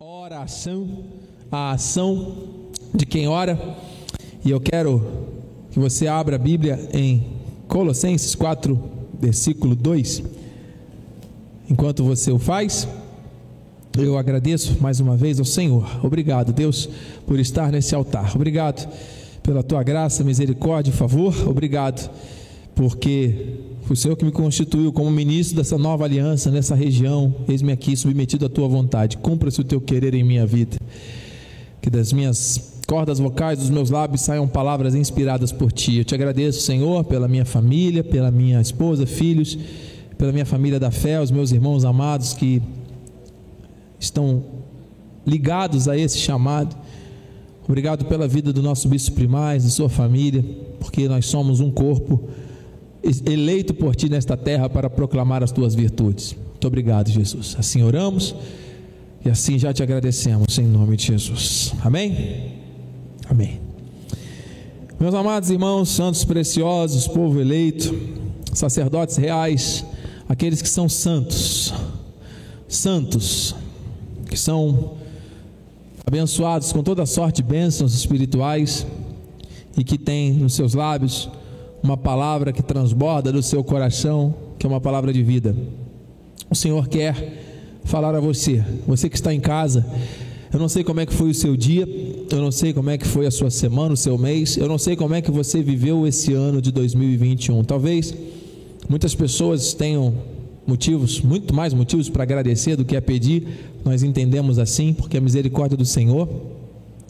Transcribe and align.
Oração, 0.00 0.86
a 1.50 1.72
ação 1.72 2.70
de 2.94 3.04
quem 3.04 3.26
ora. 3.26 3.58
E 4.44 4.50
eu 4.52 4.60
quero 4.60 5.04
que 5.72 5.80
você 5.80 6.06
abra 6.06 6.36
a 6.36 6.38
Bíblia 6.38 6.88
em 6.94 7.26
Colossenses 7.66 8.32
4, 8.36 8.80
versículo 9.18 9.74
2. 9.74 10.22
Enquanto 11.68 12.04
você 12.04 12.30
o 12.30 12.38
faz, 12.38 12.86
eu 13.98 14.16
agradeço 14.16 14.80
mais 14.80 15.00
uma 15.00 15.16
vez 15.16 15.40
ao 15.40 15.44
Senhor. 15.44 15.84
Obrigado, 16.00 16.52
Deus, 16.52 16.88
por 17.26 17.40
estar 17.40 17.72
nesse 17.72 17.92
altar. 17.92 18.36
Obrigado 18.36 18.88
pela 19.42 19.64
tua 19.64 19.82
graça, 19.82 20.22
misericórdia 20.22 20.92
e 20.92 20.94
favor. 20.94 21.34
Obrigado 21.48 22.08
porque 22.72 23.67
foi 23.88 23.94
o 23.94 23.96
Senhor 23.96 24.16
que 24.16 24.24
me 24.26 24.30
constituiu 24.30 24.92
como 24.92 25.10
ministro 25.10 25.56
dessa 25.56 25.78
nova 25.78 26.04
aliança 26.04 26.50
nessa 26.50 26.74
região. 26.74 27.34
Eis-me 27.48 27.72
aqui 27.72 27.96
submetido 27.96 28.44
à 28.44 28.48
tua 28.50 28.68
vontade. 28.68 29.16
Cumpra-se 29.16 29.62
o 29.62 29.64
teu 29.64 29.80
querer 29.80 30.12
em 30.12 30.22
minha 30.22 30.44
vida. 30.44 30.76
Que 31.80 31.88
das 31.88 32.12
minhas 32.12 32.82
cordas 32.86 33.18
vocais, 33.18 33.60
dos 33.60 33.70
meus 33.70 33.88
lábios 33.88 34.20
saiam 34.20 34.46
palavras 34.46 34.94
inspiradas 34.94 35.52
por 35.52 35.72
ti. 35.72 35.96
Eu 35.96 36.04
te 36.04 36.14
agradeço, 36.14 36.60
Senhor, 36.60 37.02
pela 37.04 37.26
minha 37.26 37.46
família, 37.46 38.04
pela 38.04 38.30
minha 38.30 38.60
esposa, 38.60 39.06
filhos, 39.06 39.58
pela 40.18 40.32
minha 40.32 40.44
família 40.44 40.78
da 40.78 40.90
fé, 40.90 41.18
os 41.18 41.30
meus 41.30 41.50
irmãos 41.50 41.82
amados 41.82 42.34
que 42.34 42.60
estão 43.98 44.44
ligados 45.26 45.88
a 45.88 45.96
esse 45.96 46.18
chamado. 46.18 46.76
Obrigado 47.66 48.04
pela 48.04 48.28
vida 48.28 48.52
do 48.52 48.62
nosso 48.62 48.86
bispo 48.86 49.16
primaz, 49.16 49.62
de 49.62 49.70
sua 49.70 49.88
família, 49.88 50.44
porque 50.78 51.08
nós 51.08 51.24
somos 51.24 51.60
um 51.60 51.70
corpo 51.70 52.28
eleito 53.26 53.74
por 53.74 53.96
ti 53.96 54.08
nesta 54.08 54.36
terra 54.36 54.68
para 54.68 54.88
proclamar 54.88 55.42
as 55.42 55.50
tuas 55.50 55.74
virtudes. 55.74 56.34
Muito 56.34 56.66
obrigado, 56.66 57.10
Jesus. 57.10 57.56
Assim 57.58 57.82
oramos 57.82 58.34
e 59.24 59.30
assim 59.30 59.58
já 59.58 59.72
te 59.72 59.82
agradecemos 59.82 60.58
em 60.58 60.66
nome 60.66 60.96
de 60.96 61.06
Jesus. 61.06 61.72
Amém? 61.82 62.52
Amém. 63.28 63.60
Meus 64.98 65.14
amados 65.14 65.50
irmãos, 65.50 65.88
santos 65.90 66.24
preciosos, 66.24 67.06
povo 67.06 67.40
eleito, 67.40 67.96
sacerdotes 68.52 69.16
reais, 69.16 69.84
aqueles 70.28 70.60
que 70.60 70.68
são 70.68 70.88
santos, 70.88 71.72
santos, 72.66 73.54
que 74.28 74.36
são 74.36 74.96
abençoados 76.04 76.72
com 76.72 76.82
toda 76.82 77.06
sorte 77.06 77.42
de 77.42 77.48
bênçãos 77.48 77.94
espirituais 77.94 78.86
e 79.76 79.84
que 79.84 79.96
têm 79.96 80.32
nos 80.32 80.54
seus 80.54 80.74
lábios 80.74 81.30
uma 81.88 81.96
palavra 81.96 82.52
que 82.52 82.62
transborda 82.62 83.32
do 83.32 83.42
seu 83.42 83.64
coração, 83.64 84.34
que 84.58 84.66
é 84.66 84.68
uma 84.68 84.80
palavra 84.80 85.10
de 85.10 85.22
vida. 85.22 85.56
O 86.50 86.54
Senhor 86.54 86.86
quer 86.86 87.80
falar 87.84 88.14
a 88.14 88.20
você, 88.20 88.62
você 88.86 89.08
que 89.08 89.16
está 89.16 89.32
em 89.32 89.40
casa. 89.40 89.86
Eu 90.52 90.58
não 90.58 90.68
sei 90.68 90.84
como 90.84 91.00
é 91.00 91.06
que 91.06 91.14
foi 91.14 91.30
o 91.30 91.34
seu 91.34 91.56
dia, 91.56 91.88
eu 92.30 92.40
não 92.42 92.52
sei 92.52 92.74
como 92.74 92.90
é 92.90 92.98
que 92.98 93.06
foi 93.06 93.26
a 93.26 93.30
sua 93.30 93.50
semana, 93.50 93.94
o 93.94 93.96
seu 93.96 94.18
mês, 94.18 94.58
eu 94.58 94.68
não 94.68 94.76
sei 94.76 94.96
como 94.96 95.14
é 95.14 95.22
que 95.22 95.30
você 95.30 95.62
viveu 95.62 96.06
esse 96.06 96.34
ano 96.34 96.60
de 96.60 96.70
2021. 96.72 97.64
Talvez 97.64 98.14
muitas 98.88 99.14
pessoas 99.14 99.72
tenham 99.72 100.12
motivos, 100.66 101.22
muito 101.22 101.54
mais 101.54 101.72
motivos 101.72 102.10
para 102.10 102.22
agradecer 102.22 102.76
do 102.76 102.84
que 102.84 102.96
a 102.96 103.02
pedir. 103.02 103.46
Nós 103.82 104.02
entendemos 104.02 104.58
assim, 104.58 104.92
porque 104.92 105.16
a 105.16 105.20
misericórdia 105.22 105.76
do 105.76 105.86
Senhor 105.86 106.28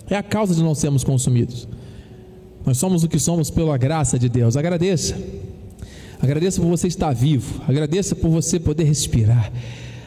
é 0.08 0.16
a 0.16 0.22
causa 0.22 0.54
de 0.54 0.62
não 0.62 0.74
sermos 0.74 1.02
consumidos. 1.02 1.66
Nós 2.68 2.76
somos 2.76 3.02
o 3.02 3.08
que 3.08 3.18
somos 3.18 3.48
pela 3.48 3.78
graça 3.78 4.18
de 4.18 4.28
Deus. 4.28 4.54
Agradeça. 4.54 5.16
Agradeça 6.20 6.60
por 6.60 6.68
você 6.68 6.86
estar 6.86 7.14
vivo. 7.14 7.62
Agradeça 7.66 8.14
por 8.14 8.28
você 8.28 8.60
poder 8.60 8.84
respirar. 8.84 9.50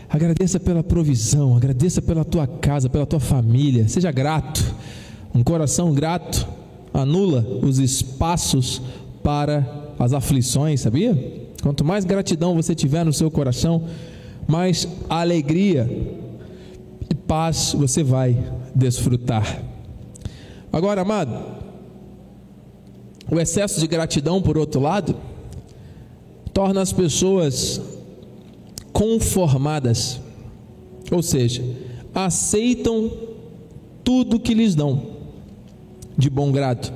Agradeça 0.08 0.60
pela 0.60 0.84
provisão. 0.84 1.58
Agradeça 1.58 2.04
pela 2.04 2.24
tua 2.24 2.46
casa, 2.46 2.88
pela 2.88 3.08
tua 3.08 3.20
família. 3.20 3.88
Seja 3.88 4.12
grato. 4.12 4.64
Um 5.34 5.44
coração 5.44 5.92
grato 5.92 6.48
anula 6.94 7.44
os 7.64 7.80
espaços 7.80 8.80
para 9.24 9.96
as 9.98 10.14
aflições, 10.14 10.82
sabia? 10.82 11.50
Quanto 11.64 11.84
mais 11.84 12.06
gratidão 12.06 12.54
você 12.54 12.76
tiver 12.76 13.04
no 13.04 13.12
seu 13.12 13.32
coração, 13.32 13.88
mais 14.48 14.88
alegria 15.10 15.90
e 17.10 17.16
paz 17.16 17.74
você 17.76 18.04
vai 18.04 18.38
desfrutar. 18.76 19.64
Agora, 20.72 21.02
amado, 21.02 21.61
o 23.32 23.40
excesso 23.40 23.80
de 23.80 23.88
gratidão, 23.88 24.42
por 24.42 24.58
outro 24.58 24.82
lado, 24.82 25.16
torna 26.54 26.82
as 26.82 26.92
pessoas 26.92 27.80
conformadas, 28.92 30.20
ou 31.10 31.24
seja, 31.24 31.64
aceitam 32.14 33.10
tudo 34.04 34.38
que 34.38 34.54
lhes 34.54 34.76
dão 34.76 35.02
de 36.18 36.30
bom 36.30 36.52
grado. 36.52 36.94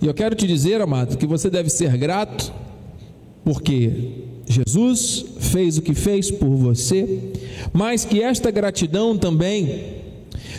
E 0.00 0.06
eu 0.06 0.14
quero 0.14 0.36
te 0.36 0.46
dizer, 0.46 0.80
amado, 0.80 1.18
que 1.18 1.26
você 1.26 1.50
deve 1.50 1.68
ser 1.68 1.96
grato, 1.96 2.52
porque 3.44 4.12
Jesus 4.46 5.24
fez 5.40 5.78
o 5.78 5.82
que 5.82 5.94
fez 5.94 6.30
por 6.30 6.50
você, 6.50 7.32
mas 7.72 8.04
que 8.04 8.22
esta 8.22 8.52
gratidão 8.52 9.18
também 9.18 9.96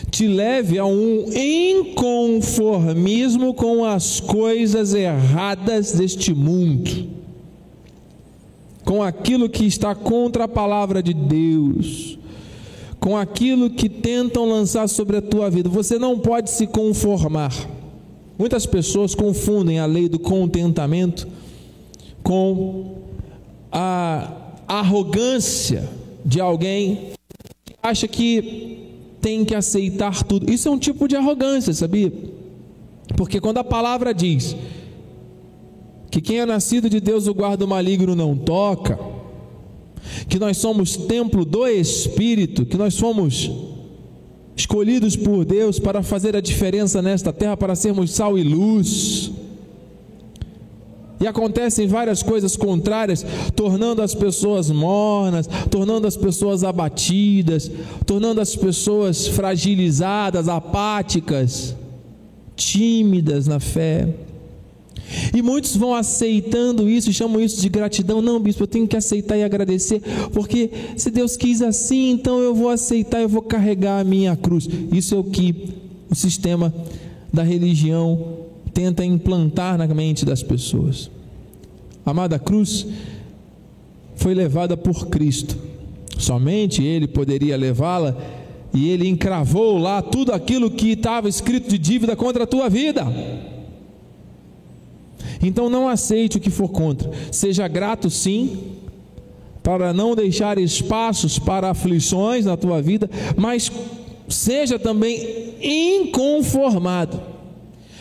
te 0.09 0.27
leve 0.27 0.77
a 0.77 0.85
um 0.85 1.25
inconformismo 1.33 3.53
com 3.53 3.85
as 3.85 4.19
coisas 4.19 4.93
erradas 4.93 5.93
deste 5.93 6.33
mundo, 6.33 7.07
com 8.83 9.01
aquilo 9.03 9.47
que 9.47 9.65
está 9.65 9.93
contra 9.93 10.45
a 10.45 10.47
palavra 10.47 11.03
de 11.03 11.13
Deus, 11.13 12.17
com 12.99 13.15
aquilo 13.15 13.69
que 13.69 13.87
tentam 13.87 14.49
lançar 14.49 14.89
sobre 14.89 15.17
a 15.17 15.21
tua 15.21 15.49
vida. 15.49 15.69
Você 15.69 15.99
não 15.99 16.19
pode 16.19 16.49
se 16.49 16.67
conformar. 16.67 17.53
Muitas 18.37 18.65
pessoas 18.65 19.13
confundem 19.13 19.79
a 19.79 19.85
lei 19.85 20.09
do 20.09 20.17
contentamento 20.17 21.27
com 22.23 22.95
a 23.71 24.31
arrogância 24.67 25.87
de 26.25 26.39
alguém 26.39 27.11
que 27.65 27.75
acha 27.81 28.07
que 28.07 28.88
tem 29.21 29.43
que 29.45 29.55
aceitar 29.55 30.23
tudo. 30.23 30.51
Isso 30.51 30.67
é 30.67 30.71
um 30.71 30.79
tipo 30.79 31.07
de 31.07 31.15
arrogância, 31.15 31.73
sabia? 31.73 32.11
Porque 33.15 33.39
quando 33.39 33.57
a 33.57 33.63
palavra 33.63 34.13
diz 34.13 34.55
que 36.11 36.21
quem 36.21 36.39
é 36.39 36.45
nascido 36.45 36.89
de 36.89 36.99
Deus 36.99 37.27
o 37.27 37.33
guarda 37.33 37.65
maligno 37.67 38.15
não 38.15 38.35
toca, 38.35 38.99
que 40.27 40.39
nós 40.39 40.57
somos 40.57 40.95
templo 40.95 41.45
do 41.45 41.67
Espírito, 41.67 42.65
que 42.65 42.77
nós 42.77 42.93
somos 42.93 43.51
escolhidos 44.55 45.15
por 45.15 45.45
Deus 45.45 45.79
para 45.79 46.03
fazer 46.03 46.35
a 46.35 46.41
diferença 46.41 47.01
nesta 47.01 47.31
terra, 47.31 47.55
para 47.55 47.75
sermos 47.75 48.11
sal 48.11 48.37
e 48.37 48.43
luz. 48.43 49.31
E 51.19 51.27
acontecem 51.27 51.87
várias 51.87 52.23
coisas 52.23 52.55
contrárias, 52.55 53.25
tornando 53.55 54.01
as 54.01 54.15
pessoas 54.15 54.71
mornas, 54.71 55.47
tornando 55.69 56.07
as 56.07 56.15
pessoas 56.15 56.63
abatidas, 56.63 57.69
tornando 58.05 58.39
as 58.39 58.55
pessoas 58.55 59.27
fragilizadas, 59.27 60.47
apáticas, 60.47 61.75
tímidas 62.55 63.47
na 63.47 63.59
fé. 63.59 64.07
E 65.33 65.41
muitos 65.41 65.75
vão 65.75 65.93
aceitando 65.93 66.89
isso 66.89 67.11
chamam 67.11 67.41
isso 67.41 67.61
de 67.61 67.67
gratidão. 67.67 68.21
Não, 68.21 68.39
bispo, 68.39 68.63
eu 68.63 68.67
tenho 68.67 68.87
que 68.87 68.95
aceitar 68.95 69.37
e 69.37 69.43
agradecer, 69.43 70.01
porque 70.31 70.69
se 70.95 71.09
Deus 71.09 71.35
quis 71.35 71.61
assim, 71.61 72.11
então 72.11 72.39
eu 72.39 72.53
vou 72.53 72.69
aceitar, 72.69 73.21
eu 73.21 73.29
vou 73.29 73.41
carregar 73.41 73.99
a 73.99 74.03
minha 74.03 74.35
cruz. 74.35 74.69
Isso 74.91 75.15
é 75.15 75.17
o 75.17 75.23
que 75.23 75.69
o 76.09 76.15
sistema 76.15 76.73
da 77.33 77.43
religião 77.43 78.38
tenta 78.73 79.03
implantar 79.03 79.77
na 79.77 79.87
mente 79.87 80.25
das 80.25 80.43
pessoas. 80.43 81.09
A 82.05 82.11
amada 82.11 82.39
cruz 82.39 82.85
foi 84.15 84.33
levada 84.33 84.75
por 84.75 85.07
Cristo. 85.07 85.57
Somente 86.17 86.83
Ele 86.83 87.07
poderia 87.07 87.55
levá-la 87.55 88.15
e 88.73 88.89
Ele 88.89 89.07
encravou 89.07 89.77
lá 89.77 90.01
tudo 90.01 90.33
aquilo 90.33 90.69
que 90.69 90.91
estava 90.91 91.29
escrito 91.29 91.69
de 91.69 91.77
dívida 91.77 92.15
contra 92.15 92.43
a 92.43 92.47
tua 92.47 92.69
vida. 92.69 93.05
Então 95.41 95.69
não 95.69 95.87
aceite 95.87 96.37
o 96.37 96.41
que 96.41 96.49
for 96.49 96.69
contra. 96.69 97.09
Seja 97.31 97.67
grato 97.67 98.09
sim, 98.09 98.57
para 99.63 99.93
não 99.93 100.15
deixar 100.15 100.57
espaços 100.57 101.37
para 101.37 101.69
aflições 101.69 102.45
na 102.45 102.57
tua 102.57 102.81
vida, 102.81 103.09
mas 103.37 103.71
seja 104.27 104.79
também 104.79 105.53
inconformado. 105.61 107.28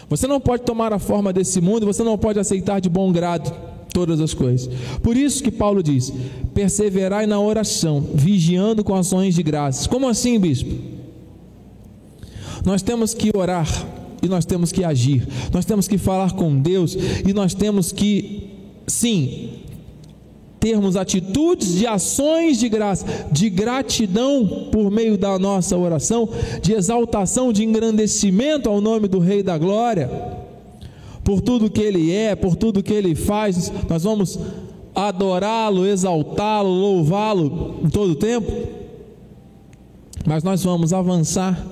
Você 0.08 0.26
não 0.26 0.40
pode 0.40 0.62
tomar 0.62 0.92
a 0.92 0.98
forma 0.98 1.32
desse 1.32 1.60
mundo, 1.60 1.86
você 1.86 2.02
não 2.02 2.16
pode 2.16 2.38
aceitar 2.38 2.80
de 2.80 2.88
bom 2.88 3.12
grado 3.12 3.52
todas 3.92 4.20
as 4.20 4.32
coisas. 4.32 4.68
Por 5.02 5.16
isso 5.16 5.42
que 5.42 5.50
Paulo 5.50 5.82
diz: 5.82 6.12
perseverai 6.54 7.26
na 7.26 7.40
oração, 7.40 8.06
vigiando 8.14 8.82
com 8.82 8.94
ações 8.94 9.34
de 9.34 9.42
graças. 9.42 9.86
Como 9.86 10.08
assim, 10.08 10.38
bispo? 10.38 10.74
Nós 12.64 12.82
temos 12.82 13.14
que 13.14 13.30
orar 13.36 13.68
e 14.22 14.28
nós 14.28 14.44
temos 14.44 14.72
que 14.72 14.84
agir. 14.84 15.26
Nós 15.52 15.64
temos 15.64 15.86
que 15.86 15.98
falar 15.98 16.32
com 16.32 16.58
Deus 16.58 16.96
e 17.26 17.32
nós 17.32 17.54
temos 17.54 17.92
que, 17.92 18.50
sim, 18.86 19.50
termos 20.60 20.96
atitudes 20.96 21.74
de 21.74 21.86
ações 21.86 22.58
de 22.58 22.68
graça, 22.68 23.06
de 23.30 23.48
gratidão 23.48 24.68
por 24.72 24.90
meio 24.90 25.16
da 25.16 25.38
nossa 25.38 25.76
oração, 25.76 26.28
de 26.60 26.72
exaltação, 26.72 27.52
de 27.52 27.64
engrandecimento 27.64 28.68
ao 28.68 28.80
nome 28.80 29.08
do 29.08 29.18
Rei 29.18 29.42
da 29.42 29.56
Glória, 29.56 30.10
por 31.22 31.40
tudo 31.40 31.70
que 31.70 31.80
Ele 31.80 32.12
é, 32.12 32.34
por 32.34 32.56
tudo 32.56 32.82
que 32.82 32.92
Ele 32.92 33.14
faz, 33.14 33.72
nós 33.88 34.02
vamos 34.02 34.38
adorá-lo, 34.94 35.86
exaltá-lo, 35.86 36.68
louvá-lo 36.68 37.80
em 37.84 37.88
todo 37.88 38.12
o 38.12 38.16
tempo, 38.16 38.50
mas 40.26 40.42
nós 40.42 40.64
vamos 40.64 40.92
avançar 40.92 41.64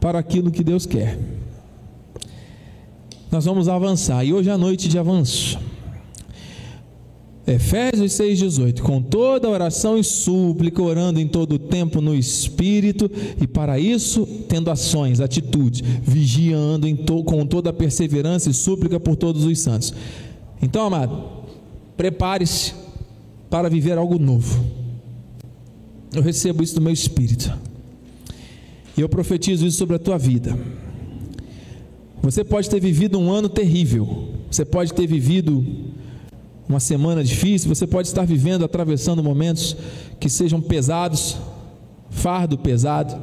para 0.00 0.18
aquilo 0.18 0.50
que 0.50 0.64
Deus 0.64 0.84
quer. 0.84 1.18
Nós 3.30 3.44
vamos 3.44 3.68
avançar, 3.68 4.24
e 4.24 4.32
hoje 4.32 4.48
é 4.48 4.52
a 4.52 4.58
noite 4.58 4.88
de 4.88 4.98
avanço. 4.98 5.58
Efésios 7.46 8.12
6,18: 8.14 8.80
Com 8.80 9.00
toda 9.00 9.48
oração 9.48 9.96
e 9.96 10.02
súplica, 10.02 10.82
orando 10.82 11.20
em 11.20 11.28
todo 11.28 11.52
o 11.52 11.58
tempo 11.58 12.00
no 12.00 12.14
Espírito, 12.14 13.08
e 13.40 13.46
para 13.46 13.78
isso, 13.78 14.26
tendo 14.48 14.70
ações, 14.70 15.20
atitudes, 15.20 15.80
vigiando 16.02 16.92
to, 16.96 17.22
com 17.22 17.46
toda 17.46 17.70
a 17.70 17.72
perseverança 17.72 18.50
e 18.50 18.54
súplica 18.54 18.98
por 18.98 19.14
todos 19.14 19.44
os 19.44 19.60
santos. 19.60 19.94
Então, 20.60 20.84
amado, 20.84 21.22
prepare-se 21.96 22.74
para 23.48 23.70
viver 23.70 23.96
algo 23.96 24.18
novo. 24.18 24.64
Eu 26.12 26.22
recebo 26.22 26.64
isso 26.64 26.74
do 26.74 26.80
meu 26.80 26.92
espírito, 26.92 27.52
e 28.98 29.00
eu 29.00 29.08
profetizo 29.08 29.64
isso 29.64 29.78
sobre 29.78 29.94
a 29.94 30.00
tua 30.00 30.18
vida. 30.18 30.58
Você 32.22 32.42
pode 32.42 32.68
ter 32.68 32.80
vivido 32.80 33.20
um 33.20 33.30
ano 33.30 33.48
terrível, 33.48 34.30
você 34.50 34.64
pode 34.64 34.92
ter 34.92 35.06
vivido 35.06 35.64
uma 36.68 36.80
semana 36.80 37.22
difícil, 37.22 37.68
você 37.68 37.86
pode 37.86 38.08
estar 38.08 38.26
vivendo, 38.26 38.64
atravessando 38.64 39.22
momentos 39.22 39.76
que 40.18 40.28
sejam 40.28 40.60
pesados, 40.60 41.36
fardo 42.10 42.58
pesado, 42.58 43.16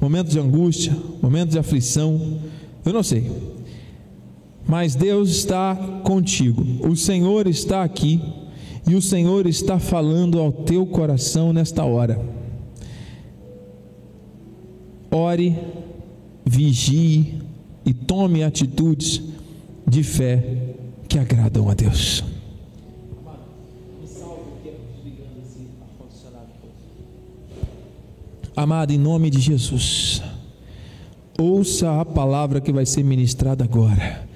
momentos 0.00 0.32
de 0.32 0.38
angústia, 0.38 0.96
momentos 1.20 1.52
de 1.52 1.58
aflição, 1.58 2.38
eu 2.84 2.92
não 2.92 3.02
sei. 3.02 3.30
Mas 4.66 4.94
Deus 4.94 5.30
está 5.30 5.74
contigo, 6.02 6.64
o 6.86 6.96
Senhor 6.96 7.46
está 7.46 7.82
aqui 7.82 8.20
e 8.86 8.94
o 8.94 9.02
Senhor 9.02 9.46
está 9.46 9.78
falando 9.78 10.38
ao 10.38 10.50
teu 10.50 10.86
coração 10.86 11.52
nesta 11.52 11.84
hora. 11.84 12.18
Ore, 15.10 15.56
vigie 16.44 17.34
e 17.84 17.92
tome 17.92 18.42
atitudes 18.42 19.22
de 19.86 20.02
fé 20.02 20.74
que 21.08 21.18
agradam 21.18 21.68
a 21.70 21.74
Deus. 21.74 22.22
Amado, 28.58 28.92
em 28.92 28.98
nome 28.98 29.30
de 29.30 29.38
Jesus, 29.38 30.20
ouça 31.40 32.00
a 32.00 32.04
palavra 32.04 32.60
que 32.60 32.72
vai 32.72 32.84
ser 32.84 33.04
ministrada 33.04 33.62
agora. 33.62 34.26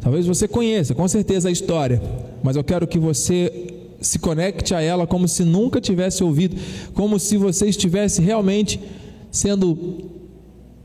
Talvez 0.00 0.28
você 0.28 0.46
conheça, 0.46 0.94
com 0.94 1.08
certeza, 1.08 1.48
a 1.48 1.50
história, 1.50 2.00
mas 2.40 2.54
eu 2.54 2.62
quero 2.62 2.86
que 2.86 3.00
você 3.00 3.66
se 4.00 4.20
conecte 4.20 4.76
a 4.76 4.80
ela 4.80 5.08
como 5.08 5.26
se 5.26 5.44
nunca 5.44 5.80
tivesse 5.80 6.22
ouvido, 6.22 6.54
como 6.94 7.18
se 7.18 7.36
você 7.36 7.66
estivesse 7.66 8.22
realmente 8.22 8.78
sendo 9.28 9.76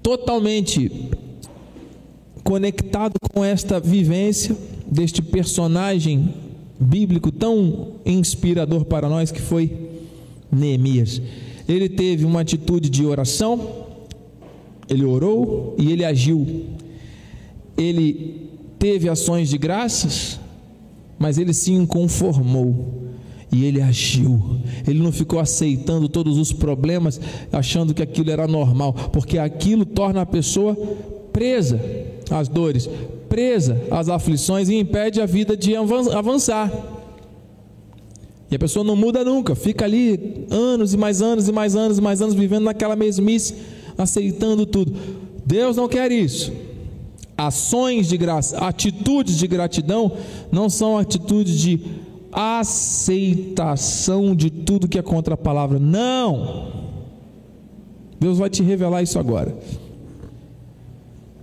totalmente 0.02 1.12
conectado 2.44 3.14
com 3.36 3.46
esta 3.46 3.80
vivência 3.80 4.58
deste 4.92 5.22
personagem 5.22 6.34
bíblico 6.80 7.32
tão 7.32 7.98
inspirador 8.04 8.84
para 8.84 9.08
nós 9.08 9.32
que 9.32 9.42
foi 9.42 9.92
Neemias 10.52 11.22
ele 11.68 11.90
teve 11.90 12.26
uma 12.26 12.42
atitude 12.42 12.90
de 12.90 13.06
oração, 13.06 13.86
ele 14.90 15.04
orou 15.04 15.76
e 15.78 15.92
ele 15.92 16.06
agiu. 16.06 16.66
Ele 17.78 18.50
teve 18.80 19.10
ações 19.10 19.50
de 19.50 19.58
graças, 19.58 20.40
mas 21.20 21.38
ele 21.38 21.54
se 21.54 21.74
inconformou 21.74 23.08
e 23.52 23.66
ele 23.66 23.82
agiu. 23.82 24.60
Ele 24.88 25.00
não 25.00 25.12
ficou 25.12 25.40
aceitando 25.40 26.08
todos 26.08 26.38
os 26.38 26.54
problemas, 26.54 27.20
achando 27.52 27.94
que 27.94 28.02
aquilo 28.02 28.32
era 28.32 28.48
normal, 28.48 28.94
porque 28.94 29.38
aquilo 29.38 29.86
torna 29.86 30.22
a 30.22 30.26
pessoa 30.26 30.76
presa 31.34 31.80
às 32.30 32.48
dores, 32.48 32.90
presa 33.30 33.82
às 33.92 34.10
aflições 34.10 34.70
e 34.70 34.76
impede 34.76 35.22
a 35.22 35.26
vida 35.26 35.56
de 35.56 35.76
avançar. 35.76 36.72
E 38.50 38.56
a 38.56 38.60
pessoa 38.60 38.84
não 38.84 38.96
muda 38.96 39.26
nunca, 39.26 39.56
fica 39.56 39.84
ali 39.84 40.46
anos 40.50 40.94
e 40.94 40.98
mais 40.98 41.22
anos 41.22 41.48
e 41.48 41.52
mais 41.52 41.76
anos 41.76 41.98
e 41.98 42.02
mais 42.02 42.22
anos 42.22 42.34
vivendo 42.34 42.64
naquela 42.64 42.96
mesmice, 42.96 43.56
aceitando 43.98 44.66
tudo. 44.66 44.94
Deus 45.46 45.76
não 45.76 45.88
quer 45.88 46.12
isso. 46.12 46.54
Ações 47.38 48.08
de 48.08 48.18
graça, 48.18 48.58
atitudes 48.58 49.38
de 49.38 49.48
gratidão 49.48 50.14
não 50.52 50.70
são 50.70 50.98
atitudes 50.98 51.60
de 51.60 51.80
aceitação 52.32 54.36
de 54.36 54.50
tudo 54.50 54.88
que 54.88 54.98
é 54.98 55.02
contra 55.02 55.34
a 55.34 55.38
palavra. 55.38 55.78
Não. 55.78 56.72
Deus 58.20 58.38
vai 58.38 58.50
te 58.50 58.64
revelar 58.64 59.04
isso 59.04 59.20
agora. 59.20 59.56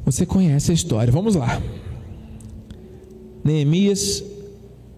Você 0.04 0.26
conhece 0.26 0.70
a 0.70 0.74
história. 0.74 1.12
Vamos 1.12 1.34
lá. 1.34 1.62
Neemias 3.42 4.24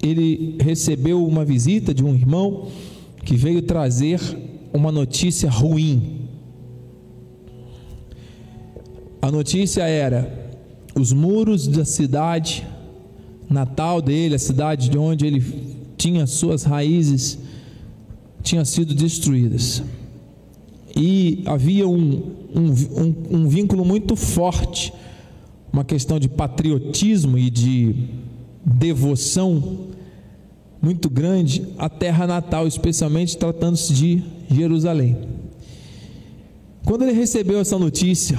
ele 0.02 0.56
recebeu 0.60 1.26
uma 1.26 1.44
visita 1.44 1.93
de 1.93 2.04
um 2.04 2.14
irmão 2.14 2.69
que 3.25 3.37
veio 3.37 3.62
trazer 3.62 4.20
uma 4.72 4.93
notícia 4.93 5.50
ruim. 5.50 6.28
A 9.20 9.31
notícia 9.31 9.82
era: 9.82 10.52
os 10.94 11.12
muros 11.12 11.66
da 11.66 11.84
cidade 11.84 12.66
natal 13.48 14.02
dele, 14.02 14.34
a 14.34 14.38
cidade 14.38 14.88
de 14.88 14.98
onde 14.98 15.26
ele 15.26 15.43
tinha 15.96 16.26
suas 16.26 16.62
raízes, 16.62 17.38
tinham 18.43 18.64
sido 18.64 18.94
destruídas. 18.94 19.82
E 20.94 21.43
havia 21.46 21.87
um, 21.87 22.22
um, 22.54 22.70
um, 22.70 23.14
um 23.38 23.48
vínculo 23.48 23.84
muito 23.84 24.16
forte, 24.16 24.93
uma 25.72 25.84
questão 25.84 26.19
de 26.19 26.28
patriotismo 26.28 27.37
e 27.37 27.50
de 27.50 27.94
devoção 28.66 29.86
muito 30.82 31.08
grande 31.08 31.66
à 31.78 31.88
terra 31.88 32.26
natal, 32.26 32.66
especialmente 32.66 33.36
tratando-se 33.36 33.94
de 33.94 34.22
Jerusalém. 34.50 35.16
Quando 36.84 37.02
ele 37.02 37.12
recebeu 37.12 37.60
essa 37.60 37.78
notícia, 37.78 38.38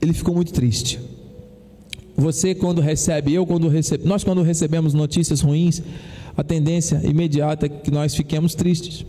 ele 0.00 0.12
ficou 0.12 0.34
muito 0.34 0.52
triste. 0.52 1.00
Você 2.16 2.54
quando 2.54 2.80
recebe, 2.80 3.32
eu 3.32 3.46
quando 3.46 3.68
recebo, 3.68 4.06
nós 4.06 4.24
quando 4.24 4.42
recebemos 4.42 4.94
notícias 4.94 5.40
ruins, 5.40 5.82
a 6.36 6.42
tendência 6.42 7.00
imediata 7.04 7.66
é 7.66 7.68
que 7.68 7.90
nós 7.90 8.14
fiquemos 8.14 8.54
tristes. 8.54 9.04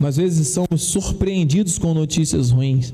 Às 0.00 0.16
vezes 0.16 0.48
somos 0.48 0.82
surpreendidos 0.82 1.78
com 1.78 1.94
notícias 1.94 2.50
ruins. 2.50 2.92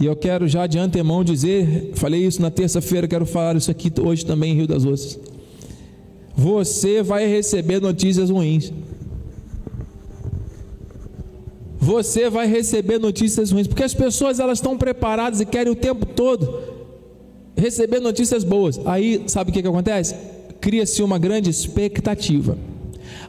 E 0.00 0.06
eu 0.06 0.16
quero 0.16 0.48
já 0.48 0.66
de 0.66 0.78
antemão 0.78 1.22
dizer, 1.22 1.90
falei 1.94 2.24
isso 2.26 2.40
na 2.40 2.50
terça-feira, 2.50 3.06
quero 3.06 3.26
falar 3.26 3.54
isso 3.56 3.70
aqui 3.70 3.92
hoje 4.00 4.24
também 4.24 4.52
em 4.52 4.56
Rio 4.56 4.66
das 4.66 4.86
Ostras. 4.86 5.20
Você 6.34 7.02
vai 7.02 7.26
receber 7.26 7.82
notícias 7.82 8.30
ruins. 8.30 8.72
Você 11.78 12.30
vai 12.30 12.46
receber 12.46 12.98
notícias 12.98 13.50
ruins, 13.50 13.66
porque 13.66 13.82
as 13.82 13.92
pessoas 13.92 14.40
elas 14.40 14.56
estão 14.56 14.78
preparadas 14.78 15.40
e 15.40 15.44
querem 15.44 15.70
o 15.70 15.76
tempo 15.76 16.06
todo 16.06 16.60
receber 17.54 18.00
notícias 18.00 18.42
boas. 18.42 18.80
Aí, 18.86 19.24
sabe 19.26 19.50
o 19.50 19.52
que, 19.52 19.60
que 19.60 19.68
acontece? 19.68 20.14
Cria-se 20.62 21.02
uma 21.02 21.18
grande 21.18 21.50
expectativa. 21.50 22.56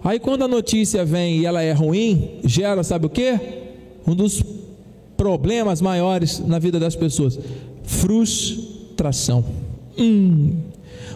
Aí 0.01 0.19
quando 0.19 0.43
a 0.43 0.47
notícia 0.47 1.03
vem 1.03 1.39
e 1.39 1.45
ela 1.45 1.61
é 1.61 1.73
ruim, 1.73 2.39
gera, 2.45 2.81
sabe 2.81 3.07
o 3.07 3.09
que? 3.09 3.37
Um 4.07 4.15
dos 4.15 4.41
problemas 5.21 5.81
maiores 5.81 6.39
na 6.39 6.57
vida 6.57 6.79
das 6.79 6.95
pessoas: 6.95 7.37
frustração. 7.83 9.45
Hum. 9.95 10.55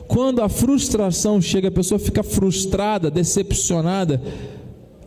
Quando 0.07 0.43
a 0.43 0.47
frustração 0.47 1.41
chega, 1.41 1.69
a 1.69 1.71
pessoa 1.71 1.97
fica 1.97 2.21
frustrada, 2.21 3.09
decepcionada, 3.09 4.21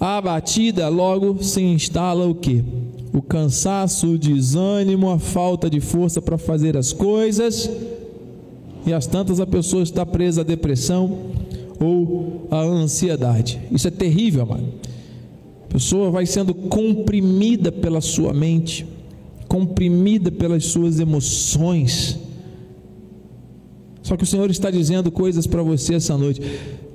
abatida, 0.00 0.88
logo 0.88 1.40
se 1.44 1.62
instala 1.62 2.26
o 2.26 2.34
que? 2.34 2.64
O 3.12 3.22
cansaço, 3.22 4.08
o 4.08 4.18
desânimo, 4.18 5.10
a 5.10 5.18
falta 5.20 5.70
de 5.70 5.78
força 5.78 6.20
para 6.20 6.36
fazer 6.36 6.76
as 6.76 6.92
coisas. 6.92 7.70
E 8.84 8.92
as 8.92 9.06
tantas 9.06 9.38
a 9.38 9.46
pessoa 9.46 9.84
está 9.84 10.04
presa 10.04 10.40
à 10.40 10.44
depressão 10.44 11.18
ou 11.78 12.48
à 12.50 12.62
ansiedade. 12.62 13.60
Isso 13.70 13.86
é 13.86 13.92
terrível, 13.92 14.42
amado. 14.42 14.88
Pessoa 15.68 16.10
vai 16.10 16.26
sendo 16.26 16.54
comprimida 16.54 17.70
pela 17.70 18.00
sua 18.00 18.32
mente, 18.32 18.87
comprimida 19.46 20.30
pelas 20.30 20.66
suas 20.66 20.98
emoções. 20.98 22.18
Só 24.02 24.16
que 24.16 24.25
o 24.25 24.26
Senhor 24.26 24.50
está 24.50 24.70
dizendo 24.70 25.10
coisas 25.10 25.46
para 25.46 25.62
você 25.62 25.96
essa 25.96 26.16
noite. 26.16 26.40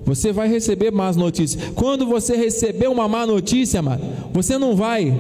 Você 0.06 0.34
vai 0.34 0.50
receber 0.50 0.92
más 0.92 1.16
notícias. 1.16 1.64
Quando 1.76 2.06
você 2.06 2.36
receber 2.36 2.88
uma 2.88 3.08
má 3.08 3.26
notícia, 3.26 3.82
mano, 3.82 4.02
você 4.34 4.58
não 4.58 4.76
vai 4.76 5.16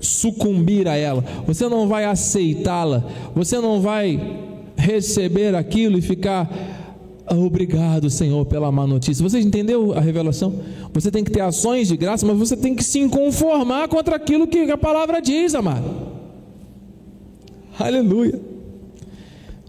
sucumbir 0.00 0.86
a 0.86 0.96
ela, 0.96 1.24
você 1.46 1.68
não 1.68 1.88
vai 1.88 2.04
aceitá-la, 2.04 3.04
você 3.34 3.58
não 3.58 3.80
vai 3.80 4.20
receber 4.76 5.54
aquilo 5.54 5.96
e 5.96 6.02
ficar 6.02 6.83
obrigado, 7.30 8.10
Senhor, 8.10 8.44
pela 8.46 8.70
má 8.70 8.86
notícia. 8.86 9.22
Você 9.22 9.40
entendeu 9.40 9.92
a 9.92 10.00
revelação? 10.00 10.60
Você 10.92 11.10
tem 11.10 11.24
que 11.24 11.30
ter 11.30 11.40
ações 11.40 11.88
de 11.88 11.96
graça, 11.96 12.26
mas 12.26 12.38
você 12.38 12.56
tem 12.56 12.74
que 12.74 12.84
se 12.84 13.08
conformar 13.08 13.88
contra 13.88 14.16
aquilo 14.16 14.46
que 14.46 14.70
a 14.70 14.76
palavra 14.76 15.20
diz, 15.20 15.54
amado. 15.54 15.90
Aleluia. 17.78 18.40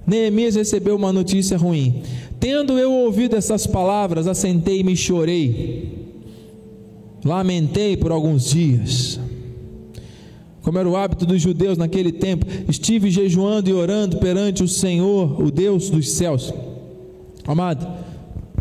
Neemias 0.05 0.55
recebeu 0.55 0.95
uma 0.95 1.11
notícia 1.11 1.57
ruim. 1.57 2.03
Tendo 2.39 2.77
eu 2.77 2.91
ouvido 2.91 3.35
essas 3.35 3.65
palavras, 3.65 4.27
assentei-me 4.27 4.93
e 4.93 4.97
chorei. 4.97 6.05
Lamentei 7.23 7.97
por 7.97 8.11
alguns 8.11 8.49
dias. 8.49 9.19
Como 10.61 10.77
era 10.77 10.89
o 10.89 10.95
hábito 10.95 11.25
dos 11.25 11.41
judeus 11.41 11.77
naquele 11.77 12.11
tempo, 12.11 12.45
estive 12.69 13.09
jejuando 13.09 13.69
e 13.69 13.73
orando 13.73 14.17
perante 14.17 14.63
o 14.63 14.67
Senhor, 14.67 15.41
o 15.41 15.49
Deus 15.49 15.89
dos 15.89 16.11
céus. 16.11 16.53
Amado, 17.47 17.87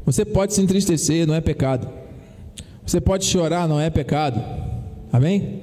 você 0.05 0.25
pode 0.25 0.53
se 0.55 0.61
entristecer, 0.61 1.27
não 1.27 1.35
é 1.35 1.41
pecado. 1.41 1.89
Você 2.87 3.01
pode 3.01 3.25
chorar, 3.25 3.67
não 3.67 3.81
é 3.81 3.89
pecado. 3.89 4.43
Amém? 5.13 5.61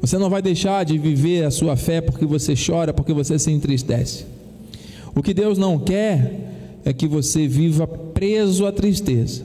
Você 0.00 0.18
não 0.18 0.30
vai 0.30 0.40
deixar 0.40 0.84
de 0.84 0.98
viver 0.98 1.44
a 1.44 1.50
sua 1.50 1.76
fé 1.76 2.00
porque 2.00 2.24
você 2.24 2.54
chora, 2.54 2.92
porque 2.92 3.12
você 3.12 3.38
se 3.38 3.50
entristece. 3.50 4.24
O 5.14 5.22
que 5.22 5.34
Deus 5.34 5.58
não 5.58 5.78
quer 5.78 6.78
é 6.84 6.92
que 6.92 7.06
você 7.06 7.46
viva 7.46 7.86
preso 7.86 8.66
à 8.66 8.72
tristeza. 8.72 9.44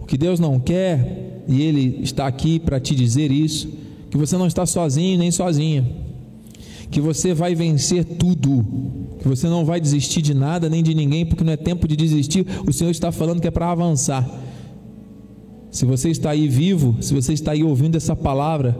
O 0.00 0.06
que 0.06 0.16
Deus 0.16 0.40
não 0.40 0.58
quer, 0.58 1.42
e 1.48 1.62
Ele 1.62 2.00
está 2.02 2.26
aqui 2.26 2.58
para 2.58 2.80
te 2.80 2.94
dizer 2.94 3.30
isso, 3.30 3.68
que 4.10 4.16
você 4.16 4.36
não 4.36 4.46
está 4.46 4.66
sozinho 4.66 5.18
nem 5.18 5.30
sozinha, 5.30 5.86
que 6.90 7.00
você 7.00 7.32
vai 7.32 7.54
vencer 7.54 8.04
tudo, 8.04 8.64
que 9.20 9.28
você 9.28 9.46
não 9.46 9.64
vai 9.64 9.80
desistir 9.80 10.20
de 10.22 10.34
nada 10.34 10.68
nem 10.68 10.82
de 10.82 10.94
ninguém, 10.94 11.24
porque 11.24 11.44
não 11.44 11.52
é 11.52 11.56
tempo 11.56 11.86
de 11.86 11.94
desistir. 11.96 12.46
O 12.66 12.72
Senhor 12.72 12.90
está 12.90 13.12
falando 13.12 13.40
que 13.40 13.46
é 13.46 13.50
para 13.50 13.70
avançar. 13.70 14.28
Se 15.70 15.84
você 15.84 16.10
está 16.10 16.30
aí 16.30 16.48
vivo, 16.48 16.96
se 17.00 17.14
você 17.14 17.32
está 17.32 17.52
aí 17.52 17.62
ouvindo 17.62 17.96
essa 17.96 18.16
palavra, 18.16 18.76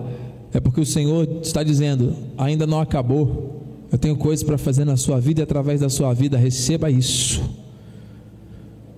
é 0.53 0.59
porque 0.59 0.81
o 0.81 0.87
Senhor 0.87 1.29
está 1.41 1.63
dizendo: 1.63 2.17
ainda 2.37 2.67
não 2.67 2.81
acabou. 2.81 3.61
Eu 3.93 3.99
tenho 3.99 4.17
coisas 4.17 4.43
para 4.43 4.59
fazer 4.59 4.85
na 4.85 4.97
sua 4.97 5.21
vida 5.21 5.41
e 5.41 5.45
através 5.45 5.81
da 5.81 5.89
sua 5.89 6.13
vida. 6.13 6.37
Receba 6.37 6.91
isso. 6.91 7.43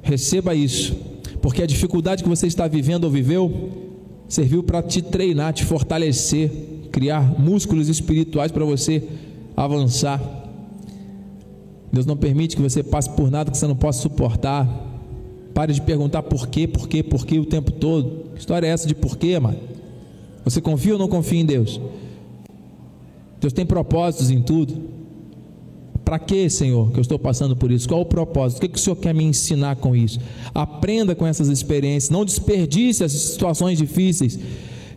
Receba 0.02 0.54
isso. 0.54 0.96
Porque 1.40 1.62
a 1.62 1.66
dificuldade 1.66 2.22
que 2.22 2.28
você 2.28 2.46
está 2.46 2.66
vivendo 2.66 3.04
ou 3.04 3.10
viveu 3.10 3.70
serviu 4.28 4.62
para 4.62 4.82
te 4.82 5.02
treinar, 5.02 5.52
te 5.52 5.64
fortalecer, 5.64 6.50
criar 6.92 7.40
músculos 7.40 7.88
espirituais 7.88 8.52
para 8.52 8.64
você 8.64 9.02
avançar. 9.56 10.20
Deus 11.92 12.06
não 12.06 12.16
permite 12.16 12.54
que 12.54 12.62
você 12.62 12.82
passe 12.82 13.10
por 13.10 13.30
nada 13.30 13.50
que 13.50 13.56
você 13.56 13.66
não 13.66 13.76
possa 13.76 14.00
suportar. 14.02 14.68
Pare 15.52 15.72
de 15.72 15.82
perguntar 15.82 16.22
por 16.22 16.46
quê, 16.46 16.66
por 16.66 16.88
quê, 16.88 17.02
por 17.02 17.26
quê 17.26 17.38
o 17.38 17.44
tempo 17.44 17.72
todo. 17.72 18.30
Que 18.34 18.40
história 18.40 18.66
é 18.66 18.70
essa 18.70 18.86
de 18.86 18.94
por 18.94 19.16
quê, 19.16 19.38
mano? 19.38 19.58
Você 20.44 20.60
confia 20.60 20.94
ou 20.94 20.98
não 20.98 21.08
confia 21.08 21.40
em 21.40 21.46
Deus? 21.46 21.80
Deus 23.40 23.52
tem 23.52 23.66
propósitos 23.66 24.30
em 24.30 24.40
tudo. 24.40 24.92
Para 26.04 26.18
que, 26.18 26.48
Senhor, 26.48 26.90
que 26.90 26.98
eu 26.98 27.02
estou 27.02 27.18
passando 27.18 27.56
por 27.56 27.70
isso? 27.70 27.88
Qual 27.88 28.00
o 28.00 28.06
propósito? 28.06 28.58
O 28.58 28.60
que, 28.60 28.68
que 28.68 28.78
o 28.78 28.80
Senhor 28.80 28.96
quer 28.96 29.14
me 29.14 29.24
ensinar 29.24 29.76
com 29.76 29.94
isso? 29.94 30.18
Aprenda 30.54 31.14
com 31.14 31.26
essas 31.26 31.48
experiências, 31.48 32.10
não 32.10 32.24
desperdice 32.24 33.04
as 33.04 33.12
situações 33.12 33.78
difíceis. 33.78 34.38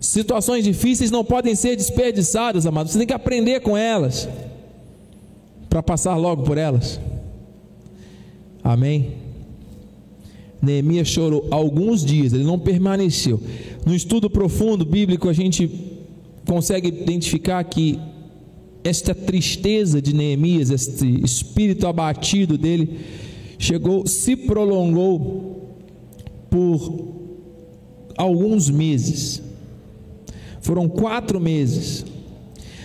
Situações 0.06 0.64
difíceis 0.64 1.10
não 1.10 1.26
podem 1.26 1.56
ser 1.56 1.76
desperdiçadas, 1.76 2.68
amados. 2.68 2.92
Você 2.92 3.00
tem 3.00 3.08
que 3.08 3.14
aprender 3.14 3.62
com 3.62 3.76
elas 3.76 4.30
para 5.68 5.82
passar 5.82 6.16
logo 6.16 6.44
por 6.44 6.60
elas. 6.60 7.00
Amém. 8.64 9.14
Neemias 10.62 11.08
chorou 11.08 11.48
alguns 11.50 12.06
dias, 12.06 12.34
ele 12.34 12.44
não 12.44 12.60
permaneceu. 12.60 13.42
No 13.84 13.96
estudo 13.96 14.30
profundo 14.30 14.86
bíblico, 14.86 15.28
a 15.28 15.34
gente 15.34 15.70
consegue 16.48 16.88
identificar 16.88 17.64
que 17.64 18.00
esta 18.84 19.16
tristeza 19.16 20.00
de 20.00 20.14
Neemias, 20.14 20.70
este 20.70 21.26
espírito 21.26 21.88
abatido 21.88 22.60
dele, 22.60 23.00
chegou, 23.58 24.06
se 24.06 24.36
prolongou 24.36 25.68
por 26.48 27.08
alguns 28.16 28.70
meses. 28.70 29.42
Foram 30.66 30.90
quatro 30.90 31.40
meses. 31.40 32.04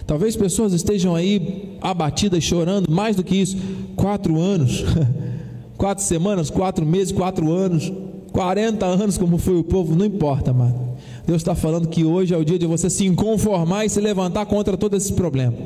Talvez 0.06 0.36
pessoas 0.36 0.74
estejam 0.74 1.14
aí 1.14 1.76
abatidas, 1.80 2.44
chorando, 2.44 2.90
mais 2.90 3.16
do 3.16 3.24
que 3.24 3.36
isso, 3.36 3.56
quatro 3.96 4.38
anos, 4.38 4.84
quatro 5.78 6.04
semanas, 6.04 6.50
quatro 6.50 6.84
meses, 6.84 7.10
quatro 7.10 7.50
anos, 7.50 7.90
quarenta 8.32 8.84
anos, 8.84 9.16
como 9.16 9.38
foi 9.38 9.56
o 9.56 9.64
povo, 9.64 9.96
não 9.96 10.04
importa, 10.04 10.52
mano. 10.52 10.98
Deus 11.26 11.40
está 11.40 11.54
falando 11.54 11.88
que 11.88 12.04
hoje 12.04 12.34
é 12.34 12.36
o 12.36 12.44
dia 12.44 12.58
de 12.58 12.66
você 12.66 12.90
se 12.90 13.06
inconformar 13.06 13.86
e 13.86 13.88
se 13.88 14.00
levantar 14.00 14.44
contra 14.44 14.76
todo 14.76 14.94
esse 14.94 15.14
problema. 15.14 15.56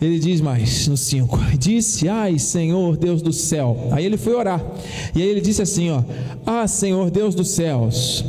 Ele 0.00 0.18
diz 0.18 0.42
mais 0.42 0.86
no 0.86 0.98
5: 0.98 1.38
Disse, 1.58 2.08
ai 2.10 2.38
Senhor 2.38 2.96
Deus 2.96 3.22
do 3.22 3.32
céu. 3.32 3.88
Aí 3.90 4.04
ele 4.04 4.18
foi 4.18 4.34
orar. 4.34 4.64
E 5.14 5.22
aí 5.22 5.28
ele 5.28 5.40
disse 5.40 5.62
assim: 5.62 5.90
ó, 5.90 6.02
Ah 6.44 6.68
Senhor 6.68 7.10
Deus 7.10 7.34
dos 7.34 7.48
céus, 7.50 8.24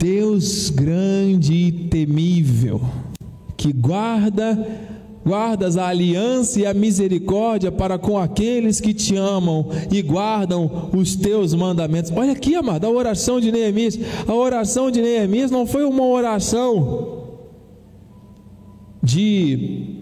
Deus 0.00 0.70
grande 0.70 1.52
e 1.52 1.72
temível, 1.72 2.80
que 3.54 3.70
guarda 3.70 4.88
guardas 5.22 5.76
a 5.76 5.86
aliança 5.86 6.60
e 6.60 6.66
a 6.66 6.72
misericórdia 6.72 7.70
para 7.70 7.98
com 7.98 8.16
aqueles 8.18 8.80
que 8.80 8.94
te 8.94 9.14
amam 9.14 9.66
e 9.92 10.00
guardam 10.00 10.88
os 10.96 11.14
teus 11.14 11.52
mandamentos. 11.52 12.10
Olha 12.16 12.32
aqui, 12.32 12.54
amado, 12.54 12.86
a 12.86 12.90
oração 12.90 13.38
de 13.38 13.52
Neemias. 13.52 13.98
A 14.26 14.32
oração 14.34 14.90
de 14.90 15.02
Neemias 15.02 15.50
não 15.50 15.66
foi 15.66 15.84
uma 15.84 16.06
oração 16.06 17.28
de 19.02 19.98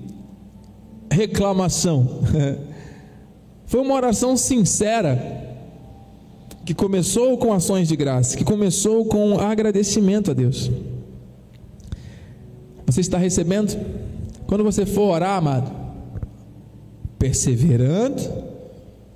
reclamação. 1.11 2.21
Foi 3.67 3.83
uma 3.83 3.97
oração 3.97 4.35
sincera, 4.35 5.38
que 6.69 6.75
começou 6.75 7.39
com 7.39 7.51
ações 7.51 7.89
de 7.89 7.97
graça, 7.97 8.37
que 8.37 8.45
começou 8.45 9.03
com 9.07 9.41
agradecimento 9.41 10.33
a 10.33 10.35
Deus. 10.35 10.71
Você 12.85 13.01
está 13.01 13.17
recebendo? 13.17 13.75
Quando 14.47 14.63
você 14.63 14.85
for 14.85 15.15
orar, 15.15 15.39
amado, 15.39 15.73
perseverando, 17.19 18.23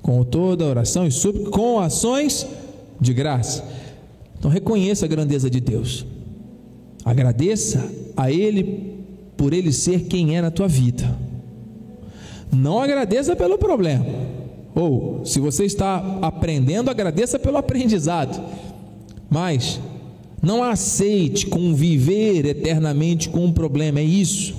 com 0.00 0.24
toda 0.24 0.64
oração 0.64 1.06
e 1.06 1.10
súplica, 1.10 1.50
com 1.50 1.78
ações 1.78 2.46
de 2.98 3.12
graça. 3.12 3.62
Então 4.38 4.50
reconheça 4.50 5.04
a 5.04 5.08
grandeza 5.08 5.50
de 5.50 5.60
Deus. 5.60 6.06
Agradeça 7.04 7.86
a 8.16 8.32
Ele 8.32 9.04
por 9.36 9.52
Ele 9.52 9.74
ser 9.74 10.04
quem 10.04 10.38
é 10.38 10.40
na 10.40 10.50
tua 10.50 10.68
vida. 10.68 11.04
Não 12.50 12.78
agradeça 12.78 13.36
pelo 13.36 13.58
problema. 13.58 14.06
Ou, 14.74 15.24
se 15.24 15.38
você 15.38 15.64
está 15.64 16.18
aprendendo, 16.22 16.90
agradeça 16.90 17.38
pelo 17.38 17.58
aprendizado. 17.58 18.42
Mas 19.28 19.80
não 20.42 20.62
aceite 20.62 21.46
conviver 21.46 22.46
eternamente 22.46 23.28
com 23.28 23.44
um 23.44 23.52
problema, 23.52 24.00
é 24.00 24.04
isso. 24.04 24.54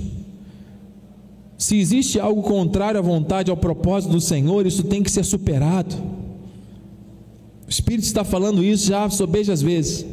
Se 1.58 1.78
existe 1.78 2.18
algo 2.18 2.42
contrário 2.42 2.98
à 2.98 3.02
vontade, 3.02 3.50
ao 3.50 3.56
propósito 3.56 4.12
do 4.12 4.20
Senhor, 4.20 4.66
isso 4.66 4.84
tem 4.84 5.02
que 5.02 5.10
ser 5.10 5.24
superado. 5.24 5.94
O 7.66 7.70
Espírito 7.70 8.04
está 8.04 8.24
falando 8.24 8.62
isso 8.62 8.86
já 8.86 9.08
sobejas 9.08 9.62
vezes. 9.62 10.04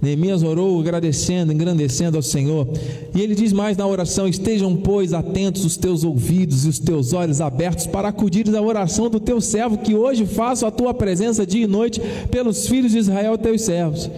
Neemias 0.00 0.42
orou 0.42 0.80
agradecendo, 0.80 1.52
engrandecendo 1.52 2.16
ao 2.16 2.22
Senhor. 2.22 2.66
E 3.14 3.20
ele 3.20 3.34
diz 3.34 3.52
mais 3.52 3.76
na 3.76 3.86
oração: 3.86 4.26
Estejam, 4.26 4.74
pois, 4.74 5.12
atentos 5.12 5.64
os 5.64 5.76
teus 5.76 6.04
ouvidos 6.04 6.64
e 6.64 6.68
os 6.68 6.78
teus 6.78 7.12
olhos 7.12 7.40
abertos 7.40 7.86
para 7.86 8.08
acudir 8.08 8.48
à 8.54 8.62
oração 8.62 9.10
do 9.10 9.20
teu 9.20 9.40
servo, 9.40 9.78
que 9.78 9.94
hoje 9.94 10.24
faço 10.24 10.64
a 10.64 10.70
tua 10.70 10.94
presença 10.94 11.46
dia 11.46 11.64
e 11.64 11.66
noite 11.66 12.00
pelos 12.30 12.66
filhos 12.66 12.92
de 12.92 12.98
Israel, 12.98 13.36
teus 13.36 13.62
servos. 13.62 14.10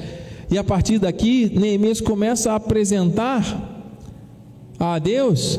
E 0.50 0.56
a 0.56 0.62
partir 0.62 0.98
daqui, 0.98 1.50
Neemias 1.58 2.00
começa 2.00 2.52
a 2.52 2.56
apresentar 2.56 3.70
a 4.78 4.98
Deus 4.98 5.58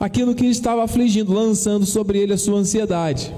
aquilo 0.00 0.34
que 0.34 0.46
estava 0.46 0.82
afligindo, 0.82 1.32
lançando 1.32 1.86
sobre 1.86 2.18
ele 2.18 2.32
a 2.32 2.38
sua 2.38 2.58
ansiedade. 2.58 3.32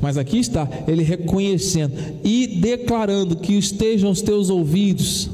Mas 0.00 0.16
aqui 0.18 0.38
está 0.38 0.68
ele 0.86 1.02
reconhecendo 1.02 1.94
e 2.22 2.46
declarando 2.60 3.36
que 3.36 3.54
estejam 3.54 4.10
os 4.10 4.20
teus 4.20 4.50
ouvidos 4.50 5.30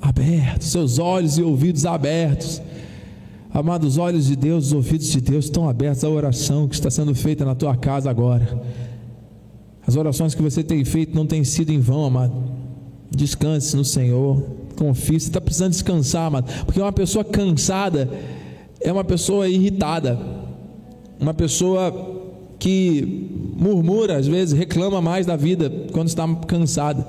abertos, 0.00 0.68
seus 0.68 0.98
olhos 0.98 1.38
e 1.38 1.42
ouvidos 1.42 1.84
abertos, 1.84 2.60
Amados, 3.52 3.94
os 3.94 3.98
olhos 3.98 4.26
de 4.26 4.36
Deus, 4.36 4.66
os 4.66 4.72
ouvidos 4.72 5.08
de 5.08 5.20
Deus 5.20 5.46
estão 5.46 5.68
abertos 5.68 6.04
à 6.04 6.08
oração 6.08 6.68
que 6.68 6.74
está 6.74 6.90
sendo 6.90 7.14
feita 7.14 7.44
na 7.44 7.54
tua 7.54 7.74
casa 7.76 8.10
agora. 8.10 8.60
As 9.86 9.96
orações 9.96 10.34
que 10.34 10.42
você 10.42 10.62
tem 10.62 10.84
feito 10.84 11.14
não 11.14 11.26
têm 11.26 11.42
sido 11.44 11.70
em 11.70 11.80
vão, 11.80 12.04
amado. 12.04 12.34
Descanse 13.10 13.74
no 13.74 13.84
Senhor, 13.84 14.44
confie. 14.76 15.18
Você 15.18 15.28
está 15.28 15.40
precisando 15.40 15.72
descansar, 15.72 16.26
amado, 16.26 16.64
porque 16.66 16.80
uma 16.80 16.92
pessoa 16.92 17.24
cansada 17.24 18.08
é 18.80 18.92
uma 18.92 19.02
pessoa 19.02 19.48
irritada, 19.48 20.18
uma 21.18 21.32
pessoa 21.32 22.17
que 22.68 23.54
murmura, 23.56 24.18
às 24.18 24.26
vezes 24.26 24.56
reclama 24.56 25.00
mais 25.00 25.24
da 25.24 25.36
vida 25.36 25.72
quando 25.90 26.08
está 26.08 26.28
cansada, 26.46 27.08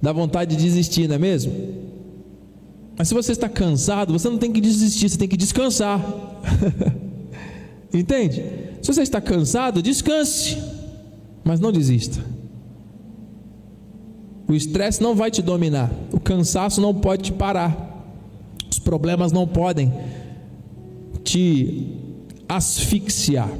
dá 0.00 0.12
vontade 0.12 0.54
de 0.54 0.62
desistir, 0.62 1.08
não 1.08 1.16
é 1.16 1.18
mesmo? 1.18 1.52
Mas 2.96 3.08
se 3.08 3.14
você 3.14 3.32
está 3.32 3.48
cansado, 3.48 4.12
você 4.12 4.28
não 4.28 4.38
tem 4.38 4.52
que 4.52 4.60
desistir, 4.60 5.08
você 5.08 5.18
tem 5.18 5.26
que 5.26 5.36
descansar. 5.36 6.00
Entende? 7.92 8.44
Se 8.80 8.92
você 8.92 9.02
está 9.02 9.20
cansado, 9.20 9.82
descanse, 9.82 10.56
mas 11.42 11.58
não 11.58 11.72
desista. 11.72 12.24
O 14.46 14.54
estresse 14.54 15.02
não 15.02 15.16
vai 15.16 15.28
te 15.28 15.42
dominar, 15.42 15.90
o 16.12 16.20
cansaço 16.20 16.80
não 16.80 16.94
pode 16.94 17.24
te 17.24 17.32
parar, 17.32 18.14
os 18.70 18.78
problemas 18.78 19.32
não 19.32 19.44
podem 19.44 19.92
te 21.24 21.96
asfixiar. 22.48 23.50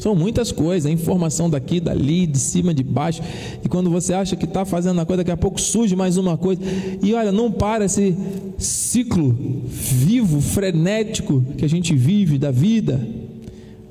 São 0.00 0.14
muitas 0.14 0.50
coisas, 0.50 0.90
informação 0.90 1.50
daqui, 1.50 1.78
dali, 1.78 2.26
de 2.26 2.38
cima, 2.38 2.72
de 2.72 2.82
baixo. 2.82 3.20
E 3.62 3.68
quando 3.68 3.90
você 3.90 4.14
acha 4.14 4.34
que 4.34 4.46
está 4.46 4.64
fazendo 4.64 4.94
uma 4.94 5.04
coisa, 5.04 5.18
daqui 5.18 5.30
a 5.30 5.36
pouco 5.36 5.60
surge 5.60 5.94
mais 5.94 6.16
uma 6.16 6.38
coisa. 6.38 6.62
E 7.02 7.12
olha, 7.12 7.30
não 7.30 7.52
para 7.52 7.84
esse 7.84 8.16
ciclo 8.56 9.36
vivo, 9.66 10.40
frenético 10.40 11.44
que 11.58 11.66
a 11.66 11.68
gente 11.68 11.94
vive 11.94 12.38
da 12.38 12.50
vida. 12.50 12.98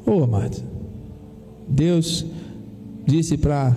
Ô 0.04 0.18
oh, 0.18 0.24
amado, 0.24 0.58
Deus 1.68 2.26
disse 3.06 3.38
para 3.38 3.76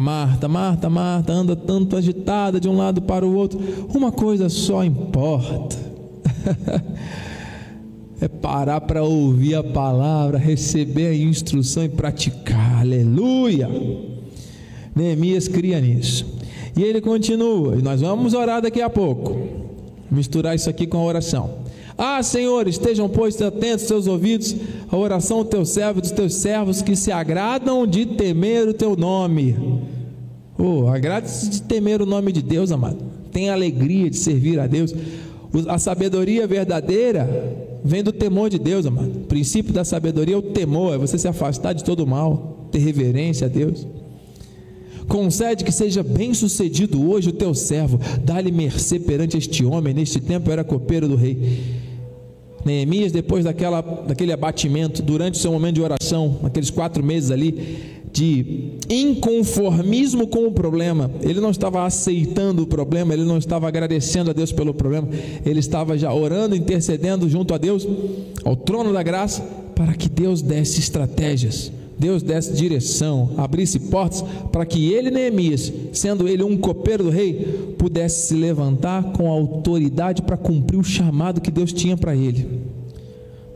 Marta, 0.00 0.48
Marta, 0.48 0.90
Marta, 0.90 1.32
anda 1.32 1.54
tanto 1.54 1.96
agitada 1.96 2.58
de 2.58 2.68
um 2.68 2.76
lado 2.76 3.00
para 3.00 3.24
o 3.24 3.32
outro. 3.32 3.60
Uma 3.94 4.10
coisa 4.10 4.48
só 4.48 4.82
importa. 4.82 5.76
é 8.24 8.28
parar 8.28 8.80
para 8.80 9.02
ouvir 9.02 9.54
a 9.54 9.62
palavra, 9.62 10.38
receber 10.38 11.08
a 11.08 11.14
instrução 11.14 11.84
e 11.84 11.88
praticar. 11.88 12.80
Aleluia! 12.80 13.68
Neemias 14.96 15.46
cria 15.46 15.80
nisso. 15.80 16.26
E 16.76 16.82
ele 16.82 17.00
continua, 17.00 17.76
e 17.76 17.82
nós 17.82 18.00
vamos 18.00 18.32
orar 18.32 18.62
daqui 18.62 18.80
a 18.80 18.88
pouco. 18.88 19.36
Misturar 20.10 20.54
isso 20.54 20.70
aqui 20.70 20.86
com 20.86 20.98
a 20.98 21.04
oração. 21.04 21.64
Ah, 21.96 22.22
Senhor, 22.22 22.66
estejam, 22.66 23.08
pois, 23.08 23.40
atentos 23.40 23.84
seus 23.86 24.06
ouvidos 24.06 24.56
à 24.90 24.96
oração 24.96 25.38
do 25.38 25.44
teu 25.44 25.64
servo 25.64 26.00
dos 26.00 26.10
teus 26.10 26.34
servos 26.34 26.82
que 26.82 26.96
se 26.96 27.12
agradam 27.12 27.86
de 27.86 28.06
temer 28.06 28.66
o 28.68 28.74
teu 28.74 28.96
nome. 28.96 29.54
Oh, 30.58 30.88
agrade-se 30.88 31.48
de 31.50 31.62
temer 31.62 32.00
o 32.00 32.06
nome 32.06 32.32
de 32.32 32.42
Deus, 32.42 32.72
amado. 32.72 32.98
Tenha 33.30 33.52
alegria 33.52 34.08
de 34.08 34.16
servir 34.16 34.58
a 34.58 34.66
Deus. 34.66 34.94
A 35.68 35.78
sabedoria 35.78 36.46
verdadeira 36.46 37.63
vem 37.84 38.02
do 38.02 38.12
temor 38.12 38.48
de 38.48 38.58
Deus, 38.58 38.86
amado. 38.86 39.10
O 39.10 39.26
princípio 39.26 39.72
da 39.72 39.84
sabedoria 39.84 40.34
é 40.34 40.38
o 40.38 40.42
temor, 40.42 40.94
é 40.94 40.98
você 40.98 41.18
se 41.18 41.28
afastar 41.28 41.74
de 41.74 41.84
todo 41.84 42.00
o 42.00 42.06
mal, 42.06 42.68
ter 42.72 42.78
reverência 42.78 43.46
a 43.46 43.50
Deus. 43.50 43.86
Concede 45.06 45.64
que 45.64 45.70
seja 45.70 46.02
bem 46.02 46.32
sucedido 46.32 47.06
hoje 47.06 47.28
o 47.28 47.32
teu 47.32 47.54
servo, 47.54 48.00
dá-lhe 48.24 48.50
mercê 48.50 48.98
perante 48.98 49.36
este 49.36 49.62
homem, 49.62 49.92
neste 49.92 50.18
tempo 50.18 50.50
era 50.50 50.64
copeiro 50.64 51.06
do 51.06 51.14
rei. 51.14 51.84
Neemias, 52.64 53.12
depois 53.12 53.44
daquela, 53.44 53.82
daquele 53.82 54.32
abatimento, 54.32 55.02
durante 55.02 55.34
o 55.34 55.38
seu 55.38 55.52
momento 55.52 55.74
de 55.74 55.82
oração, 55.82 56.40
aqueles 56.42 56.70
quatro 56.70 57.04
meses 57.04 57.30
ali, 57.30 58.02
de 58.14 58.78
inconformismo 58.88 60.28
com 60.28 60.46
o 60.46 60.52
problema. 60.52 61.10
Ele 61.20 61.40
não 61.40 61.50
estava 61.50 61.84
aceitando 61.84 62.62
o 62.62 62.66
problema, 62.66 63.12
ele 63.12 63.24
não 63.24 63.36
estava 63.36 63.66
agradecendo 63.66 64.30
a 64.30 64.32
Deus 64.32 64.52
pelo 64.52 64.72
problema, 64.72 65.08
ele 65.44 65.58
estava 65.58 65.98
já 65.98 66.14
orando, 66.14 66.54
intercedendo 66.54 67.28
junto 67.28 67.52
a 67.52 67.58
Deus, 67.58 67.86
ao 68.44 68.54
trono 68.54 68.92
da 68.92 69.02
graça, 69.02 69.42
para 69.74 69.94
que 69.94 70.08
Deus 70.08 70.40
desse 70.40 70.78
estratégias, 70.78 71.72
Deus 71.98 72.22
desse 72.22 72.52
direção, 72.52 73.30
abrisse 73.36 73.80
portas 73.80 74.22
para 74.52 74.64
que 74.64 74.92
ele, 74.92 75.10
Neemias, 75.10 75.72
sendo 75.92 76.28
ele 76.28 76.44
um 76.44 76.56
copeiro 76.56 77.02
do 77.02 77.10
rei, 77.10 77.74
pudesse 77.76 78.28
se 78.28 78.34
levantar 78.34 79.02
com 79.12 79.28
autoridade 79.28 80.22
para 80.22 80.36
cumprir 80.36 80.78
o 80.78 80.84
chamado 80.84 81.40
que 81.40 81.50
Deus 81.50 81.72
tinha 81.72 81.96
para 81.96 82.14
ele. 82.14 82.46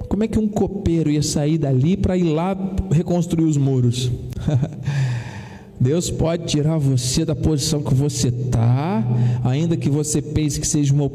Como 0.09 0.25
é 0.25 0.27
que 0.27 0.39
um 0.39 0.49
copeiro 0.49 1.11
ia 1.11 1.23
sair 1.23 1.59
dali 1.59 1.97
para 1.97 2.17
ir 2.17 2.25
lá 2.25 2.57
reconstruir 2.91 3.45
os 3.45 3.57
muros? 3.57 4.11
Deus 5.81 6.11
pode 6.11 6.47
tirar 6.47 6.77
você 6.77 7.25
da 7.25 7.37
posição 7.37 7.83
que 7.83 7.95
você 7.95 8.29
está, 8.29 9.05
ainda 9.45 9.77
que 9.77 9.89
você 9.89 10.21
pense 10.21 10.59
que 10.59 10.67
seja 10.67 10.93
uma, 10.93 11.11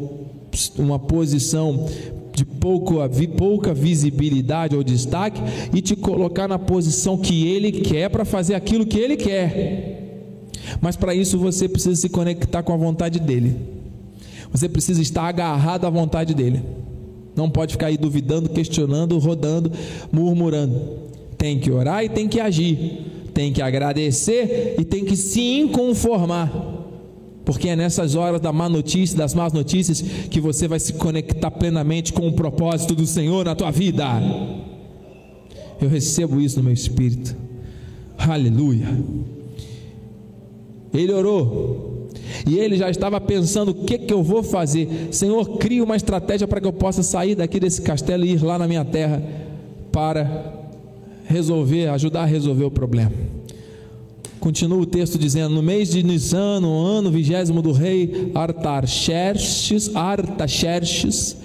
uma 0.78 1.00
posição 1.00 1.90
de 2.34 2.46
pouco, 2.46 2.96
pouca 3.38 3.74
visibilidade 3.74 4.76
ou 4.76 4.84
destaque, 4.84 5.42
e 5.74 5.82
te 5.82 5.96
colocar 5.96 6.48
na 6.48 6.58
posição 6.58 7.18
que 7.18 7.46
Ele 7.48 7.72
quer 7.72 8.10
para 8.10 8.24
fazer 8.24 8.56
aquilo 8.56 8.86
que 8.86 8.98
Ele 8.98 9.18
quer. 9.18 10.02
Mas 10.82 10.96
para 10.96 11.14
isso 11.14 11.38
você 11.38 11.68
precisa 11.68 12.00
se 12.00 12.10
conectar 12.10 12.64
com 12.64 12.74
a 12.74 12.78
vontade 12.78 13.20
dEle. 13.20 13.56
Você 14.52 14.70
precisa 14.70 15.02
estar 15.02 15.24
agarrado 15.24 15.86
à 15.86 15.90
vontade 15.90 16.34
dEle. 16.34 16.62
Não 17.36 17.50
pode 17.50 17.74
ficar 17.74 17.88
aí 17.88 17.98
duvidando, 17.98 18.50
questionando, 18.50 19.18
rodando, 19.18 19.72
murmurando. 20.12 20.80
Tem 21.44 21.60
que 21.60 21.70
orar 21.70 22.06
e 22.06 22.08
tem 22.08 22.26
que 22.26 22.40
agir. 22.40 23.02
Tem 23.34 23.52
que 23.52 23.62
agradecer 23.62 24.76
e 24.80 24.86
tem 24.86 25.04
que 25.04 25.18
se 25.18 25.42
inconformar. 25.42 26.50
Porque 27.44 27.68
é 27.68 27.76
nessas 27.76 28.16
horas 28.16 28.40
da 28.40 28.54
má 28.54 28.70
notícia, 28.70 29.18
das 29.18 29.34
más 29.34 29.52
notícias, 29.52 30.02
que 30.02 30.40
você 30.40 30.70
vai 30.70 30.80
se 30.80 30.94
conectar 30.94 31.52
plenamente 31.52 32.14
com 32.14 32.30
o 32.30 32.32
propósito 32.32 32.96
do 32.96 33.06
Senhor 33.06 33.44
na 33.44 33.54
tua 33.56 33.72
vida. 33.72 34.06
Eu 35.82 35.90
recebo 35.90 36.40
isso 36.40 36.60
no 36.60 36.64
meu 36.64 36.72
espírito. 36.72 37.36
Aleluia. 38.18 38.98
Ele 40.94 41.12
orou, 41.12 42.08
e 42.48 42.58
ele 42.58 42.78
já 42.78 42.90
estava 42.90 43.20
pensando: 43.20 43.72
o 43.72 43.84
que, 43.84 43.98
que 43.98 44.14
eu 44.14 44.24
vou 44.24 44.44
fazer? 44.44 45.10
Senhor, 45.12 45.58
cria 45.58 45.84
uma 45.84 45.98
estratégia 45.98 46.48
para 46.48 46.62
que 46.62 46.68
eu 46.68 46.72
possa 46.72 47.04
sair 47.04 47.36
daqui 47.36 47.60
desse 47.60 47.82
castelo 47.82 48.24
e 48.24 48.32
ir 48.32 48.42
lá 48.42 48.58
na 48.58 48.66
minha 48.66 48.86
terra 48.86 49.22
para 49.92 50.63
resolver, 51.34 51.88
ajudar 51.88 52.22
a 52.22 52.26
resolver 52.26 52.66
o 52.66 52.72
problema. 52.72 53.12
Continua 54.40 54.80
o 54.80 54.86
texto 54.86 55.18
dizendo: 55.18 55.56
no 55.56 55.64
mês 55.64 55.90
de 55.90 56.04
Nisan, 56.04 56.60
no 56.62 56.86
ano 56.86 57.12
vigésimo 57.12 57.62
do 57.62 57.72
rei 57.72 58.32
Artaxerxes, 58.36 59.96
Artaxerxes, 59.96 61.38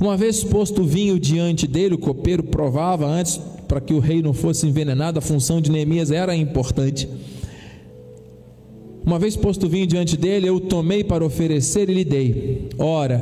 uma 0.00 0.16
vez 0.16 0.42
posto 0.42 0.82
o 0.82 0.84
vinho 0.84 1.18
diante 1.18 1.66
dele, 1.66 1.94
o 1.94 1.98
copeiro 1.98 2.42
provava 2.42 3.06
antes 3.06 3.40
para 3.66 3.80
que 3.80 3.92
o 3.92 3.98
rei 3.98 4.22
não 4.22 4.32
fosse 4.32 4.66
envenenado, 4.66 5.18
a 5.18 5.22
função 5.22 5.60
de 5.60 5.70
Neemias 5.70 6.10
era 6.10 6.34
importante. 6.34 7.08
Uma 9.04 9.18
vez 9.18 9.36
posto 9.36 9.66
o 9.66 9.68
vinho 9.68 9.86
diante 9.86 10.16
dele, 10.16 10.48
eu 10.48 10.60
tomei 10.60 11.02
para 11.04 11.24
oferecer 11.24 11.88
e 11.88 11.94
lhe 11.94 12.04
dei. 12.04 12.68
Ora, 12.78 13.20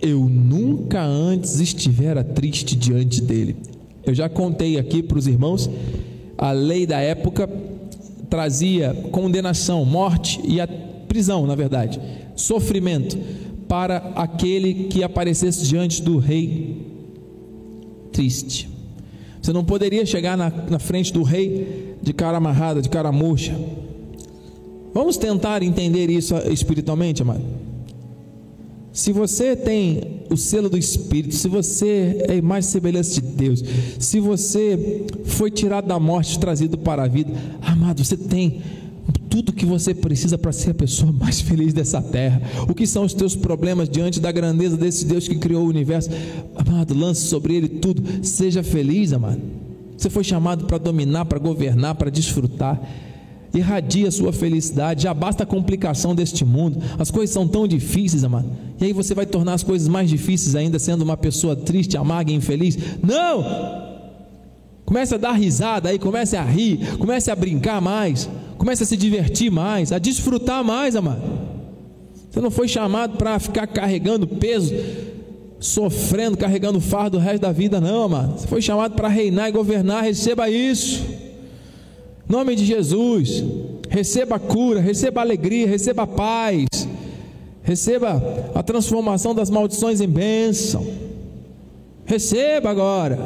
eu 0.00 0.20
nunca 0.28 1.02
antes 1.02 1.60
estivera 1.60 2.24
triste 2.24 2.76
diante 2.76 3.22
dele. 3.22 3.56
Eu 4.06 4.14
já 4.14 4.28
contei 4.28 4.78
aqui 4.78 5.02
para 5.02 5.18
os 5.18 5.26
irmãos, 5.26 5.68
a 6.36 6.52
lei 6.52 6.86
da 6.86 7.00
época 7.00 7.48
trazia 8.28 8.94
condenação, 9.10 9.84
morte 9.84 10.40
e 10.44 10.60
a 10.60 10.66
prisão, 10.66 11.46
na 11.46 11.54
verdade, 11.54 12.00
sofrimento 12.34 13.16
para 13.68 13.96
aquele 14.16 14.74
que 14.88 15.02
aparecesse 15.02 15.66
diante 15.66 16.02
do 16.02 16.18
rei 16.18 16.76
triste. 18.12 18.68
Você 19.40 19.52
não 19.52 19.64
poderia 19.64 20.04
chegar 20.06 20.36
na, 20.36 20.50
na 20.70 20.78
frente 20.78 21.12
do 21.12 21.22
rei 21.22 21.96
de 22.02 22.12
cara 22.12 22.36
amarrada, 22.36 22.80
de 22.80 22.88
cara 22.88 23.12
murcha 23.12 23.54
Vamos 24.94 25.16
tentar 25.16 25.60
entender 25.64 26.08
isso 26.08 26.36
espiritualmente, 26.48 27.20
amado. 27.20 27.42
Se 28.94 29.12
você 29.12 29.56
tem 29.56 30.22
o 30.30 30.36
selo 30.36 30.70
do 30.70 30.78
Espírito, 30.78 31.34
se 31.34 31.48
você 31.48 32.24
é 32.28 32.40
mais 32.40 32.64
semelhança 32.66 33.20
de 33.20 33.26
Deus, 33.26 33.62
se 33.98 34.20
você 34.20 35.04
foi 35.24 35.50
tirado 35.50 35.88
da 35.88 35.98
morte, 35.98 36.38
trazido 36.38 36.78
para 36.78 37.02
a 37.02 37.08
vida, 37.08 37.32
amado, 37.60 38.04
você 38.04 38.16
tem 38.16 38.62
tudo 39.28 39.52
que 39.52 39.66
você 39.66 39.92
precisa 39.92 40.38
para 40.38 40.52
ser 40.52 40.70
a 40.70 40.74
pessoa 40.74 41.10
mais 41.10 41.40
feliz 41.40 41.74
dessa 41.74 42.00
terra. 42.00 42.40
O 42.68 42.72
que 42.72 42.86
são 42.86 43.04
os 43.04 43.12
teus 43.12 43.34
problemas 43.34 43.88
diante 43.88 44.20
da 44.20 44.30
grandeza 44.30 44.76
desse 44.76 45.04
Deus 45.04 45.26
que 45.26 45.34
criou 45.34 45.64
o 45.64 45.68
universo? 45.68 46.08
Amado, 46.54 46.94
lance 46.94 47.22
sobre 47.22 47.56
ele 47.56 47.68
tudo. 47.68 48.24
Seja 48.24 48.62
feliz, 48.62 49.12
amado. 49.12 49.42
Você 49.98 50.08
foi 50.08 50.22
chamado 50.22 50.66
para 50.66 50.78
dominar, 50.78 51.24
para 51.24 51.40
governar, 51.40 51.96
para 51.96 52.10
desfrutar. 52.10 52.80
Irradia 53.58 54.08
a 54.08 54.12
sua 54.12 54.32
felicidade, 54.32 55.04
já 55.04 55.14
basta 55.14 55.42
a 55.44 55.46
complicação 55.46 56.14
deste 56.14 56.44
mundo, 56.44 56.78
as 56.98 57.10
coisas 57.10 57.32
são 57.32 57.46
tão 57.46 57.66
difíceis, 57.66 58.24
amado, 58.24 58.50
e 58.80 58.84
aí 58.84 58.92
você 58.92 59.14
vai 59.14 59.26
tornar 59.26 59.54
as 59.54 59.62
coisas 59.62 59.88
mais 59.88 60.10
difíceis 60.10 60.54
ainda, 60.54 60.78
sendo 60.78 61.02
uma 61.02 61.16
pessoa 61.16 61.54
triste, 61.54 61.96
amarga 61.96 62.32
e 62.32 62.34
infeliz. 62.34 62.76
Não! 63.02 63.84
Comece 64.84 65.14
a 65.14 65.18
dar 65.18 65.32
risada 65.32 65.88
aí, 65.88 65.98
comece 65.98 66.36
a 66.36 66.42
rir, 66.42 66.96
comece 66.98 67.30
a 67.30 67.36
brincar 67.36 67.80
mais, 67.80 68.28
comece 68.58 68.82
a 68.82 68.86
se 68.86 68.96
divertir 68.96 69.50
mais, 69.50 69.92
a 69.92 69.98
desfrutar 69.98 70.62
mais, 70.62 70.94
amado. 70.94 71.22
Você 72.30 72.40
não 72.40 72.50
foi 72.50 72.68
chamado 72.68 73.16
para 73.16 73.38
ficar 73.38 73.66
carregando 73.66 74.26
peso, 74.26 74.74
sofrendo, 75.58 76.36
carregando 76.36 76.80
fardo 76.80 77.16
o 77.16 77.20
resto 77.20 77.42
da 77.42 77.52
vida, 77.52 77.80
não, 77.80 78.02
amado. 78.02 78.38
Você 78.38 78.46
foi 78.46 78.60
chamado 78.60 78.94
para 78.94 79.08
reinar 79.08 79.48
e 79.48 79.52
governar, 79.52 80.02
receba 80.02 80.50
isso. 80.50 81.02
Nome 82.28 82.56
de 82.56 82.64
Jesus, 82.64 83.44
receba 83.88 84.38
cura, 84.38 84.80
receba 84.80 85.20
alegria, 85.20 85.66
receba 85.66 86.06
paz, 86.06 86.66
receba 87.62 88.50
a 88.54 88.62
transformação 88.62 89.34
das 89.34 89.50
maldições 89.50 90.00
em 90.00 90.08
bênção. 90.08 90.86
Receba 92.06 92.70
agora 92.70 93.18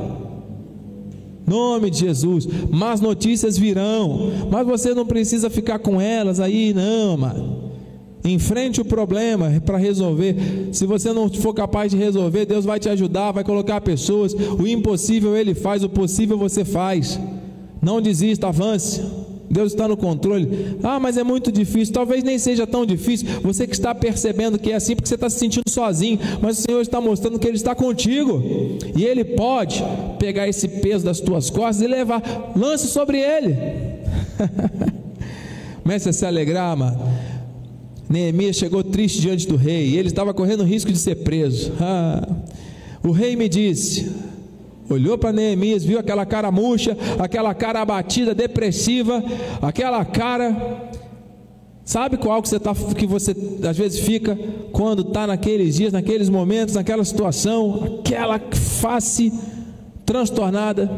nome 1.48 1.90
de 1.90 2.00
Jesus. 2.00 2.46
Más 2.70 3.00
notícias 3.00 3.56
virão, 3.56 4.30
mas 4.50 4.66
você 4.66 4.94
não 4.94 5.06
precisa 5.06 5.48
ficar 5.48 5.78
com 5.78 6.00
elas 6.00 6.38
aí, 6.38 6.74
não, 6.74 7.16
mano. 7.16 7.68
Enfrente 8.24 8.80
o 8.80 8.84
problema 8.84 9.60
para 9.64 9.78
resolver. 9.78 10.68
Se 10.72 10.84
você 10.84 11.12
não 11.12 11.32
for 11.32 11.54
capaz 11.54 11.90
de 11.90 11.96
resolver, 11.96 12.44
Deus 12.44 12.64
vai 12.64 12.78
te 12.78 12.88
ajudar, 12.88 13.32
vai 13.32 13.42
colocar 13.42 13.80
pessoas. 13.80 14.34
O 14.34 14.66
impossível 14.66 15.36
ele 15.36 15.54
faz, 15.54 15.82
o 15.82 15.88
possível 15.88 16.36
você 16.36 16.64
faz. 16.64 17.18
Não 17.80 18.00
desista, 18.00 18.48
avance. 18.48 19.02
Deus 19.50 19.72
está 19.72 19.88
no 19.88 19.96
controle. 19.96 20.76
Ah, 20.82 21.00
mas 21.00 21.16
é 21.16 21.24
muito 21.24 21.50
difícil. 21.50 21.94
Talvez 21.94 22.22
nem 22.22 22.38
seja 22.38 22.66
tão 22.66 22.84
difícil. 22.84 23.28
Você 23.42 23.66
que 23.66 23.74
está 23.74 23.94
percebendo 23.94 24.58
que 24.58 24.72
é 24.72 24.74
assim 24.74 24.94
porque 24.94 25.08
você 25.08 25.14
está 25.14 25.30
se 25.30 25.38
sentindo 25.38 25.68
sozinho. 25.68 26.18
Mas 26.42 26.58
o 26.58 26.62
Senhor 26.62 26.80
está 26.80 27.00
mostrando 27.00 27.38
que 27.38 27.46
Ele 27.46 27.56
está 27.56 27.74
contigo. 27.74 28.42
E 28.94 29.04
Ele 29.04 29.24
pode 29.24 29.82
pegar 30.18 30.46
esse 30.48 30.68
peso 30.68 31.04
das 31.04 31.20
tuas 31.20 31.48
costas 31.48 31.80
e 31.80 31.86
levar. 31.86 32.52
Lance 32.54 32.88
sobre 32.88 33.18
Ele. 33.18 33.56
Comece 35.82 36.10
a 36.10 36.12
se 36.12 36.26
alegrar, 36.26 36.76
mano. 36.76 37.00
Neemias 38.10 38.56
chegou 38.56 38.84
triste 38.84 39.20
diante 39.20 39.48
do 39.48 39.56
rei. 39.56 39.96
Ele 39.96 40.08
estava 40.08 40.34
correndo 40.34 40.62
risco 40.62 40.92
de 40.92 40.98
ser 40.98 41.16
preso. 41.16 41.72
Ah. 41.80 42.28
O 43.02 43.10
rei 43.10 43.36
me 43.36 43.48
disse: 43.48 44.10
olhou 44.88 45.18
para 45.18 45.32
Neemias, 45.32 45.84
viu 45.84 45.98
aquela 45.98 46.24
cara 46.24 46.50
murcha, 46.50 46.96
aquela 47.18 47.54
cara 47.54 47.80
abatida, 47.80 48.34
depressiva, 48.34 49.22
aquela 49.60 50.04
cara. 50.04 50.88
Sabe 51.84 52.18
qual 52.18 52.42
que 52.42 52.48
você, 52.48 52.60
tá, 52.60 52.74
que 52.74 53.06
você 53.06 53.34
às 53.66 53.76
vezes 53.76 54.00
fica 54.00 54.38
quando 54.72 55.02
está 55.02 55.26
naqueles 55.26 55.76
dias, 55.76 55.92
naqueles 55.92 56.28
momentos, 56.28 56.74
naquela 56.74 57.04
situação, 57.04 58.00
aquela 58.00 58.38
face 58.38 59.32
transtornada? 60.04 60.90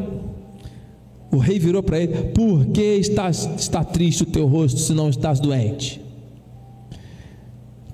O 1.32 1.38
rei 1.38 1.58
virou 1.58 1.82
para 1.82 2.00
ele: 2.00 2.32
Por 2.34 2.66
que 2.66 2.82
está, 2.96 3.30
está 3.30 3.84
triste 3.84 4.24
o 4.24 4.26
teu 4.26 4.46
rosto 4.46 4.80
se 4.80 4.92
não 4.92 5.08
estás 5.08 5.38
doente? 5.38 6.00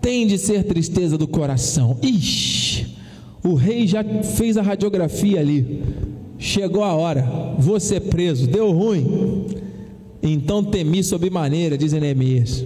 Tem 0.00 0.26
de 0.26 0.38
ser 0.38 0.64
tristeza 0.64 1.18
do 1.18 1.26
coração. 1.26 1.98
Ixi! 2.02 2.65
O 3.46 3.54
rei 3.54 3.86
já 3.86 4.02
fez 4.02 4.56
a 4.56 4.62
radiografia 4.62 5.38
ali. 5.38 5.82
Chegou 6.36 6.82
a 6.82 6.92
hora, 6.92 7.54
vou 7.58 7.78
ser 7.78 8.00
preso, 8.00 8.46
deu 8.46 8.72
ruim. 8.72 9.46
Então 10.20 10.64
temi 10.64 11.04
sob 11.04 11.30
maneira, 11.30 11.78
diz 11.78 11.92
Neemias. 11.92 12.64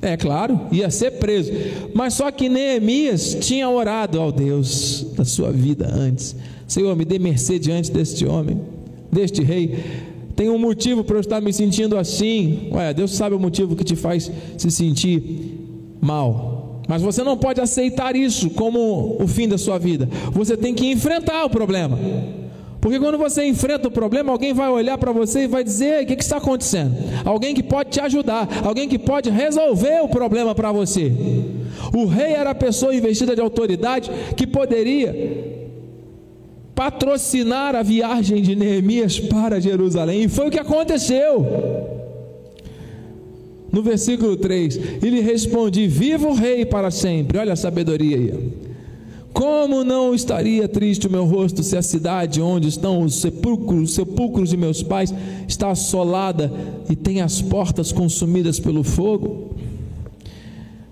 É 0.00 0.16
claro, 0.16 0.60
ia 0.70 0.90
ser 0.90 1.12
preso. 1.12 1.52
Mas 1.92 2.14
só 2.14 2.30
que 2.30 2.48
Neemias 2.48 3.36
tinha 3.40 3.68
orado 3.68 4.20
ao 4.20 4.30
Deus 4.30 5.06
da 5.16 5.24
sua 5.24 5.50
vida 5.50 5.92
antes. 5.92 6.36
Senhor, 6.68 6.94
me 6.96 7.04
dê 7.04 7.18
mercê 7.18 7.58
diante 7.58 7.90
deste 7.90 8.24
homem, 8.24 8.60
deste 9.10 9.42
rei. 9.42 9.76
Tem 10.36 10.48
um 10.48 10.58
motivo 10.58 11.04
para 11.04 11.16
eu 11.16 11.20
estar 11.20 11.40
me 11.40 11.52
sentindo 11.52 11.98
assim. 11.98 12.68
Ué, 12.72 12.94
Deus 12.94 13.10
sabe 13.12 13.34
o 13.34 13.40
motivo 13.40 13.76
que 13.76 13.84
te 13.84 13.96
faz 13.96 14.30
se 14.56 14.70
sentir 14.70 15.58
mal. 16.00 16.61
Mas 16.88 17.02
você 17.02 17.22
não 17.22 17.36
pode 17.36 17.60
aceitar 17.60 18.16
isso 18.16 18.50
como 18.50 19.16
o 19.20 19.26
fim 19.26 19.48
da 19.48 19.56
sua 19.56 19.78
vida. 19.78 20.08
Você 20.32 20.56
tem 20.56 20.74
que 20.74 20.90
enfrentar 20.90 21.44
o 21.44 21.50
problema. 21.50 21.98
Porque 22.80 22.98
quando 22.98 23.16
você 23.16 23.46
enfrenta 23.46 23.86
o 23.86 23.90
problema, 23.92 24.32
alguém 24.32 24.52
vai 24.52 24.68
olhar 24.68 24.98
para 24.98 25.12
você 25.12 25.44
e 25.44 25.46
vai 25.46 25.62
dizer: 25.62 26.02
o 26.02 26.06
que, 26.06 26.16
que 26.16 26.22
está 26.22 26.38
acontecendo? 26.38 26.96
Alguém 27.24 27.54
que 27.54 27.62
pode 27.62 27.90
te 27.90 28.00
ajudar, 28.00 28.48
alguém 28.64 28.88
que 28.88 28.98
pode 28.98 29.30
resolver 29.30 30.02
o 30.02 30.08
problema 30.08 30.52
para 30.52 30.72
você. 30.72 31.12
O 31.94 32.06
rei 32.06 32.32
era 32.32 32.50
a 32.50 32.54
pessoa 32.54 32.92
investida 32.92 33.36
de 33.36 33.40
autoridade 33.40 34.10
que 34.36 34.48
poderia 34.48 35.62
patrocinar 36.74 37.76
a 37.76 37.82
viagem 37.82 38.42
de 38.42 38.56
Neemias 38.56 39.20
para 39.20 39.60
Jerusalém, 39.60 40.22
e 40.22 40.28
foi 40.28 40.48
o 40.48 40.50
que 40.50 40.58
aconteceu. 40.58 42.01
No 43.72 43.82
versículo 43.82 44.36
3, 44.36 45.02
ele 45.02 45.20
responde: 45.20 45.86
Viva 45.88 46.28
o 46.28 46.34
rei 46.34 46.66
para 46.66 46.90
sempre. 46.90 47.38
Olha 47.38 47.54
a 47.54 47.56
sabedoria 47.56 48.16
aí. 48.18 48.52
Como 49.32 49.82
não 49.82 50.14
estaria 50.14 50.68
triste 50.68 51.06
o 51.06 51.10
meu 51.10 51.24
rosto 51.24 51.62
se 51.62 51.74
a 51.74 51.80
cidade 51.80 52.42
onde 52.42 52.68
estão 52.68 53.02
os 53.02 53.20
sepulcros, 53.20 53.82
os 53.84 53.94
sepulcros 53.94 54.50
de 54.50 54.58
meus 54.58 54.82
pais 54.82 55.12
está 55.48 55.70
assolada 55.70 56.52
e 56.90 56.94
tem 56.94 57.22
as 57.22 57.40
portas 57.40 57.90
consumidas 57.90 58.60
pelo 58.60 58.84
fogo? 58.84 59.56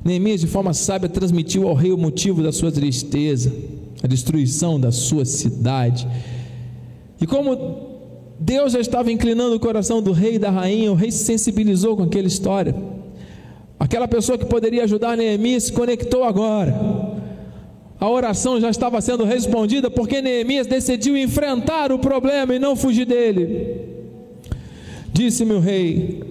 Neemias, 0.03 0.41
de 0.41 0.47
forma 0.47 0.73
sábia, 0.73 1.11
transmitiu 1.11 1.69
ao 1.69 1.75
rei 1.75 1.93
o 1.93 1.99
motivo 1.99 2.43
da 2.43 2.51
sua 2.51 2.73
tristeza, 2.73 3.53
a 4.03 4.07
destruição 4.07 4.81
da 4.81 4.91
sua 4.91 5.27
cidade. 5.27 6.09
E 7.21 7.27
como 7.27 7.90
Deus 8.43 8.73
já 8.73 8.81
estava 8.81 9.13
inclinando 9.13 9.55
o 9.55 9.61
coração 9.61 10.01
do 10.01 10.13
rei 10.13 10.37
e 10.37 10.39
da 10.39 10.51
rainha, 10.51 10.91
o 10.91 10.95
rei 10.95 11.11
se 11.11 11.25
sensibilizou 11.25 11.95
com 11.95 12.05
aquela 12.05 12.27
história. 12.27 12.75
Aquela 13.79 14.09
pessoa 14.09 14.39
que 14.39 14.47
poderia 14.47 14.85
ajudar 14.85 15.15
Neemias 15.15 15.65
se 15.65 15.73
conectou 15.73 16.25
agora. 16.25 16.75
A 18.01 18.09
oração 18.09 18.59
já 18.59 18.71
estava 18.71 18.99
sendo 19.03 19.25
respondida 19.25 19.91
porque 19.91 20.23
Neemias 20.23 20.67
decidiu 20.67 21.19
enfrentar 21.19 21.93
o 21.93 21.99
problema 21.99 22.55
e 22.55 22.59
não 22.59 22.75
fugir 22.75 23.05
dele. 23.05 23.77
Disse-me 25.13 25.53
o 25.53 25.61
rei: 25.61 26.25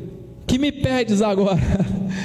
Que 0.47 0.57
me 0.57 0.71
pedes 0.71 1.21
agora? 1.21 1.59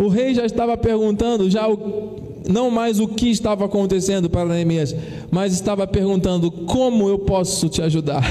O 0.00 0.06
rei 0.06 0.32
já 0.32 0.46
estava 0.46 0.76
perguntando, 0.76 1.50
já 1.50 1.68
o, 1.68 2.27
não 2.48 2.70
mais 2.70 2.98
o 2.98 3.06
que 3.06 3.28
estava 3.28 3.66
acontecendo 3.66 4.30
para 4.30 4.46
Neemias, 4.46 4.96
mas 5.30 5.52
estava 5.52 5.86
perguntando 5.86 6.50
como 6.50 7.06
eu 7.08 7.18
posso 7.18 7.68
te 7.68 7.82
ajudar. 7.82 8.24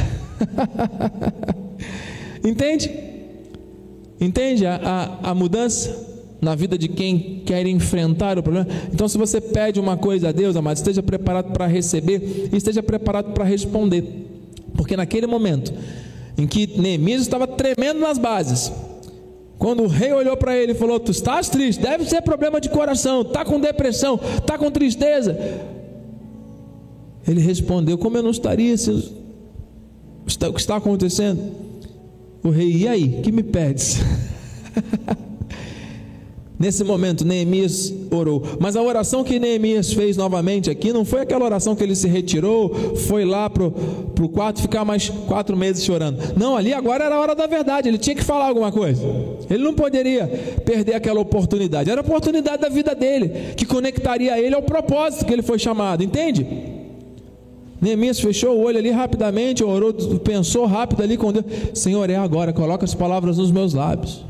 Entende? 2.43 2.91
Entende 4.19 4.65
a, 4.65 4.75
a, 5.23 5.31
a, 5.31 5.35
mudança 5.35 6.07
na 6.41 6.55
vida 6.55 6.75
de 6.77 6.87
quem 6.87 7.43
quer 7.45 7.67
enfrentar 7.67 8.39
o 8.39 8.43
problema? 8.43 8.67
Então, 8.91 9.07
se 9.07 9.17
você 9.17 9.39
pede 9.39 9.79
uma 9.79 9.95
coisa 9.95 10.29
a 10.29 10.31
Deus, 10.31 10.55
amado, 10.55 10.77
esteja 10.77 11.03
preparado 11.03 11.51
para 11.51 11.67
receber 11.67 12.49
e 12.51 12.57
esteja 12.57 12.81
preparado 12.81 13.33
para 13.33 13.45
responder, 13.45 14.03
porque 14.75 14.97
naquele 14.97 15.27
momento 15.27 15.71
em 16.35 16.47
que 16.47 16.79
Neemias 16.79 17.21
estava 17.21 17.45
tremendo 17.47 17.99
nas 17.99 18.17
bases, 18.17 18.71
quando 19.57 19.83
o 19.83 19.87
rei 19.87 20.11
olhou 20.13 20.37
para 20.37 20.55
ele 20.55 20.73
e 20.73 20.75
falou: 20.75 20.99
Tu 20.99 21.11
estás 21.11 21.49
triste, 21.49 21.81
deve 21.81 22.05
ser 22.05 22.21
problema 22.21 22.61
de 22.61 22.69
coração, 22.69 23.21
está 23.21 23.43
com 23.43 23.59
depressão, 23.59 24.19
está 24.37 24.57
com 24.57 24.69
tristeza. 24.69 25.37
Ele 27.27 27.41
respondeu: 27.41 27.97
Como 27.97 28.17
eu 28.17 28.23
não 28.23 28.31
estaria 28.31 28.77
se 28.77 28.91
o 28.91 30.53
que 30.53 30.59
está 30.59 30.75
acontecendo? 30.75 31.41
O 32.43 32.49
rei, 32.49 32.71
e 32.71 32.87
aí, 32.87 33.21
que 33.21 33.31
me 33.31 33.43
pedes? 33.43 33.97
Nesse 36.59 36.83
momento, 36.83 37.23
Neemias 37.23 37.93
orou. 38.09 38.41
Mas 38.59 38.75
a 38.75 38.81
oração 38.81 39.23
que 39.23 39.37
Neemias 39.39 39.93
fez 39.93 40.17
novamente 40.17 40.71
aqui 40.71 40.91
não 40.91 41.05
foi 41.05 41.21
aquela 41.21 41.45
oração 41.45 41.75
que 41.75 41.83
ele 41.83 41.95
se 41.95 42.07
retirou, 42.07 42.73
foi 43.07 43.25
lá 43.25 43.47
para 43.47 43.63
o 43.63 44.29
quarto 44.29 44.61
ficar 44.61 44.83
mais 44.83 45.09
quatro 45.27 45.55
meses 45.55 45.85
chorando. 45.85 46.17
Não, 46.35 46.57
ali 46.57 46.73
agora 46.73 47.05
era 47.05 47.15
a 47.15 47.19
hora 47.19 47.35
da 47.35 47.45
verdade, 47.45 47.87
ele 47.87 47.99
tinha 47.99 48.15
que 48.15 48.23
falar 48.23 48.47
alguma 48.47 48.71
coisa. 48.71 49.03
Ele 49.49 49.63
não 49.63 49.73
poderia 49.73 50.27
perder 50.65 50.95
aquela 50.95 51.19
oportunidade. 51.19 51.91
Era 51.91 52.01
a 52.01 52.03
oportunidade 52.03 52.61
da 52.61 52.69
vida 52.69 52.95
dele, 52.95 53.53
que 53.55 53.65
conectaria 53.65 54.39
ele 54.39 54.55
ao 54.55 54.63
propósito 54.63 55.25
que 55.25 55.33
ele 55.33 55.43
foi 55.43 55.59
chamado, 55.59 56.03
entende? 56.03 56.45
Neemias 57.79 58.19
fechou 58.19 58.57
o 58.57 58.63
olho 58.63 58.79
ali 58.79 58.89
rapidamente, 58.89 59.63
orou, 59.63 59.93
pensou 59.93 60.65
rápido 60.65 61.03
ali 61.03 61.15
com 61.15 61.31
Deus: 61.31 61.45
Senhor, 61.75 62.09
é 62.09 62.15
agora, 62.15 62.51
coloca 62.51 62.83
as 62.83 62.95
palavras 62.95 63.37
nos 63.37 63.51
meus 63.51 63.75
lábios. 63.75 64.25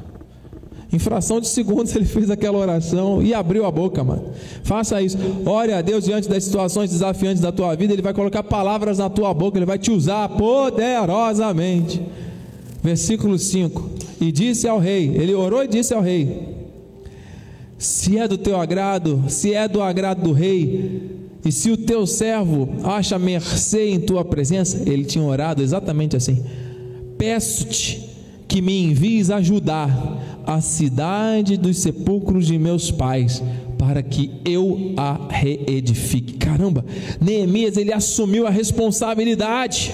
Em 0.91 0.99
fração 0.99 1.41
de 1.41 1.47
segundos 1.47 1.93
ele 1.95 2.05
fez 2.05 2.29
aquela 2.29 2.57
oração 2.57 3.21
e 3.21 3.33
abriu 3.33 3.65
a 3.65 3.71
boca, 3.71 4.03
mano. 4.03 4.31
Faça 4.63 5.01
isso. 5.01 5.17
Ore 5.45 5.73
a 5.73 5.81
Deus 5.81 6.05
diante 6.05 6.29
das 6.29 6.45
situações 6.45 6.89
desafiantes 6.89 7.41
da 7.41 7.51
tua 7.51 7.75
vida. 7.75 7.91
Ele 7.91 8.01
vai 8.01 8.13
colocar 8.13 8.41
palavras 8.43 8.97
na 8.97 9.09
tua 9.09 9.33
boca. 9.33 9.57
Ele 9.57 9.65
vai 9.65 9.77
te 9.77 9.91
usar 9.91 10.29
poderosamente. 10.29 12.01
Versículo 12.81 13.37
5. 13.37 13.97
e 14.21 14.31
disse 14.31 14.67
ao 14.67 14.79
rei: 14.79 15.11
Ele 15.13 15.33
orou 15.33 15.63
e 15.63 15.67
disse 15.67 15.93
ao 15.93 16.01
rei: 16.01 16.55
Se 17.77 18.17
é 18.17 18.25
do 18.27 18.37
teu 18.37 18.57
agrado, 18.57 19.25
se 19.27 19.53
é 19.53 19.67
do 19.67 19.81
agrado 19.81 20.21
do 20.21 20.31
rei, 20.31 21.27
e 21.43 21.51
se 21.51 21.69
o 21.69 21.77
teu 21.77 22.07
servo 22.07 22.69
acha 22.83 23.19
mercê 23.19 23.89
em 23.89 23.99
tua 23.99 24.23
presença, 24.23 24.83
ele 24.85 25.03
tinha 25.03 25.23
orado 25.23 25.61
exatamente 25.61 26.15
assim: 26.15 26.43
Peço-te 27.17 28.07
que 28.47 28.61
me 28.61 28.83
envies 28.83 29.29
ajudar 29.29 30.36
a 30.47 30.61
cidade 30.61 31.57
dos 31.57 31.77
sepulcros 31.79 32.47
de 32.47 32.57
meus 32.57 32.89
pais, 32.89 33.43
para 33.77 34.01
que 34.01 34.31
eu 34.45 34.93
a 34.95 35.27
reedifique. 35.29 36.37
Caramba, 36.37 36.85
Neemias 37.19 37.75
ele 37.75 37.91
assumiu 37.91 38.47
a 38.47 38.49
responsabilidade. 38.49 39.93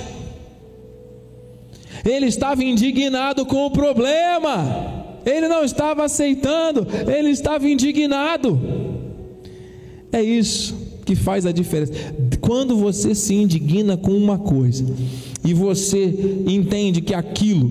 Ele 2.05 2.27
estava 2.27 2.63
indignado 2.63 3.45
com 3.45 3.65
o 3.65 3.71
problema. 3.71 5.01
Ele 5.25 5.47
não 5.47 5.63
estava 5.63 6.03
aceitando, 6.03 6.85
ele 7.07 7.29
estava 7.29 7.67
indignado. 7.67 8.59
É 10.11 10.21
isso 10.21 10.75
que 11.05 11.15
faz 11.15 11.45
a 11.45 11.51
diferença. 11.51 11.93
Quando 12.39 12.77
você 12.77 13.15
se 13.15 13.33
indigna 13.33 13.97
com 13.97 14.11
uma 14.11 14.37
coisa 14.37 14.85
e 15.43 15.53
você 15.53 16.43
entende 16.47 17.01
que 17.01 17.13
aquilo 17.13 17.69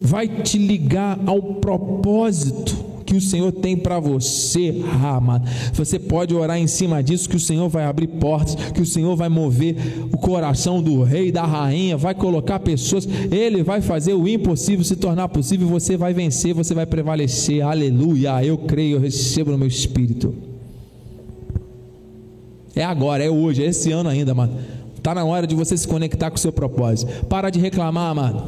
vai 0.00 0.26
te 0.28 0.58
ligar 0.58 1.18
ao 1.26 1.40
propósito 1.54 2.90
que 3.10 3.16
o 3.16 3.20
Senhor 3.20 3.50
tem 3.50 3.76
para 3.76 3.98
você, 3.98 4.84
amado. 5.02 5.44
Você 5.74 5.98
pode 5.98 6.32
orar 6.32 6.56
em 6.56 6.68
cima 6.68 7.02
disso, 7.02 7.28
que 7.28 7.34
o 7.34 7.40
Senhor 7.40 7.68
vai 7.68 7.84
abrir 7.84 8.06
portas, 8.06 8.54
que 8.70 8.80
o 8.80 8.86
Senhor 8.86 9.16
vai 9.16 9.28
mover 9.28 9.76
o 10.12 10.16
coração 10.16 10.80
do 10.80 11.02
rei, 11.02 11.32
da 11.32 11.44
rainha, 11.44 11.96
vai 11.96 12.14
colocar 12.14 12.60
pessoas, 12.60 13.08
Ele 13.32 13.64
vai 13.64 13.80
fazer 13.80 14.14
o 14.14 14.28
impossível 14.28 14.84
se 14.84 14.94
tornar 14.94 15.28
possível, 15.28 15.66
você 15.66 15.96
vai 15.96 16.14
vencer, 16.14 16.54
você 16.54 16.72
vai 16.72 16.86
prevalecer, 16.86 17.62
aleluia. 17.62 18.44
Eu 18.44 18.56
creio, 18.58 18.98
eu 18.98 19.00
recebo 19.00 19.50
no 19.50 19.58
meu 19.58 19.66
espírito. 19.66 20.32
É 22.76 22.84
agora, 22.84 23.24
é 23.24 23.28
hoje, 23.28 23.64
é 23.64 23.66
esse 23.66 23.90
ano 23.90 24.08
ainda, 24.08 24.32
mano. 24.32 24.52
Está 25.00 25.14
na 25.14 25.24
hora 25.24 25.46
de 25.46 25.54
você 25.54 25.74
se 25.78 25.88
conectar 25.88 26.30
com 26.30 26.36
o 26.36 26.38
seu 26.38 26.52
propósito. 26.52 27.24
Para 27.24 27.48
de 27.48 27.58
reclamar, 27.58 28.10
amado. 28.10 28.42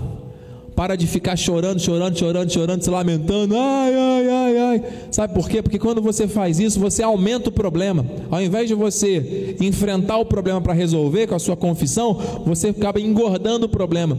Para 0.77 0.97
de 0.97 1.07
ficar 1.07 1.35
chorando, 1.35 1.81
chorando, 1.81 2.19
chorando, 2.19 2.53
chorando, 2.53 2.83
se 2.83 2.91
lamentando. 2.91 3.57
Ai, 3.57 3.95
ai, 3.95 4.29
ai, 4.29 4.59
ai. 4.59 4.83
Sabe 5.11 5.33
por 5.33 5.49
quê? 5.49 5.63
Porque 5.63 5.79
quando 5.79 6.03
você 6.03 6.29
faz 6.29 6.61
isso, 6.61 6.79
você 6.79 7.03
aumenta 7.03 7.49
o 7.49 7.53
problema. 7.53 8.05
Ao 8.31 8.43
invés 8.43 8.69
de 8.69 8.75
você 8.75 9.57
enfrentar 9.63 10.19
o 10.19 10.27
problema 10.27 10.61
para 10.61 10.75
resolver 10.75 11.27
com 11.27 11.35
a 11.35 11.39
sua 11.39 11.57
confissão, 11.57 12.21
você 12.45 12.69
acaba 12.69 13.01
engordando 13.01 13.65
o 13.65 13.69
problema. 13.69 14.19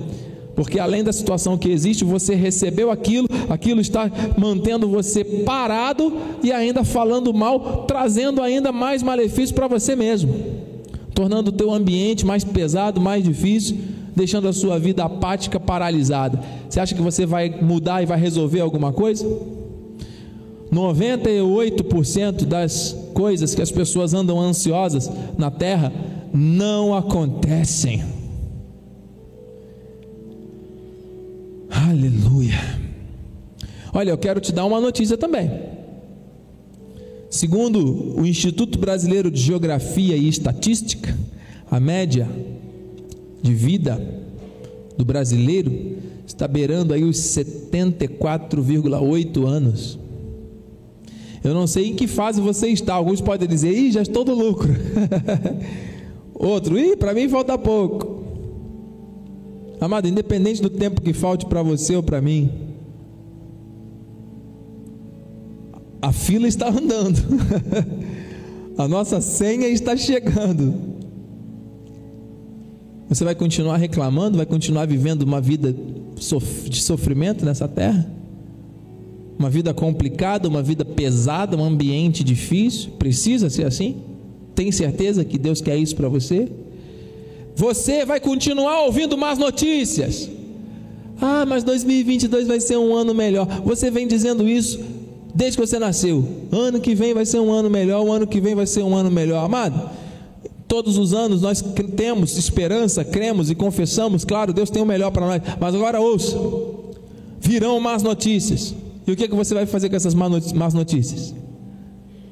Porque 0.55 0.79
além 0.79 1.03
da 1.03 1.13
situação 1.13 1.55
que 1.55 1.69
existe, 1.69 2.03
você 2.03 2.33
recebeu 2.33 2.89
aquilo, 2.89 3.27
aquilo 3.47 3.79
está 3.79 4.11
mantendo 4.35 4.87
você 4.87 5.23
parado 5.23 6.11
e 6.41 6.51
ainda 6.51 6.83
falando 6.83 7.31
mal, 7.31 7.85
trazendo 7.87 8.41
ainda 8.41 8.71
mais 8.71 9.03
malefício 9.03 9.53
para 9.53 9.67
você 9.67 9.95
mesmo, 9.95 10.33
tornando 11.13 11.49
o 11.49 11.53
teu 11.53 11.71
ambiente 11.71 12.25
mais 12.25 12.43
pesado, 12.43 12.99
mais 12.99 13.23
difícil 13.23 13.77
deixando 14.15 14.47
a 14.47 14.53
sua 14.53 14.79
vida 14.79 15.03
apática, 15.03 15.59
paralisada. 15.59 16.39
Você 16.69 16.79
acha 16.79 16.95
que 16.95 17.01
você 17.01 17.25
vai 17.25 17.49
mudar 17.49 18.03
e 18.03 18.05
vai 18.05 18.19
resolver 18.19 18.59
alguma 18.61 18.93
coisa? 18.93 19.27
98% 20.71 22.45
das 22.45 22.95
coisas 23.13 23.53
que 23.53 23.61
as 23.61 23.71
pessoas 23.71 24.13
andam 24.13 24.39
ansiosas 24.39 25.09
na 25.37 25.51
terra 25.51 25.91
não 26.33 26.95
acontecem. 26.95 28.03
Aleluia. 31.69 32.59
Olha, 33.93 34.09
eu 34.09 34.17
quero 34.17 34.39
te 34.39 34.51
dar 34.51 34.65
uma 34.65 34.81
notícia 34.81 35.17
também. 35.17 35.72
Segundo 37.33 38.15
o 38.15 38.25
Instituto 38.27 38.77
Brasileiro 38.77 39.31
de 39.31 39.41
Geografia 39.41 40.15
e 40.15 40.29
Estatística, 40.29 41.17
a 41.69 41.77
média 41.79 42.29
de 43.41 43.55
vida 43.55 43.99
do 44.95 45.03
brasileiro 45.03 45.97
está 46.27 46.47
beirando 46.47 46.93
aí 46.93 47.03
os 47.03 47.17
74,8 47.17 49.47
anos. 49.47 49.97
Eu 51.43 51.55
não 51.55 51.65
sei 51.65 51.87
em 51.87 51.95
que 51.95 52.05
fase 52.05 52.39
você 52.39 52.67
está. 52.67 52.93
Alguns 52.93 53.19
podem 53.19 53.47
dizer, 53.47 53.75
ih, 53.75 53.91
já 53.91 54.03
estou 54.03 54.23
no 54.23 54.35
lucro. 54.35 54.71
Outro, 56.35 56.77
ih, 56.77 56.95
para 56.95 57.15
mim 57.15 57.27
falta 57.27 57.57
pouco. 57.57 58.25
Amado, 59.81 60.07
independente 60.07 60.61
do 60.61 60.69
tempo 60.69 61.01
que 61.01 61.13
falte 61.13 61.47
para 61.47 61.63
você 61.63 61.95
ou 61.95 62.03
para 62.03 62.21
mim, 62.21 62.72
a 66.03 66.11
fila 66.11 66.49
está 66.49 66.67
andando. 66.67 67.17
a 68.77 68.89
nossa 68.89 69.21
senha 69.21 69.69
está 69.69 69.95
chegando. 69.95 70.73
Você 73.07 73.23
vai 73.23 73.33
continuar 73.33 73.77
reclamando, 73.77 74.35
vai 74.35 74.45
continuar 74.45 74.85
vivendo 74.85 75.21
uma 75.21 75.39
vida 75.39 75.73
de 75.73 76.81
sofrimento 76.81 77.45
nessa 77.45 77.69
terra? 77.69 78.11
Uma 79.39 79.49
vida 79.49 79.73
complicada, 79.73 80.49
uma 80.49 80.61
vida 80.61 80.83
pesada, 80.83 81.55
um 81.55 81.63
ambiente 81.63 82.21
difícil? 82.21 82.91
Precisa 82.99 83.49
ser 83.49 83.65
assim? 83.65 84.01
Tem 84.53 84.73
certeza 84.73 85.23
que 85.23 85.37
Deus 85.37 85.61
quer 85.61 85.77
isso 85.77 85.95
para 85.95 86.09
você? 86.09 86.51
Você 87.55 88.03
vai 88.03 88.19
continuar 88.19 88.81
ouvindo 88.81 89.17
más 89.17 89.37
notícias. 89.37 90.29
Ah, 91.21 91.45
mas 91.45 91.63
2022 91.63 92.45
vai 92.45 92.59
ser 92.59 92.75
um 92.75 92.93
ano 92.93 93.13
melhor. 93.13 93.47
Você 93.63 93.89
vem 93.89 94.05
dizendo 94.05 94.49
isso 94.49 94.92
desde 95.33 95.57
que 95.57 95.65
você 95.65 95.79
nasceu. 95.79 96.27
Ano 96.51 96.79
que 96.79 96.93
vem 96.95 97.13
vai 97.13 97.25
ser 97.25 97.39
um 97.39 97.51
ano 97.51 97.69
melhor, 97.69 98.05
o 98.05 98.11
ano 98.11 98.27
que 98.27 98.39
vem 98.39 98.55
vai 98.55 98.65
ser 98.65 98.83
um 98.83 98.95
ano 98.95 99.11
melhor. 99.11 99.43
Amado, 99.43 99.89
Todos 100.73 100.97
os 100.97 101.13
anos 101.13 101.43
nós 101.43 101.63
temos 101.95 102.35
esperança, 102.35 103.05
cremos 103.05 103.51
e 103.51 103.53
confessamos, 103.53 104.25
claro, 104.25 104.51
Deus 104.51 104.71
tem 104.71 104.81
o 104.81 104.85
melhor 104.87 105.11
para 105.11 105.27
nós. 105.27 105.41
Mas 105.59 105.75
agora 105.75 105.99
ouça: 105.99 106.35
virão 107.39 107.79
más 107.79 108.01
notícias. 108.01 108.73
E 109.05 109.11
o 109.11 109.15
que, 109.15 109.25
é 109.25 109.27
que 109.27 109.35
você 109.35 109.53
vai 109.53 109.67
fazer 109.67 109.87
com 109.87 109.95
essas 109.95 110.15
más 110.15 110.73
notícias? 110.73 111.35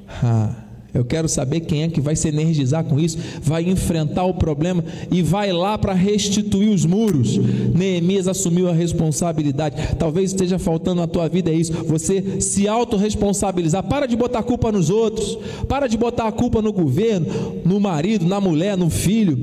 Ah, 0.08 0.56
eu 0.94 1.04
quero 1.04 1.28
saber 1.28 1.60
quem 1.60 1.82
é 1.82 1.88
que 1.88 2.00
vai 2.00 2.14
se 2.14 2.28
energizar 2.28 2.84
com 2.84 3.00
isso, 3.00 3.18
vai 3.40 3.62
enfrentar 3.62 4.24
o 4.24 4.34
problema 4.34 4.84
e 5.10 5.22
vai 5.22 5.52
lá 5.52 5.78
para 5.78 5.94
restituir 5.94 6.68
os 6.68 6.84
muros. 6.84 7.38
Neemias 7.38 8.28
assumiu 8.28 8.68
a 8.68 8.72
responsabilidade. 8.72 9.96
Talvez 9.98 10.30
esteja 10.30 10.58
faltando 10.58 11.00
na 11.00 11.06
tua 11.06 11.28
vida 11.28 11.50
é 11.50 11.54
isso. 11.54 11.72
Você 11.84 12.40
se 12.40 12.68
autorresponsabilizar. 12.68 13.82
Para 13.84 14.06
de 14.06 14.16
botar 14.16 14.40
a 14.40 14.42
culpa 14.42 14.70
nos 14.70 14.90
outros. 14.90 15.38
Para 15.66 15.86
de 15.86 15.96
botar 15.96 16.28
a 16.28 16.32
culpa 16.32 16.60
no 16.60 16.72
governo, 16.72 17.26
no 17.64 17.80
marido, 17.80 18.26
na 18.26 18.40
mulher, 18.40 18.76
no 18.76 18.90
filho, 18.90 19.38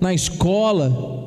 na 0.00 0.14
escola 0.14 1.19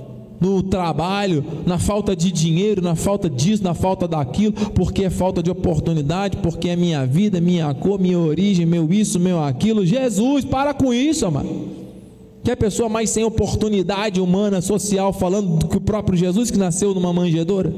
no 0.43 0.61
trabalho, 0.61 1.41
na 1.65 1.79
falta 1.79 2.13
de 2.13 2.29
dinheiro, 2.29 2.81
na 2.81 2.95
falta 2.95 3.29
disso, 3.29 3.63
na 3.63 3.73
falta 3.73 4.05
daquilo, 4.05 4.51
porque 4.51 5.05
é 5.05 5.09
falta 5.09 5.41
de 5.41 5.49
oportunidade, 5.49 6.35
porque 6.37 6.67
é 6.67 6.75
minha 6.75 7.05
vida, 7.05 7.39
minha 7.39 7.73
cor, 7.73 7.97
minha 7.97 8.19
origem, 8.19 8.65
meu 8.65 8.91
isso, 8.91 9.17
meu 9.21 9.41
aquilo. 9.41 9.85
Jesus, 9.85 10.43
para 10.43 10.73
com 10.73 10.93
isso, 10.93 11.25
amado. 11.25 11.47
Que 12.43 12.51
a 12.51 12.57
pessoa 12.57 12.89
mais 12.89 13.09
sem 13.09 13.23
oportunidade 13.23 14.19
humana, 14.19 14.59
social, 14.59 15.13
falando 15.13 15.59
do 15.59 15.67
que 15.69 15.77
o 15.77 15.81
próprio 15.81 16.17
Jesus 16.17 16.51
que 16.51 16.57
nasceu 16.57 16.93
numa 16.93 17.13
manjedoura. 17.13 17.73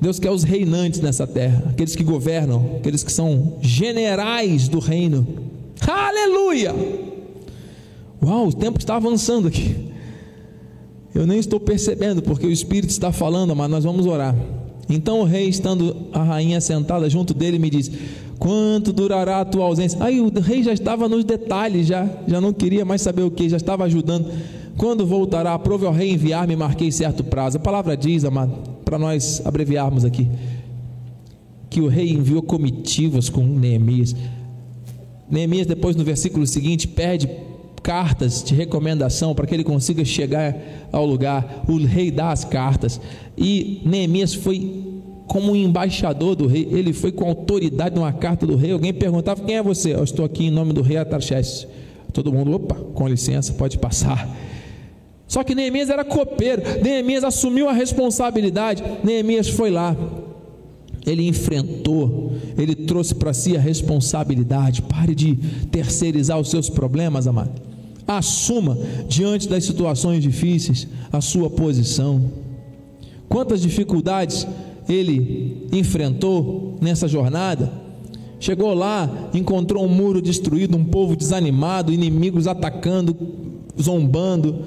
Deus 0.00 0.18
quer 0.18 0.32
os 0.32 0.42
reinantes 0.42 1.00
nessa 1.00 1.28
terra, 1.28 1.62
aqueles 1.70 1.94
que 1.94 2.02
governam, 2.02 2.72
aqueles 2.78 3.04
que 3.04 3.12
são 3.12 3.58
generais 3.62 4.66
do 4.66 4.80
reino. 4.80 5.24
Aleluia! 5.86 6.74
Uau, 8.20 8.48
o 8.48 8.52
tempo 8.52 8.80
está 8.80 8.96
avançando 8.96 9.46
aqui. 9.46 9.85
Eu 11.16 11.26
nem 11.26 11.38
estou 11.38 11.58
percebendo, 11.58 12.20
porque 12.20 12.46
o 12.46 12.52
Espírito 12.52 12.90
está 12.90 13.10
falando, 13.10 13.56
mas 13.56 13.70
nós 13.70 13.84
vamos 13.84 14.04
orar. 14.04 14.36
Então 14.86 15.20
o 15.20 15.24
rei, 15.24 15.48
estando 15.48 15.96
a 16.12 16.22
rainha 16.22 16.60
sentada 16.60 17.08
junto 17.08 17.32
dele, 17.32 17.58
me 17.58 17.70
diz: 17.70 17.90
Quanto 18.38 18.92
durará 18.92 19.40
a 19.40 19.44
tua 19.46 19.64
ausência? 19.64 19.98
Aí 20.02 20.20
o 20.20 20.28
rei 20.38 20.62
já 20.62 20.74
estava 20.74 21.08
nos 21.08 21.24
detalhes, 21.24 21.86
já, 21.86 22.06
já 22.28 22.38
não 22.38 22.52
queria 22.52 22.84
mais 22.84 23.00
saber 23.00 23.22
o 23.22 23.30
que, 23.30 23.48
já 23.48 23.56
estava 23.56 23.84
ajudando. 23.84 24.30
Quando 24.76 25.06
voltará? 25.06 25.54
Aprove 25.54 25.86
ao 25.86 25.92
rei 25.92 26.12
enviar-me, 26.12 26.54
marquei 26.54 26.92
certo 26.92 27.24
prazo. 27.24 27.56
A 27.56 27.60
palavra 27.60 27.96
diz, 27.96 28.22
amado, 28.22 28.52
para 28.84 28.98
nós 28.98 29.40
abreviarmos 29.42 30.04
aqui, 30.04 30.28
que 31.70 31.80
o 31.80 31.88
rei 31.88 32.10
enviou 32.10 32.42
comitivas 32.42 33.30
com 33.30 33.42
Neemias. 33.42 34.14
Neemias, 35.30 35.66
depois 35.66 35.96
no 35.96 36.04
versículo 36.04 36.46
seguinte, 36.46 36.86
pede 36.86 37.26
cartas 37.82 38.42
de 38.42 38.54
recomendação 38.54 39.34
para 39.34 39.46
que 39.46 39.54
ele 39.54 39.64
consiga 39.64 40.04
chegar 40.04 40.56
ao 40.92 41.04
lugar. 41.06 41.64
O 41.68 41.76
rei 41.78 42.10
dá 42.10 42.30
as 42.30 42.44
cartas. 42.44 43.00
E 43.36 43.80
Neemias 43.84 44.34
foi 44.34 44.84
como 45.26 45.52
um 45.52 45.56
embaixador 45.56 46.36
do 46.36 46.46
rei, 46.46 46.68
ele 46.70 46.92
foi 46.92 47.10
com 47.10 47.28
autoridade 47.28 47.94
numa 47.94 48.12
carta 48.12 48.46
do 48.46 48.56
rei. 48.56 48.72
Alguém 48.72 48.94
perguntava: 48.94 49.44
Quem 49.44 49.56
é 49.56 49.62
você? 49.62 49.94
Eu 49.94 50.04
estou 50.04 50.24
aqui 50.24 50.46
em 50.46 50.50
nome 50.50 50.72
do 50.72 50.82
rei 50.82 50.96
Atarxés. 50.96 51.66
Todo 52.12 52.32
mundo, 52.32 52.52
opa, 52.54 52.74
com 52.74 53.06
licença, 53.06 53.52
pode 53.52 53.76
passar. 53.78 54.28
Só 55.26 55.42
que 55.42 55.54
Neemias 55.54 55.90
era 55.90 56.04
copeiro, 56.04 56.62
Neemias 56.82 57.24
assumiu 57.24 57.68
a 57.68 57.72
responsabilidade, 57.72 58.82
Neemias 59.02 59.48
foi 59.48 59.70
lá, 59.70 59.96
ele 61.06 61.26
enfrentou, 61.28 62.32
ele 62.58 62.74
trouxe 62.74 63.14
para 63.14 63.32
si 63.32 63.56
a 63.56 63.60
responsabilidade. 63.60 64.82
Pare 64.82 65.14
de 65.14 65.36
terceirizar 65.70 66.38
os 66.40 66.50
seus 66.50 66.68
problemas, 66.68 67.28
amado. 67.28 67.52
Assuma 68.06 68.76
diante 69.08 69.48
das 69.48 69.64
situações 69.64 70.22
difíceis 70.22 70.88
a 71.12 71.20
sua 71.20 71.48
posição. 71.48 72.22
Quantas 73.28 73.62
dificuldades 73.62 74.46
ele 74.88 75.68
enfrentou 75.72 76.76
nessa 76.80 77.06
jornada? 77.06 77.70
Chegou 78.38 78.74
lá, 78.74 79.30
encontrou 79.32 79.84
um 79.84 79.88
muro 79.88 80.20
destruído, 80.20 80.76
um 80.76 80.84
povo 80.84 81.16
desanimado, 81.16 81.92
inimigos 81.92 82.46
atacando, 82.46 83.16
zombando, 83.80 84.64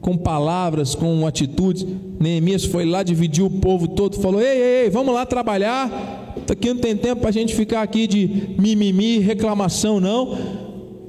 com 0.00 0.16
palavras, 0.16 0.94
com 0.94 1.26
atitudes. 1.26 1.86
Neemias 2.18 2.64
foi 2.64 2.84
lá, 2.84 3.02
dividiu 3.02 3.46
o 3.46 3.50
povo 3.50 3.88
todo, 3.88 4.20
falou: 4.20 4.40
Ei, 4.40 4.46
ei, 4.48 4.84
ei 4.84 4.90
vamos 4.90 5.14
lá 5.14 5.24
trabalhar. 5.24 6.34
Aqui 6.50 6.68
não 6.72 6.80
tem 6.80 6.96
tempo 6.96 7.20
para 7.20 7.30
a 7.30 7.32
gente 7.32 7.54
ficar 7.54 7.82
aqui 7.82 8.06
de 8.06 8.54
mimimi, 8.58 9.18
reclamação, 9.18 10.00
não. 10.00 10.36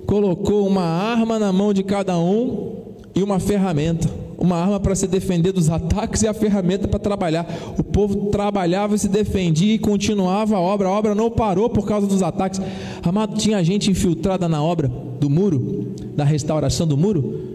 Colocou 0.05 0.67
uma 0.67 0.83
arma 0.83 1.39
na 1.39 1.53
mão 1.53 1.73
de 1.73 1.83
cada 1.83 2.17
um 2.17 2.77
e 3.15 3.23
uma 3.23 3.39
ferramenta 3.39 4.09
uma 4.39 4.55
arma 4.55 4.79
para 4.79 4.95
se 4.95 5.05
defender 5.05 5.51
dos 5.51 5.69
ataques 5.69 6.21
e 6.21 6.27
a 6.27 6.33
ferramenta 6.33 6.87
para 6.87 6.97
trabalhar. 6.97 7.45
O 7.77 7.83
povo 7.83 8.29
trabalhava 8.29 8.95
e 8.95 8.99
se 8.99 9.09
defendia 9.09 9.75
e 9.75 9.77
continuava 9.77 10.55
a 10.55 10.59
obra. 10.59 10.87
A 10.87 10.91
obra 10.91 11.13
não 11.13 11.29
parou 11.29 11.69
por 11.69 11.85
causa 11.85 12.07
dos 12.07 12.23
ataques. 12.23 12.61
Amado, 13.03 13.35
tinha 13.37 13.61
gente 13.63 13.91
infiltrada 13.91 14.47
na 14.47 14.63
obra 14.63 14.89
do 15.19 15.29
muro, 15.29 15.93
da 16.15 16.23
restauração 16.23 16.87
do 16.87 16.97
muro, 16.97 17.48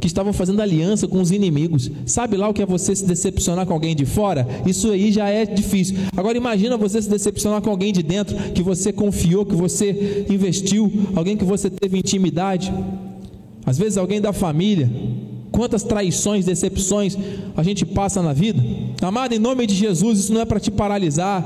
que 0.00 0.06
estavam 0.06 0.32
fazendo 0.32 0.60
aliança 0.60 1.06
com 1.08 1.20
os 1.20 1.30
inimigos. 1.30 1.90
Sabe 2.04 2.36
lá 2.36 2.48
o 2.48 2.54
que 2.54 2.62
é 2.62 2.66
você 2.66 2.94
se 2.94 3.04
decepcionar 3.04 3.66
com 3.66 3.72
alguém 3.72 3.94
de 3.94 4.04
fora? 4.04 4.46
Isso 4.66 4.90
aí 4.90 5.10
já 5.10 5.28
é 5.28 5.44
difícil. 5.44 5.96
Agora 6.16 6.36
imagina 6.36 6.76
você 6.76 7.00
se 7.00 7.08
decepcionar 7.08 7.62
com 7.62 7.70
alguém 7.70 7.92
de 7.92 8.02
dentro 8.02 8.36
que 8.52 8.62
você 8.62 8.92
confiou, 8.92 9.44
que 9.44 9.54
você 9.54 10.26
investiu, 10.28 10.92
alguém 11.14 11.36
que 11.36 11.44
você 11.44 11.70
teve 11.70 11.98
intimidade. 11.98 12.72
Às 13.64 13.78
vezes 13.78 13.96
alguém 13.96 14.20
da 14.20 14.32
família, 14.32 14.90
Quantas 15.56 15.82
traições, 15.82 16.44
decepções 16.44 17.16
a 17.56 17.62
gente 17.62 17.86
passa 17.86 18.20
na 18.20 18.34
vida? 18.34 18.62
Amado, 19.00 19.32
em 19.32 19.38
nome 19.38 19.66
de 19.66 19.74
Jesus, 19.74 20.18
isso 20.18 20.32
não 20.34 20.42
é 20.42 20.44
para 20.44 20.60
te 20.60 20.70
paralisar. 20.70 21.42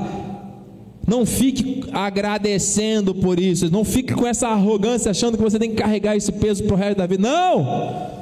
Não 1.07 1.25
fique 1.25 1.85
agradecendo 1.93 3.15
por 3.15 3.39
isso. 3.39 3.71
Não 3.71 3.85
fique 3.85 4.13
com 4.13 4.27
essa 4.27 4.49
arrogância 4.49 5.11
achando 5.11 5.37
que 5.37 5.43
você 5.43 5.57
tem 5.57 5.69
que 5.69 5.77
carregar 5.77 6.17
esse 6.17 6.29
peso 6.29 6.61
para 6.63 6.73
o 6.73 6.77
resto 6.77 6.97
da 6.97 7.07
vida. 7.07 7.23
Não! 7.23 8.20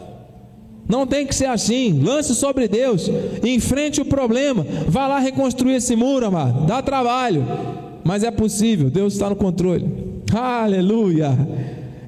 Não 0.90 1.06
tem 1.06 1.28
que 1.28 1.36
ser 1.36 1.46
assim. 1.46 2.02
Lance 2.02 2.34
sobre 2.34 2.68
Deus. 2.68 3.10
Enfrente 3.44 4.02
o 4.02 4.06
problema. 4.06 4.66
Vá 4.88 5.08
lá 5.08 5.20
reconstruir 5.20 5.76
esse 5.76 5.96
muro, 5.96 6.26
amado. 6.26 6.66
Dá 6.66 6.82
trabalho. 6.82 7.46
Mas 8.04 8.24
é 8.24 8.32
possível. 8.32 8.90
Deus 8.90 9.14
está 9.14 9.30
no 9.30 9.36
controle. 9.36 9.86
Aleluia. 10.34 11.38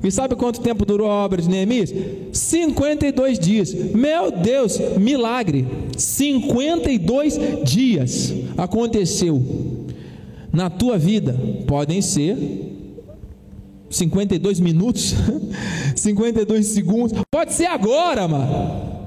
E 0.04 0.10
sabe 0.10 0.36
quanto 0.36 0.62
tempo 0.62 0.84
durou 0.84 1.08
a 1.08 1.14
obra 1.24 1.40
de 1.40 1.48
Neemias? 1.48 1.94
52 2.34 3.38
dias. 3.38 3.72
Meu 3.94 4.32
Deus, 4.32 4.80
milagre! 4.98 5.68
52 5.96 7.40
dias 7.64 8.34
aconteceu. 8.58 9.40
Na 10.52 10.72
tua 10.72 10.98
vida, 10.98 11.40
podem 11.68 12.02
ser 12.02 12.71
52 13.92 14.60
minutos, 14.60 15.14
52 15.96 16.66
segundos, 16.68 17.22
pode 17.30 17.54
ser 17.54 17.66
agora, 17.66 18.28
mano. 18.28 19.02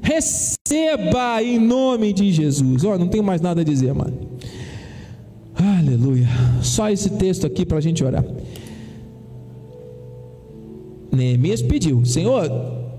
Receba 0.00 1.42
em 1.42 1.58
nome 1.58 2.12
de 2.12 2.30
Jesus. 2.32 2.84
Olha, 2.84 2.98
não 2.98 3.08
tenho 3.08 3.24
mais 3.24 3.40
nada 3.40 3.62
a 3.62 3.64
dizer, 3.64 3.92
mano. 3.92 4.16
Aleluia. 5.54 6.28
Só 6.62 6.88
esse 6.88 7.10
texto 7.10 7.46
aqui 7.46 7.66
para 7.66 7.78
a 7.78 7.80
gente 7.80 8.04
orar. 8.04 8.24
Neemias 11.10 11.60
pediu: 11.60 12.04
Senhor, 12.04 12.48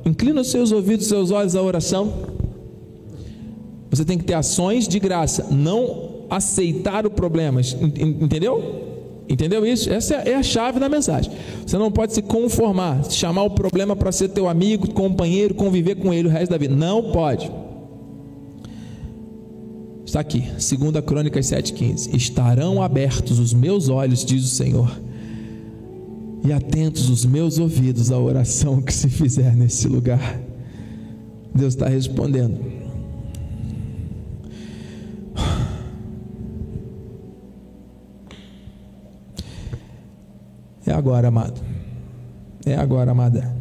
inclina 0.06 0.42
os 0.42 0.52
seus 0.52 0.72
ouvidos, 0.72 1.06
os 1.06 1.10
seus 1.10 1.32
olhos 1.32 1.56
à 1.56 1.62
oração. 1.62 2.12
Você 3.90 4.04
tem 4.04 4.18
que 4.18 4.26
ter 4.26 4.34
ações 4.34 4.88
de 4.88 5.00
graça, 5.00 5.48
não 5.50 6.26
aceitar 6.30 7.06
o 7.06 7.10
problema. 7.10 7.62
Entendeu? 8.22 8.97
Entendeu 9.30 9.66
isso? 9.66 9.92
Essa 9.92 10.16
é 10.16 10.36
a 10.36 10.44
chave 10.44 10.80
da 10.80 10.88
mensagem. 10.88 11.32
Você 11.66 11.78
não 11.78 11.92
pode 11.92 12.14
se 12.14 12.22
conformar, 12.22 13.04
chamar 13.12 13.44
o 13.44 13.50
problema 13.50 13.96
para 13.96 14.12
ser 14.12 14.30
teu 14.30 14.48
amigo, 14.48 14.92
companheiro, 14.92 15.54
conviver 15.54 15.96
com 15.96 16.14
ele 16.14 16.28
o 16.28 16.32
resto 16.32 16.52
da 16.52 16.58
vida. 16.58 16.74
Não 16.74 17.12
pode. 17.12 17.52
Está 20.06 20.22
aqui, 20.22 20.40
2 20.40 21.06
Crônicas 21.06 21.48
7,15. 21.48 22.16
Estarão 22.16 22.82
abertos 22.82 23.40
os 23.40 23.54
meus 23.54 23.90
olhos, 23.90 24.24
diz 24.24 24.44
o 24.46 24.48
Senhor 24.48 25.08
e 26.48 26.54
atentos 26.54 27.10
os 27.10 27.26
meus 27.26 27.58
ouvidos 27.58 28.10
à 28.10 28.18
oração 28.18 28.82
que 28.82 28.94
se 28.94 29.10
fizer 29.10 29.54
nesse 29.54 29.88
lugar. 29.88 30.40
Deus 31.54 31.74
está 31.74 31.90
respondendo. 31.90 32.77
É 40.88 40.94
agora, 40.94 41.28
amado. 41.28 41.62
É 42.66 42.76
agora, 42.76 43.12
amada. 43.12 43.56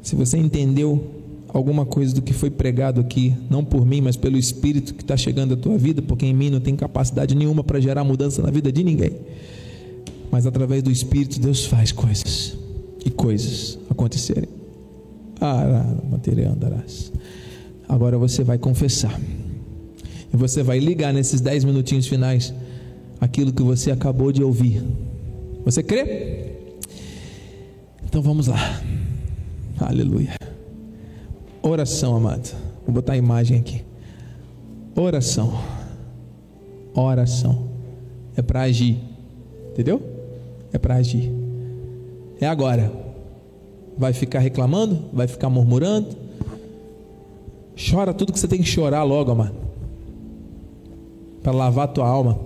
Se 0.00 0.16
você 0.16 0.38
entendeu 0.38 1.20
alguma 1.48 1.84
coisa 1.84 2.14
do 2.14 2.22
que 2.22 2.32
foi 2.32 2.50
pregado 2.50 3.00
aqui, 3.00 3.36
não 3.50 3.62
por 3.64 3.84
mim, 3.84 4.00
mas 4.00 4.16
pelo 4.16 4.38
Espírito 4.38 4.94
que 4.94 5.02
está 5.02 5.16
chegando 5.16 5.54
à 5.54 5.56
tua 5.56 5.76
vida, 5.76 6.00
porque 6.00 6.24
em 6.24 6.32
mim 6.32 6.48
não 6.48 6.60
tem 6.60 6.74
capacidade 6.74 7.34
nenhuma 7.34 7.62
para 7.62 7.78
gerar 7.78 8.02
mudança 8.04 8.40
na 8.40 8.50
vida 8.50 8.72
de 8.72 8.82
ninguém 8.82 9.12
mas 10.32 10.46
através 10.46 10.82
do 10.82 10.90
Espírito 10.90 11.38
Deus 11.38 11.66
faz 11.66 11.92
coisas 11.92 12.56
e 13.04 13.10
coisas 13.10 13.78
acontecerem. 13.90 14.48
Agora 17.86 18.16
você 18.16 18.42
vai 18.42 18.56
confessar. 18.56 19.20
E 20.32 20.36
você 20.36 20.62
vai 20.62 20.78
ligar 20.78 21.12
nesses 21.12 21.42
dez 21.42 21.64
minutinhos 21.64 22.06
finais 22.06 22.54
aquilo 23.20 23.52
que 23.52 23.62
você 23.62 23.90
acabou 23.90 24.32
de 24.32 24.42
ouvir. 24.42 24.82
Você 25.64 25.82
crê? 25.82 26.52
Então 28.04 28.22
vamos 28.22 28.46
lá. 28.46 28.82
Aleluia. 29.78 30.36
Oração, 31.62 32.16
amado. 32.16 32.54
Vou 32.84 32.94
botar 32.94 33.14
a 33.14 33.16
imagem 33.16 33.58
aqui. 33.58 33.82
Oração. 34.94 35.52
Oração. 36.94 37.68
É 38.36 38.42
para 38.42 38.62
agir. 38.62 38.98
Entendeu? 39.70 40.12
é 40.72 40.78
para 40.78 40.96
agir. 40.96 41.30
É 42.40 42.46
agora. 42.46 42.90
Vai 43.96 44.12
ficar 44.12 44.38
reclamando? 44.38 45.04
Vai 45.12 45.28
ficar 45.28 45.50
murmurando? 45.50 46.08
Chora 47.76 48.14
tudo 48.14 48.32
que 48.32 48.38
você 48.38 48.48
tem 48.48 48.60
que 48.60 48.68
chorar 48.68 49.02
logo, 49.02 49.30
amado. 49.30 49.54
Para 51.42 51.52
lavar 51.52 51.84
a 51.84 51.88
tua 51.88 52.06
alma. 52.06 52.38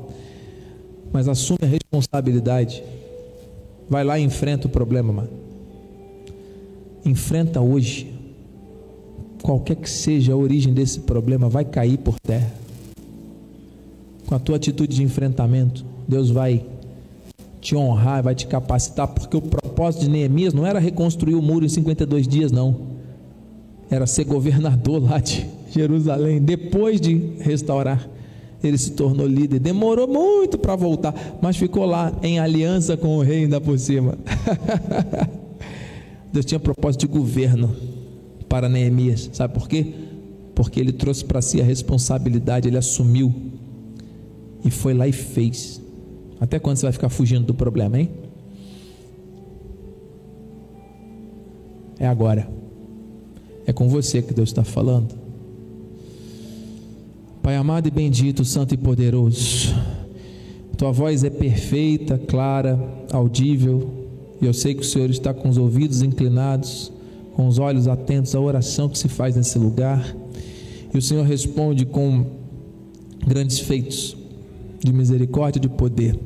Mas 1.13 1.29
assume 1.29 1.61
a 1.63 1.67
responsabilidade. 1.67 2.83
Vai 3.88 4.05
lá 4.05 4.18
e 4.18 4.22
enfrenta 4.22 4.66
o 4.66 4.70
problema, 4.70 5.12
mano. 5.12 5.31
Enfrenta 7.05 7.61
hoje. 7.61 8.12
Qualquer 9.42 9.77
que 9.77 9.88
seja 9.88 10.33
a 10.33 10.37
origem 10.37 10.75
desse 10.75 11.01
problema, 11.01 11.49
vai 11.49 11.64
cair 11.64 11.99
por 11.99 12.18
terra. 12.18 12.53
Com 14.27 14.35
a 14.35 14.38
tua 14.40 14.57
atitude 14.57 14.96
de 14.96 15.05
enfrentamento, 15.05 15.85
Deus 16.09 16.31
vai 16.31 16.64
te 17.61 17.77
honrar, 17.77 18.22
vai 18.22 18.35
te 18.35 18.46
capacitar, 18.46 19.09
porque 19.09 19.37
o 19.37 19.42
propósito 19.42 20.05
de 20.05 20.11
Neemias 20.11 20.53
não 20.53 20.66
era 20.66 20.81
reconstruir 20.81 21.35
o 21.35 21.42
muro 21.42 21.64
em 21.64 21.68
52 21.68 22.27
dias, 22.27 22.51
não. 22.51 22.77
Era 23.88 24.07
ser 24.07 24.25
governador 24.25 25.03
lá 25.03 25.20
de 25.20 25.46
Jerusalém. 25.70 26.40
Depois 26.40 27.01
de 27.01 27.14
restaurar, 27.38 28.09
ele 28.62 28.79
se 28.79 28.92
tornou 28.92 29.27
líder. 29.27 29.59
Demorou 29.59 30.09
muito 30.09 30.59
para 30.59 30.77
voltar, 30.77 31.14
mas 31.40 31.57
ficou 31.57 31.85
lá 31.85 32.12
em 32.23 32.38
aliança 32.38 32.97
com 32.97 33.16
o 33.16 33.23
rei 33.23 33.45
ainda 33.45 33.61
por 33.61 33.79
cima. 33.79 34.19
Deus 36.33 36.45
tinha 36.45 36.61
propósito 36.61 37.03
de 37.03 37.07
governo 37.07 37.75
para 38.49 38.69
Neemias. 38.69 39.31
Sabe 39.33 39.55
por 39.55 39.69
quê? 39.69 39.93
Porque 40.55 40.81
ele 40.81 40.93
trouxe 40.93 41.24
para 41.24 41.43
si 41.43 41.61
a 41.61 41.64
responsabilidade, 41.64 42.68
ele 42.68 42.78
assumiu 42.78 43.35
e 44.64 44.70
foi 44.70 44.95
lá 44.95 45.07
e 45.07 45.12
fez. 45.12 45.81
Até 46.41 46.59
quando 46.59 46.76
você 46.76 46.87
vai 46.87 46.93
ficar 46.93 47.09
fugindo 47.09 47.47
do 47.47 47.55
problema, 47.55 47.99
hein? 47.99 48.11
É 51.99 52.07
agora. 52.07 52.49
É 53.66 53.72
com 53.72 53.89
você 53.89 54.20
que 54.22 54.35
Deus 54.35 54.51
está 54.51 54.62
falando. 54.62 55.26
Pai 57.47 57.55
amado 57.55 57.86
e 57.86 57.92
bendito, 57.92 58.44
santo 58.44 58.74
e 58.74 58.76
poderoso. 58.76 59.72
Tua 60.76 60.90
voz 60.90 61.22
é 61.22 61.30
perfeita, 61.30 62.18
clara, 62.18 62.76
audível. 63.12 63.88
E 64.42 64.47
eu 64.47 64.53
sei 64.53 64.74
que 64.74 64.80
o 64.80 64.84
Senhor 64.84 65.09
está 65.11 65.32
com 65.32 65.49
os 65.49 65.57
ouvidos 65.57 66.03
inclinados, 66.03 66.90
com 67.34 67.47
os 67.47 67.61
olhos 67.61 67.86
atentos 67.86 68.34
à 68.34 68.40
oração 68.40 68.88
que 68.88 68.99
se 68.99 69.09
faz 69.09 69.36
nesse 69.36 69.61
lugar. 69.61 70.12
E 70.92 70.99
o 70.99 71.01
Senhor 71.01 71.24
responde 71.24 71.86
com 71.86 72.26
grandes 73.24 73.61
feitos 73.61 74.16
de 74.82 74.92
misericórdia 74.92 75.61
e 75.61 75.62
de 75.62 75.68
poder. 75.68 76.18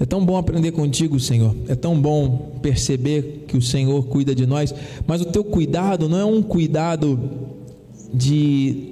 É 0.00 0.06
tão 0.06 0.24
bom 0.24 0.38
aprender 0.38 0.72
contigo, 0.72 1.20
Senhor. 1.20 1.54
É 1.68 1.74
tão 1.74 2.00
bom 2.00 2.52
perceber 2.62 3.44
que 3.46 3.58
o 3.58 3.62
Senhor 3.62 4.04
cuida 4.04 4.34
de 4.34 4.46
nós, 4.46 4.74
mas 5.06 5.20
o 5.20 5.26
teu 5.26 5.44
cuidado 5.44 6.08
não 6.08 6.18
é 6.18 6.24
um 6.24 6.40
cuidado 6.40 7.20
de 8.14 8.89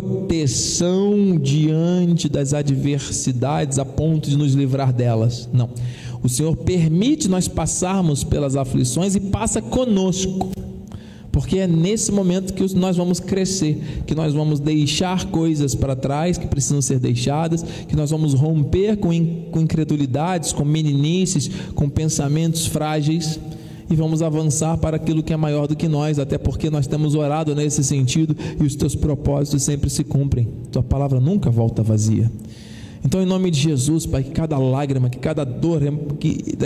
proteção 0.00 1.36
diante 1.36 2.28
das 2.28 2.54
adversidades 2.54 3.78
a 3.78 3.84
ponto 3.84 4.30
de 4.30 4.38
nos 4.38 4.54
livrar 4.54 4.92
delas. 4.92 5.48
Não. 5.52 5.68
O 6.22 6.28
Senhor 6.28 6.56
permite 6.56 7.28
nós 7.28 7.48
passarmos 7.48 8.24
pelas 8.24 8.56
aflições 8.56 9.14
e 9.14 9.20
passa 9.20 9.60
conosco. 9.60 10.50
Porque 11.30 11.58
é 11.58 11.66
nesse 11.66 12.12
momento 12.12 12.52
que 12.52 12.74
nós 12.74 12.96
vamos 12.96 13.18
crescer, 13.18 14.02
que 14.06 14.14
nós 14.14 14.34
vamos 14.34 14.60
deixar 14.60 15.26
coisas 15.30 15.74
para 15.74 15.96
trás 15.96 16.36
que 16.36 16.46
precisam 16.46 16.82
ser 16.82 16.98
deixadas, 16.98 17.62
que 17.62 17.96
nós 17.96 18.10
vamos 18.10 18.34
romper 18.34 18.98
com 18.98 19.12
incredulidades, 19.12 20.52
com 20.52 20.64
meninices, 20.64 21.50
com 21.74 21.88
pensamentos 21.88 22.66
frágeis 22.66 23.38
e 23.92 23.96
vamos 23.96 24.22
avançar 24.22 24.76
para 24.78 24.96
aquilo 24.96 25.22
que 25.22 25.32
é 25.32 25.36
maior 25.36 25.66
do 25.66 25.76
que 25.76 25.86
nós, 25.86 26.18
até 26.18 26.38
porque 26.38 26.70
nós 26.70 26.86
temos 26.86 27.14
orado 27.14 27.54
nesse 27.54 27.84
sentido 27.84 28.34
e 28.60 28.64
os 28.64 28.74
teus 28.74 28.94
propósitos 28.94 29.62
sempre 29.62 29.90
se 29.90 30.02
cumprem. 30.02 30.48
Tua 30.70 30.82
palavra 30.82 31.20
nunca 31.20 31.50
volta 31.50 31.82
vazia. 31.82 32.30
Então, 33.04 33.20
em 33.20 33.26
nome 33.26 33.50
de 33.50 33.60
Jesus, 33.60 34.06
Pai, 34.06 34.22
que 34.22 34.30
cada 34.30 34.56
lágrima, 34.56 35.10
que 35.10 35.18
cada 35.18 35.44
dor 35.44 35.80
que 36.20 36.56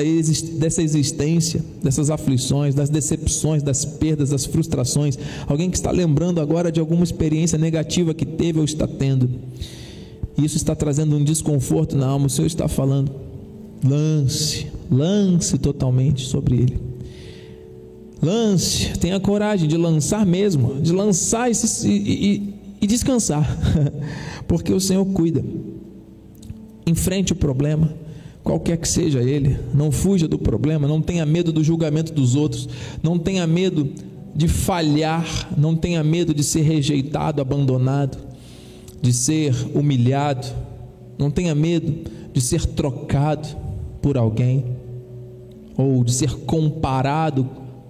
dessa 0.59 0.83
existência, 0.83 1.65
dessas 1.83 2.11
aflições, 2.11 2.75
das 2.75 2.91
decepções, 2.91 3.63
das 3.63 3.85
perdas, 3.85 4.31
das 4.31 4.45
frustrações, 4.45 5.19
alguém 5.47 5.71
que 5.71 5.77
está 5.77 5.91
lembrando 5.91 6.41
agora 6.41 6.71
de 6.71 6.79
alguma 6.79 7.05
experiência 7.05 7.59
negativa 7.59 8.13
que 8.13 8.27
teve 8.27 8.59
ou 8.59 8.65
está 8.65 8.87
tendo, 8.87 9.31
isso 10.37 10.57
está 10.57 10.75
trazendo 10.75 11.17
um 11.17 11.25
desconforto 11.25 11.97
na 11.97 12.07
alma, 12.07 12.27
o 12.27 12.31
Senhor 12.31 12.47
está 12.47 12.69
falando, 12.69 13.11
lance, 13.83 14.67
lance 14.91 15.57
totalmente 15.57 16.27
sobre 16.27 16.57
ele. 16.57 16.86
Lance, 18.21 18.99
tenha 18.99 19.21
coragem 19.21 19.69
de 19.69 19.77
lançar 19.77 20.25
mesmo, 20.25 20.81
de 20.81 20.93
lançar 20.93 21.51
e, 21.51 21.55
e, 21.85 22.55
e 22.81 22.87
descansar, 22.87 23.47
porque 24.49 24.73
o 24.73 24.81
Senhor 24.81 25.05
cuida. 25.07 25.45
Enfrente 26.87 27.33
o 27.33 27.37
problema, 27.37 27.93
qualquer 28.43 28.79
que 28.79 28.89
seja 28.89 29.21
ele, 29.21 29.59
não 29.75 29.91
fuja 29.91 30.27
do 30.27 30.39
problema, 30.39 30.89
não 30.89 31.03
tenha 31.03 31.27
medo 31.27 31.53
do 31.53 31.63
julgamento 31.63 32.13
dos 32.13 32.35
outros, 32.35 32.69
não 33.03 33.19
tenha 33.19 33.47
medo 33.47 33.91
de 34.35 34.49
falhar, 34.49 35.49
não 35.57 35.75
tenha 35.75 36.03
medo 36.03 36.33
de 36.33 36.45
ser 36.45 36.63
rejeitado, 36.63 37.43
abandonado, 37.43 38.19
de 39.03 39.13
ser 39.13 39.55
humilhado, 39.75 40.47
não 41.19 41.31
tenha 41.31 41.55
medo 41.55 42.11
de 42.33 42.41
ser 42.41 42.65
trocado 42.65 43.49
por 44.01 44.17
alguém 44.17 44.65
ou 45.77 46.05
de 46.05 46.13
ser 46.13 46.31
comparado 46.31 47.49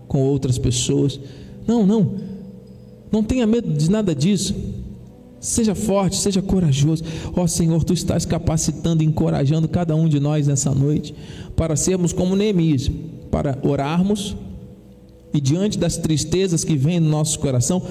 com 0.08 0.22
outras 0.22 0.58
pessoas. 0.58 1.18
Não, 1.66 1.86
não. 1.86 2.14
Não 3.10 3.22
tenha 3.22 3.46
medo 3.46 3.72
de 3.72 3.90
nada 3.90 4.14
disso. 4.14 4.54
Seja 5.40 5.74
forte, 5.74 6.16
seja 6.16 6.42
corajoso. 6.42 7.04
Ó 7.36 7.42
oh, 7.42 7.48
Senhor, 7.48 7.84
tu 7.84 7.92
estás 7.92 8.24
capacitando 8.24 9.02
encorajando 9.02 9.68
cada 9.68 9.94
um 9.94 10.08
de 10.08 10.18
nós 10.18 10.46
nessa 10.46 10.72
noite 10.72 11.14
para 11.54 11.76
sermos 11.76 12.12
como 12.12 12.34
Neemias, 12.34 12.90
para 13.30 13.58
orarmos 13.62 14.36
e 15.32 15.40
diante 15.40 15.78
das 15.78 15.96
tristezas 15.98 16.64
que 16.64 16.76
vêm 16.76 16.98
no 16.98 17.10
nosso 17.10 17.38
coração, 17.38 17.82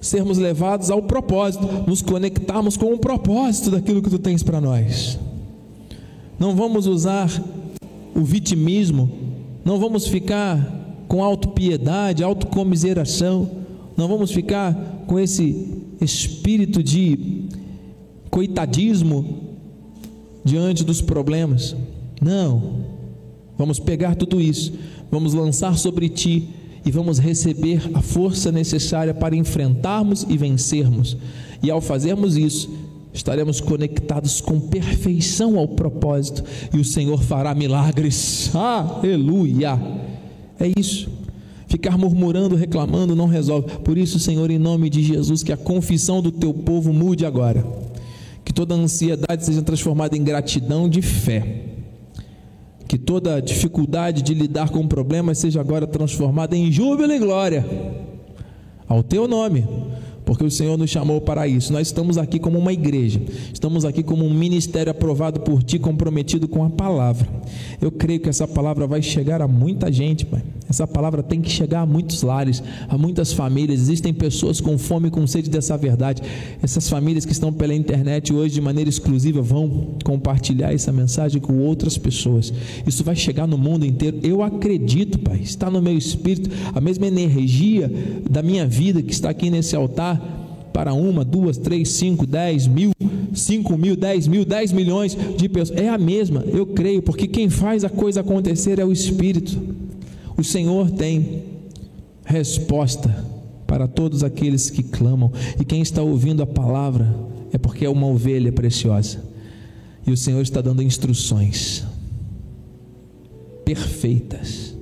sermos 0.00 0.36
levados 0.36 0.90
ao 0.90 1.02
propósito, 1.02 1.66
nos 1.86 2.02
conectarmos 2.02 2.76
com 2.76 2.92
o 2.92 2.98
propósito 2.98 3.70
daquilo 3.70 4.02
que 4.02 4.10
tu 4.10 4.18
tens 4.18 4.42
para 4.42 4.60
nós. 4.60 5.18
Não 6.38 6.54
vamos 6.54 6.86
usar 6.86 7.30
o 8.14 8.20
vitimismo, 8.20 9.10
não 9.64 9.78
vamos 9.78 10.06
ficar 10.06 10.81
com 11.12 11.22
autopiedade, 11.22 12.24
autocomiseração. 12.24 13.50
Não 13.94 14.08
vamos 14.08 14.30
ficar 14.30 14.72
com 15.06 15.20
esse 15.20 15.76
espírito 16.00 16.82
de 16.82 17.48
coitadismo 18.30 19.40
diante 20.42 20.82
dos 20.82 21.02
problemas. 21.02 21.76
Não. 22.18 22.76
Vamos 23.58 23.78
pegar 23.78 24.14
tudo 24.14 24.40
isso, 24.40 24.72
vamos 25.10 25.34
lançar 25.34 25.76
sobre 25.76 26.08
ti 26.08 26.48
e 26.82 26.90
vamos 26.90 27.18
receber 27.18 27.90
a 27.92 28.00
força 28.00 28.50
necessária 28.50 29.12
para 29.12 29.36
enfrentarmos 29.36 30.24
e 30.26 30.38
vencermos. 30.38 31.18
E 31.62 31.70
ao 31.70 31.82
fazermos 31.82 32.38
isso, 32.38 32.70
estaremos 33.12 33.60
conectados 33.60 34.40
com 34.40 34.58
perfeição 34.58 35.58
ao 35.58 35.68
propósito 35.68 36.42
e 36.72 36.78
o 36.78 36.84
Senhor 36.86 37.22
fará 37.22 37.54
milagres. 37.54 38.50
Aleluia! 38.56 39.78
É 40.62 40.72
isso. 40.78 41.10
Ficar 41.66 41.98
murmurando, 41.98 42.54
reclamando 42.54 43.16
não 43.16 43.26
resolve. 43.26 43.78
Por 43.78 43.98
isso, 43.98 44.18
Senhor, 44.20 44.48
em 44.50 44.58
nome 44.58 44.88
de 44.88 45.02
Jesus, 45.02 45.42
que 45.42 45.52
a 45.52 45.56
confissão 45.56 46.22
do 46.22 46.30
teu 46.30 46.54
povo 46.54 46.92
mude 46.92 47.26
agora. 47.26 47.66
Que 48.44 48.52
toda 48.52 48.74
ansiedade 48.74 49.44
seja 49.44 49.60
transformada 49.62 50.16
em 50.16 50.22
gratidão 50.22 50.88
de 50.88 51.02
fé. 51.02 51.64
Que 52.86 52.96
toda 52.96 53.40
dificuldade 53.40 54.22
de 54.22 54.34
lidar 54.34 54.70
com 54.70 54.86
problemas 54.86 55.38
seja 55.38 55.60
agora 55.60 55.86
transformada 55.86 56.56
em 56.56 56.70
júbilo 56.70 57.12
e 57.12 57.18
glória. 57.18 57.66
Ao 58.86 59.02
teu 59.02 59.26
nome 59.26 59.66
porque 60.24 60.44
o 60.44 60.50
Senhor 60.50 60.76
nos 60.78 60.90
chamou 60.90 61.20
para 61.20 61.46
isso. 61.46 61.72
Nós 61.72 61.88
estamos 61.88 62.18
aqui 62.18 62.38
como 62.38 62.58
uma 62.58 62.72
igreja, 62.72 63.20
estamos 63.52 63.84
aqui 63.84 64.02
como 64.02 64.24
um 64.24 64.32
ministério 64.32 64.90
aprovado 64.90 65.40
por 65.40 65.62
Ti, 65.62 65.78
comprometido 65.78 66.48
com 66.48 66.64
a 66.64 66.70
palavra. 66.70 67.28
Eu 67.80 67.90
creio 67.90 68.20
que 68.20 68.28
essa 68.28 68.46
palavra 68.46 68.86
vai 68.86 69.02
chegar 69.02 69.42
a 69.42 69.48
muita 69.48 69.90
gente, 69.92 70.24
Pai. 70.24 70.42
Essa 70.68 70.86
palavra 70.86 71.22
tem 71.22 71.42
que 71.42 71.50
chegar 71.50 71.82
a 71.82 71.86
muitos 71.86 72.22
lares, 72.22 72.62
a 72.88 72.96
muitas 72.96 73.30
famílias. 73.30 73.78
Existem 73.78 74.14
pessoas 74.14 74.58
com 74.58 74.78
fome 74.78 75.08
e 75.08 75.10
com 75.10 75.26
sede 75.26 75.50
dessa 75.50 75.76
verdade. 75.76 76.22
Essas 76.62 76.88
famílias 76.88 77.26
que 77.26 77.32
estão 77.32 77.52
pela 77.52 77.74
internet 77.74 78.32
hoje 78.32 78.54
de 78.54 78.60
maneira 78.62 78.88
exclusiva 78.88 79.42
vão 79.42 79.96
compartilhar 80.02 80.72
essa 80.72 80.90
mensagem 80.90 81.42
com 81.42 81.58
outras 81.58 81.98
pessoas. 81.98 82.54
Isso 82.86 83.04
vai 83.04 83.14
chegar 83.14 83.46
no 83.46 83.58
mundo 83.58 83.84
inteiro. 83.84 84.18
Eu 84.22 84.42
acredito, 84.42 85.18
Pai, 85.18 85.40
está 85.42 85.70
no 85.70 85.82
meu 85.82 85.96
espírito 85.96 86.48
a 86.74 86.80
mesma 86.80 87.06
energia 87.06 87.92
da 88.30 88.42
minha 88.42 88.66
vida 88.66 89.02
que 89.02 89.12
está 89.12 89.28
aqui 89.28 89.50
nesse 89.50 89.76
altar 89.76 90.11
para 90.72 90.94
uma, 90.94 91.24
duas, 91.24 91.58
três, 91.58 91.90
cinco, 91.90 92.26
dez 92.26 92.66
mil, 92.66 92.92
cinco 93.34 93.76
mil, 93.76 93.94
dez 93.94 94.26
mil, 94.26 94.44
dez 94.44 94.72
milhões 94.72 95.16
de 95.36 95.48
pessoas. 95.48 95.78
É 95.78 95.88
a 95.88 95.98
mesma, 95.98 96.42
eu 96.46 96.66
creio, 96.66 97.02
porque 97.02 97.26
quem 97.26 97.50
faz 97.50 97.84
a 97.84 97.90
coisa 97.90 98.20
acontecer 98.20 98.78
é 98.78 98.84
o 98.84 98.92
Espírito. 98.92 99.60
O 100.36 100.42
Senhor 100.42 100.90
tem 100.90 101.42
resposta 102.24 103.14
para 103.66 103.86
todos 103.86 104.24
aqueles 104.24 104.70
que 104.70 104.82
clamam, 104.82 105.30
e 105.60 105.64
quem 105.64 105.82
está 105.82 106.02
ouvindo 106.02 106.42
a 106.42 106.46
palavra 106.46 107.14
é 107.52 107.58
porque 107.58 107.84
é 107.84 107.88
uma 107.88 108.06
ovelha 108.06 108.50
preciosa, 108.50 109.22
e 110.06 110.10
o 110.10 110.16
Senhor 110.16 110.40
está 110.40 110.60
dando 110.60 110.82
instruções 110.82 111.84
perfeitas 113.64 114.74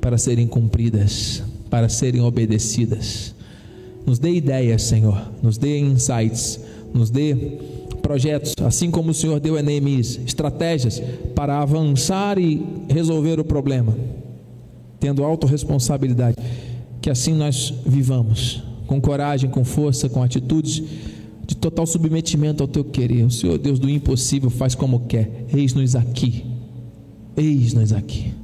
para 0.00 0.16
serem 0.16 0.46
cumpridas, 0.46 1.42
para 1.68 1.88
serem 1.88 2.20
obedecidas 2.20 3.34
nos 4.06 4.18
dê 4.18 4.32
ideias, 4.32 4.82
Senhor, 4.82 5.30
nos 5.42 5.58
dê 5.58 5.78
insights, 5.78 6.60
nos 6.92 7.10
dê 7.10 7.34
projetos, 8.02 8.54
assim 8.64 8.90
como 8.90 9.10
o 9.10 9.14
Senhor 9.14 9.38
deu 9.38 9.56
a 9.56 9.62
Neemias, 9.62 10.18
estratégias 10.26 11.00
para 11.34 11.60
avançar 11.60 12.38
e 12.38 12.62
resolver 12.88 13.38
o 13.38 13.44
problema, 13.44 13.96
tendo 14.98 15.24
autorresponsabilidade. 15.24 16.36
Que 17.00 17.10
assim 17.10 17.34
nós 17.34 17.72
vivamos, 17.86 18.62
com 18.86 19.00
coragem, 19.00 19.48
com 19.48 19.64
força, 19.64 20.08
com 20.08 20.22
atitudes 20.22 20.82
de 21.46 21.56
total 21.56 21.86
submetimento 21.86 22.62
ao 22.62 22.68
teu 22.68 22.84
querer. 22.84 23.24
O 23.24 23.30
Senhor, 23.30 23.58
Deus 23.58 23.78
do 23.78 23.88
impossível, 23.88 24.50
faz 24.50 24.74
como 24.74 25.00
quer. 25.00 25.46
Eis-nos 25.54 25.96
aqui. 25.96 26.44
Eis-nos 27.36 27.92
aqui 27.92 28.39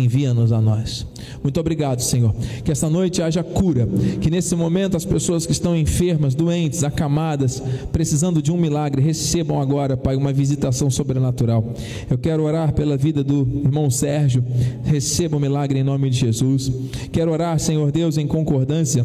envia-nos 0.00 0.52
a 0.52 0.60
nós. 0.60 1.06
Muito 1.42 1.58
obrigado, 1.60 2.00
Senhor. 2.00 2.34
Que 2.64 2.72
esta 2.72 2.88
noite 2.88 3.22
haja 3.22 3.42
cura, 3.42 3.88
que 4.20 4.30
nesse 4.30 4.54
momento 4.54 4.96
as 4.96 5.04
pessoas 5.04 5.46
que 5.46 5.52
estão 5.52 5.76
enfermas, 5.76 6.34
doentes, 6.34 6.84
acamadas, 6.84 7.62
precisando 7.92 8.42
de 8.42 8.50
um 8.50 8.56
milagre, 8.56 9.02
recebam 9.02 9.60
agora, 9.60 9.96
Pai, 9.96 10.16
uma 10.16 10.32
visitação 10.32 10.90
sobrenatural. 10.90 11.72
Eu 12.10 12.18
quero 12.18 12.42
orar 12.42 12.72
pela 12.72 12.96
vida 12.96 13.22
do 13.22 13.46
irmão 13.64 13.90
Sérgio, 13.90 14.44
receba 14.84 15.36
o 15.36 15.38
um 15.38 15.42
milagre 15.42 15.78
em 15.78 15.84
nome 15.84 16.10
de 16.10 16.18
Jesus. 16.18 16.70
Quero 17.12 17.30
orar, 17.30 17.58
Senhor 17.58 17.90
Deus, 17.90 18.18
em 18.18 18.26
concordância 18.26 19.04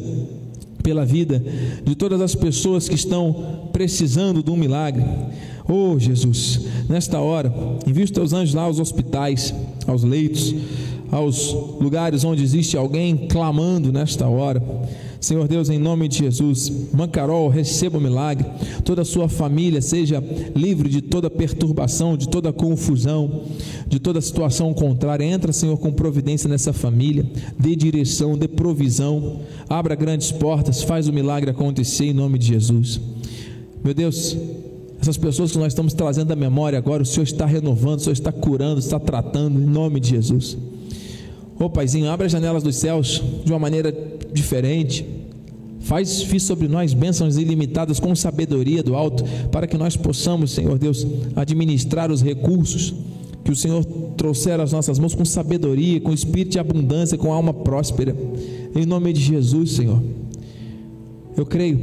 pela 0.83 1.05
vida 1.05 1.43
de 1.83 1.95
todas 1.95 2.21
as 2.21 2.35
pessoas 2.35 2.87
que 2.87 2.95
estão 2.95 3.69
precisando 3.71 4.43
de 4.43 4.51
um 4.51 4.57
milagre. 4.57 5.03
Oh 5.67 5.97
Jesus, 5.97 6.59
nesta 6.89 7.19
hora, 7.19 7.51
envia 7.87 8.03
os 8.03 8.11
teus 8.11 8.33
anjos 8.33 8.53
lá 8.53 8.63
aos 8.63 8.79
hospitais, 8.79 9.55
aos 9.87 10.03
leitos, 10.03 10.53
aos 11.09 11.53
lugares 11.79 12.23
onde 12.25 12.43
existe 12.43 12.75
alguém 12.75 13.27
clamando 13.29 13.91
nesta 13.91 14.27
hora. 14.27 14.61
Senhor 15.23 15.47
Deus, 15.47 15.69
em 15.69 15.79
nome 15.79 16.09
de 16.09 16.17
Jesus, 16.17 16.69
Mancarol, 16.91 17.47
receba 17.47 17.97
o 17.97 18.01
milagre. 18.01 18.45
Toda 18.83 19.03
a 19.03 19.05
sua 19.05 19.29
família 19.29 19.81
seja 19.81 20.21
livre 20.53 20.89
de 20.89 21.01
toda 21.01 21.29
perturbação, 21.29 22.17
de 22.17 22.27
toda 22.27 22.51
confusão, 22.51 23.43
de 23.87 24.01
toda 24.01 24.19
situação 24.19 24.73
contrária. 24.73 25.23
Entra, 25.23 25.53
Senhor, 25.53 25.77
com 25.77 25.93
providência 25.93 26.49
nessa 26.49 26.73
família. 26.73 27.25
Dê 27.57 27.73
direção, 27.73 28.37
dê 28.37 28.49
provisão. 28.49 29.39
Abra 29.69 29.95
grandes 29.95 30.29
portas, 30.29 30.83
faz 30.83 31.07
o 31.07 31.13
milagre 31.13 31.49
acontecer 31.49 32.07
em 32.07 32.13
nome 32.13 32.37
de 32.37 32.47
Jesus. 32.47 32.99
Meu 33.81 33.93
Deus, 33.93 34.35
essas 34.99 35.15
pessoas 35.15 35.53
que 35.53 35.57
nós 35.57 35.67
estamos 35.67 35.93
trazendo 35.93 36.33
à 36.33 36.35
memória 36.35 36.77
agora, 36.77 37.01
o 37.01 37.05
Senhor 37.05 37.23
está 37.23 37.45
renovando, 37.45 37.99
o 37.99 38.01
Senhor 38.01 38.11
está 38.11 38.33
curando, 38.33 38.77
está 38.77 38.99
tratando, 38.99 39.57
em 39.57 39.65
nome 39.65 40.01
de 40.01 40.09
Jesus. 40.09 40.57
Ô 41.57 41.69
Paizinho, 41.69 42.09
abre 42.09 42.25
as 42.25 42.31
janelas 42.33 42.61
dos 42.61 42.75
céus 42.75 43.23
de 43.45 43.51
uma 43.53 43.59
maneira 43.59 43.89
diferente. 44.33 45.05
Faz 45.79 46.21
vir 46.21 46.39
sobre 46.39 46.67
nós 46.67 46.93
bênçãos 46.93 47.37
ilimitadas 47.37 47.99
com 47.99 48.15
sabedoria 48.15 48.81
do 48.81 48.95
alto, 48.95 49.23
para 49.51 49.67
que 49.67 49.77
nós 49.77 49.97
possamos, 49.97 50.51
Senhor 50.51 50.77
Deus, 50.77 51.05
administrar 51.35 52.09
os 52.11 52.21
recursos 52.21 52.93
que 53.43 53.51
o 53.51 53.55
Senhor 53.55 53.83
trouxer 54.15 54.59
às 54.59 54.71
nossas 54.71 54.97
mãos 54.97 55.13
com 55.13 55.25
sabedoria, 55.25 55.99
com 55.99 56.13
espírito 56.13 56.51
de 56.51 56.59
abundância, 56.59 57.17
com 57.17 57.33
alma 57.33 57.53
próspera. 57.53 58.15
Em 58.73 58.85
nome 58.85 59.11
de 59.11 59.19
Jesus, 59.19 59.71
Senhor. 59.71 60.01
Eu 61.35 61.45
creio, 61.45 61.77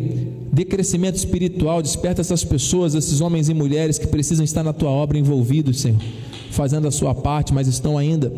dê 0.53 0.65
crescimento 0.65 1.17
espiritual, 1.17 1.83
desperta 1.83 2.21
essas 2.21 2.45
pessoas, 2.45 2.95
esses 2.95 3.21
homens 3.21 3.49
e 3.49 3.55
mulheres 3.55 3.99
que 3.99 4.07
precisam 4.07 4.45
estar 4.45 4.63
na 4.63 4.73
tua 4.73 4.91
obra 4.91 5.19
envolvidos, 5.19 5.81
Senhor, 5.81 6.01
fazendo 6.51 6.89
a 6.89 6.91
sua 6.91 7.15
parte, 7.15 7.53
mas 7.53 7.67
estão 7.67 7.99
ainda 7.99 8.33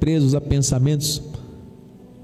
presos 0.00 0.34
a 0.34 0.40
pensamentos. 0.40 1.20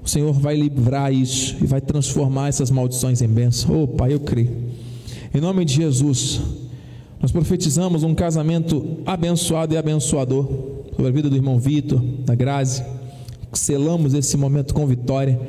O 0.03 0.07
Senhor 0.07 0.33
vai 0.33 0.55
livrar 0.55 1.13
isso 1.13 1.57
e 1.61 1.67
vai 1.67 1.81
transformar 1.81 2.47
essas 2.47 2.71
maldições 2.71 3.21
em 3.21 3.27
bênção. 3.27 3.83
Oh, 3.83 3.87
Pai, 3.87 4.13
eu 4.13 4.19
creio. 4.19 4.51
Em 5.33 5.41
nome 5.41 5.65
de 5.65 5.75
Jesus, 5.75 6.41
nós 7.21 7.31
profetizamos 7.31 8.03
um 8.03 8.15
casamento 8.15 8.99
abençoado 9.05 9.73
e 9.73 9.77
abençoador 9.77 10.47
sobre 10.95 11.07
a 11.07 11.11
vida 11.11 11.29
do 11.29 11.35
irmão 11.35 11.59
Vitor, 11.59 12.01
da 12.25 12.33
Grazi. 12.33 12.83
Selamos 13.53 14.13
esse 14.13 14.37
momento 14.37 14.73
com 14.73 14.85
vitória 14.87 15.39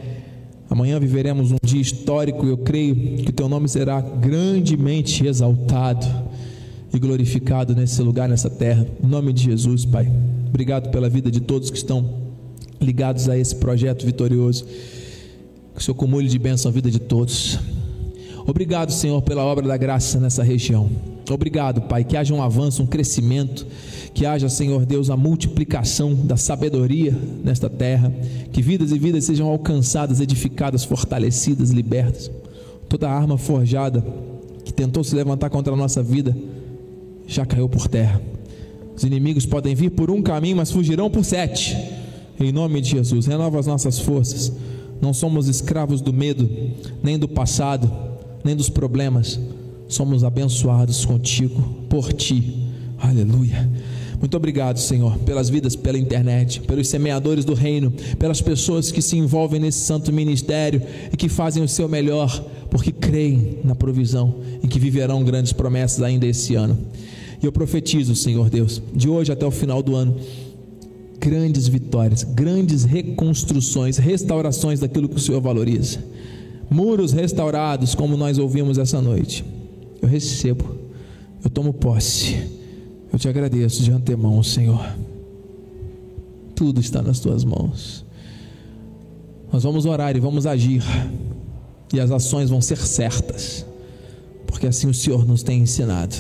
Amanhã 0.71 1.01
viveremos 1.01 1.51
um 1.51 1.57
dia 1.61 1.81
histórico 1.81 2.47
e 2.47 2.51
eu 2.51 2.59
creio 2.59 2.95
que 3.25 3.33
teu 3.33 3.49
nome 3.49 3.69
será 3.69 4.01
grandemente 4.01 5.27
exaltado 5.27 6.07
e 6.95 6.99
glorificado 6.99 7.75
nesse 7.75 8.01
lugar, 8.03 8.29
nessa 8.29 8.49
terra. 8.49 8.87
Em 9.03 9.07
nome 9.07 9.33
de 9.33 9.43
Jesus, 9.43 9.85
Pai. 9.85 10.09
Obrigado 10.49 10.91
pela 10.91 11.09
vida 11.09 11.29
de 11.29 11.41
todos 11.41 11.71
que 11.71 11.77
estão 11.77 12.30
ligados 12.81 13.29
a 13.29 13.37
esse 13.37 13.55
projeto 13.57 14.07
vitorioso. 14.07 14.65
Que 15.75 15.79
o 15.79 15.83
Senhor 15.83 16.23
de 16.23 16.39
bênção 16.39 16.71
a 16.71 16.73
vida 16.73 16.91
de 16.91 16.99
todos. 16.99 17.59
Obrigado, 18.47 18.93
Senhor, 18.93 19.21
pela 19.23 19.45
obra 19.45 19.67
da 19.67 19.77
graça 19.77 20.19
nessa 20.19 20.43
região. 20.43 20.91
Obrigado, 21.31 21.83
Pai, 21.83 22.03
que 22.03 22.17
haja 22.17 22.35
um 22.35 22.43
avanço, 22.43 22.83
um 22.83 22.87
crescimento 22.87 23.67
que 24.13 24.27
haja, 24.27 24.49
Senhor 24.49 24.85
Deus, 24.85 25.09
a 25.11 25.17
multiplicação 25.17 26.15
da 26.15 26.37
sabedoria 26.37 27.17
nesta 27.45 27.71
terra, 27.71 28.13
que 28.53 28.61
vidas 28.61 28.91
e 28.91 28.99
vidas 28.99 29.25
sejam 29.25 29.47
alcançadas, 29.47 30.21
edificadas, 30.21 30.85
fortalecidas, 30.85 31.71
libertas. 31.71 32.31
Toda 32.89 33.09
arma 33.09 33.39
forjada 33.39 34.05
que 34.65 34.73
tentou 34.73 35.05
se 35.05 35.15
levantar 35.15 35.49
contra 35.49 35.73
a 35.73 35.77
nossa 35.77 36.03
vida 36.03 36.37
já 37.27 37.47
caiu 37.47 37.69
por 37.69 37.87
terra. 37.87 38.21
Os 38.97 39.05
inimigos 39.05 39.47
podem 39.47 39.75
vir 39.75 39.91
por 39.91 40.11
um 40.11 40.21
caminho, 40.21 40.57
mas 40.57 40.73
fugirão 40.73 41.09
por 41.09 41.25
sete. 41.25 41.77
Em 42.41 42.53
nome 42.53 42.81
de 42.81 42.91
Jesus, 42.91 43.27
renova 43.27 43.61
as 43.61 43.67
nossas 43.67 43.99
forças. 43.99 44.51
Não 44.99 45.13
somos 45.13 45.47
escravos 45.47 46.01
do 46.01 46.11
medo, 46.11 46.49
nem 47.03 47.19
do 47.19 47.29
passado, 47.29 47.91
nem 48.43 48.57
dos 48.57 48.71
problemas. 48.71 49.39
Somos 49.87 50.25
abençoados 50.25 51.05
contigo, 51.05 51.63
por 51.91 52.13
ti. 52.15 52.57
Aleluia. 52.99 53.69
Muito 54.19 54.37
obrigado, 54.37 54.79
Senhor, 54.79 55.19
pelas 55.19 55.51
vidas 55.51 55.77
pela 55.77 55.99
internet, 55.99 56.61
pelos 56.61 56.89
semeadores 56.89 57.45
do 57.45 57.55
reino, 57.55 57.91
pelas 58.19 58.41
pessoas 58.41 58.91
que 58.91 59.03
se 59.03 59.17
envolvem 59.17 59.61
nesse 59.61 59.81
santo 59.81 60.13
ministério 60.13 60.83
e 61.13 61.17
que 61.17 61.29
fazem 61.29 61.63
o 61.63 61.69
seu 61.69 61.89
melhor, 61.89 62.43
porque 62.71 62.93
creem 62.93 63.59
na 63.65 63.75
provisão 63.75 64.37
e 64.63 64.69
que 64.69 64.79
viverão 64.79 65.25
grandes 65.25 65.53
promessas 65.53 66.03
ainda 66.03 66.27
esse 66.27 66.55
ano. 66.55 66.79
E 67.43 67.47
eu 67.47 67.53
profetizo, 67.53 68.15
Senhor 68.15 68.51
Deus, 68.51 68.83
de 68.95 69.09
hoje 69.09 69.33
até 69.33 69.47
o 69.47 69.51
final 69.51 69.83
do 69.83 69.97
ano, 69.97 70.17
grandes 71.21 71.69
vitórias, 71.69 72.25
grandes 72.25 72.85
reconstruções, 72.85 73.99
restaurações 73.99 74.81
daquilo 74.81 75.09
que 75.09 75.17
o 75.17 75.21
Senhor 75.21 75.41
valoriza. 75.41 76.03
Muros 76.71 77.13
restaurados, 77.13 77.95
como 77.95 78.17
nós 78.17 78.39
ouvimos 78.39 78.79
essa 78.79 79.01
noite. 79.01 79.45
Eu 80.01 80.09
recebo, 80.09 80.65
eu 81.45 81.51
tomo 81.51 81.73
posse 81.73 82.61
eu 83.13 83.19
te 83.19 83.29
agradeço 83.29 83.83
de 83.83 83.91
antemão, 83.91 84.43
Senhor. 84.43 84.95
Tudo 86.55 86.81
está 86.81 87.03
nas 87.03 87.19
tuas 87.19 87.43
mãos. 87.45 88.05
Nós 89.53 89.65
vamos 89.65 89.85
orar 89.85 90.17
e 90.17 90.21
vamos 90.21 90.47
agir, 90.47 90.83
e 91.93 91.99
as 91.99 92.13
ações 92.13 92.51
vão 92.51 92.61
ser 92.61 92.79
certas, 92.79 93.67
porque 94.47 94.69
assim 94.69 94.87
o 94.87 94.95
Senhor 94.95 95.27
nos 95.27 95.43
tem 95.43 95.61
ensinado. 95.61 96.15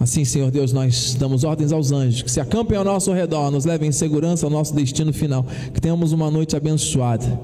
Assim, 0.00 0.24
Senhor 0.24 0.50
Deus, 0.50 0.72
nós 0.72 1.14
damos 1.14 1.44
ordens 1.44 1.72
aos 1.72 1.92
anjos 1.92 2.22
que 2.22 2.30
se 2.30 2.40
acampem 2.40 2.74
ao 2.74 2.82
nosso 2.82 3.12
redor, 3.12 3.50
nos 3.50 3.66
levem 3.66 3.90
em 3.90 3.92
segurança 3.92 4.46
ao 4.46 4.50
nosso 4.50 4.74
destino 4.74 5.12
final. 5.12 5.44
Que 5.74 5.80
tenhamos 5.80 6.12
uma 6.12 6.30
noite 6.30 6.56
abençoada. 6.56 7.38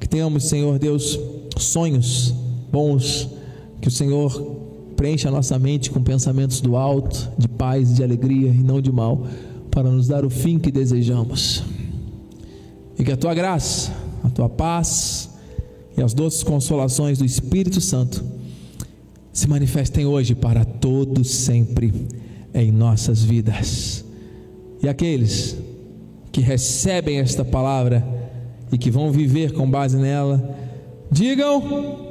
Que 0.00 0.08
tenhamos, 0.08 0.48
Senhor 0.48 0.76
Deus, 0.76 1.16
sonhos 1.56 2.34
bons. 2.72 3.28
Que 3.80 3.86
o 3.86 3.90
Senhor 3.92 4.58
preencha 4.96 5.28
a 5.28 5.30
nossa 5.30 5.56
mente 5.56 5.88
com 5.88 6.02
pensamentos 6.02 6.60
do 6.60 6.76
alto, 6.76 7.30
de 7.38 7.46
paz, 7.46 7.94
de 7.94 8.02
alegria 8.02 8.50
e 8.50 8.58
não 8.60 8.80
de 8.80 8.90
mal, 8.90 9.24
para 9.70 9.88
nos 9.88 10.08
dar 10.08 10.24
o 10.24 10.30
fim 10.30 10.58
que 10.58 10.72
desejamos. 10.72 11.62
E 12.98 13.04
que 13.04 13.12
a 13.12 13.16
tua 13.16 13.32
graça, 13.34 13.92
a 14.24 14.28
tua 14.30 14.48
paz 14.48 15.30
e 15.96 16.02
as 16.02 16.12
doces 16.12 16.42
consolações 16.42 17.18
do 17.18 17.24
Espírito 17.24 17.80
Santo 17.80 18.39
se 19.32 19.48
manifestem 19.48 20.06
hoje 20.06 20.34
para 20.34 20.64
todos 20.64 21.30
sempre 21.30 21.92
em 22.52 22.70
nossas 22.70 23.22
vidas. 23.22 24.04
E 24.82 24.88
aqueles 24.88 25.56
que 26.32 26.40
recebem 26.40 27.18
esta 27.18 27.44
palavra 27.44 28.06
e 28.72 28.78
que 28.78 28.90
vão 28.90 29.10
viver 29.10 29.52
com 29.52 29.68
base 29.70 29.96
nela, 29.96 30.56
digam 31.10 32.08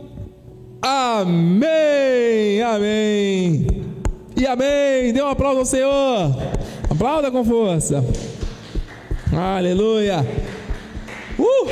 Amém, 0.81 2.61
amém 2.61 3.67
e 4.35 4.45
amém. 4.45 5.11
Dê 5.11 5.21
um 5.21 5.27
aplauso 5.27 5.59
ao 5.59 5.65
Senhor. 5.65 6.35
Aplauda 6.89 7.29
com 7.29 7.43
força. 7.43 8.03
Aleluia. 9.33 10.25
Uh! 11.37 11.67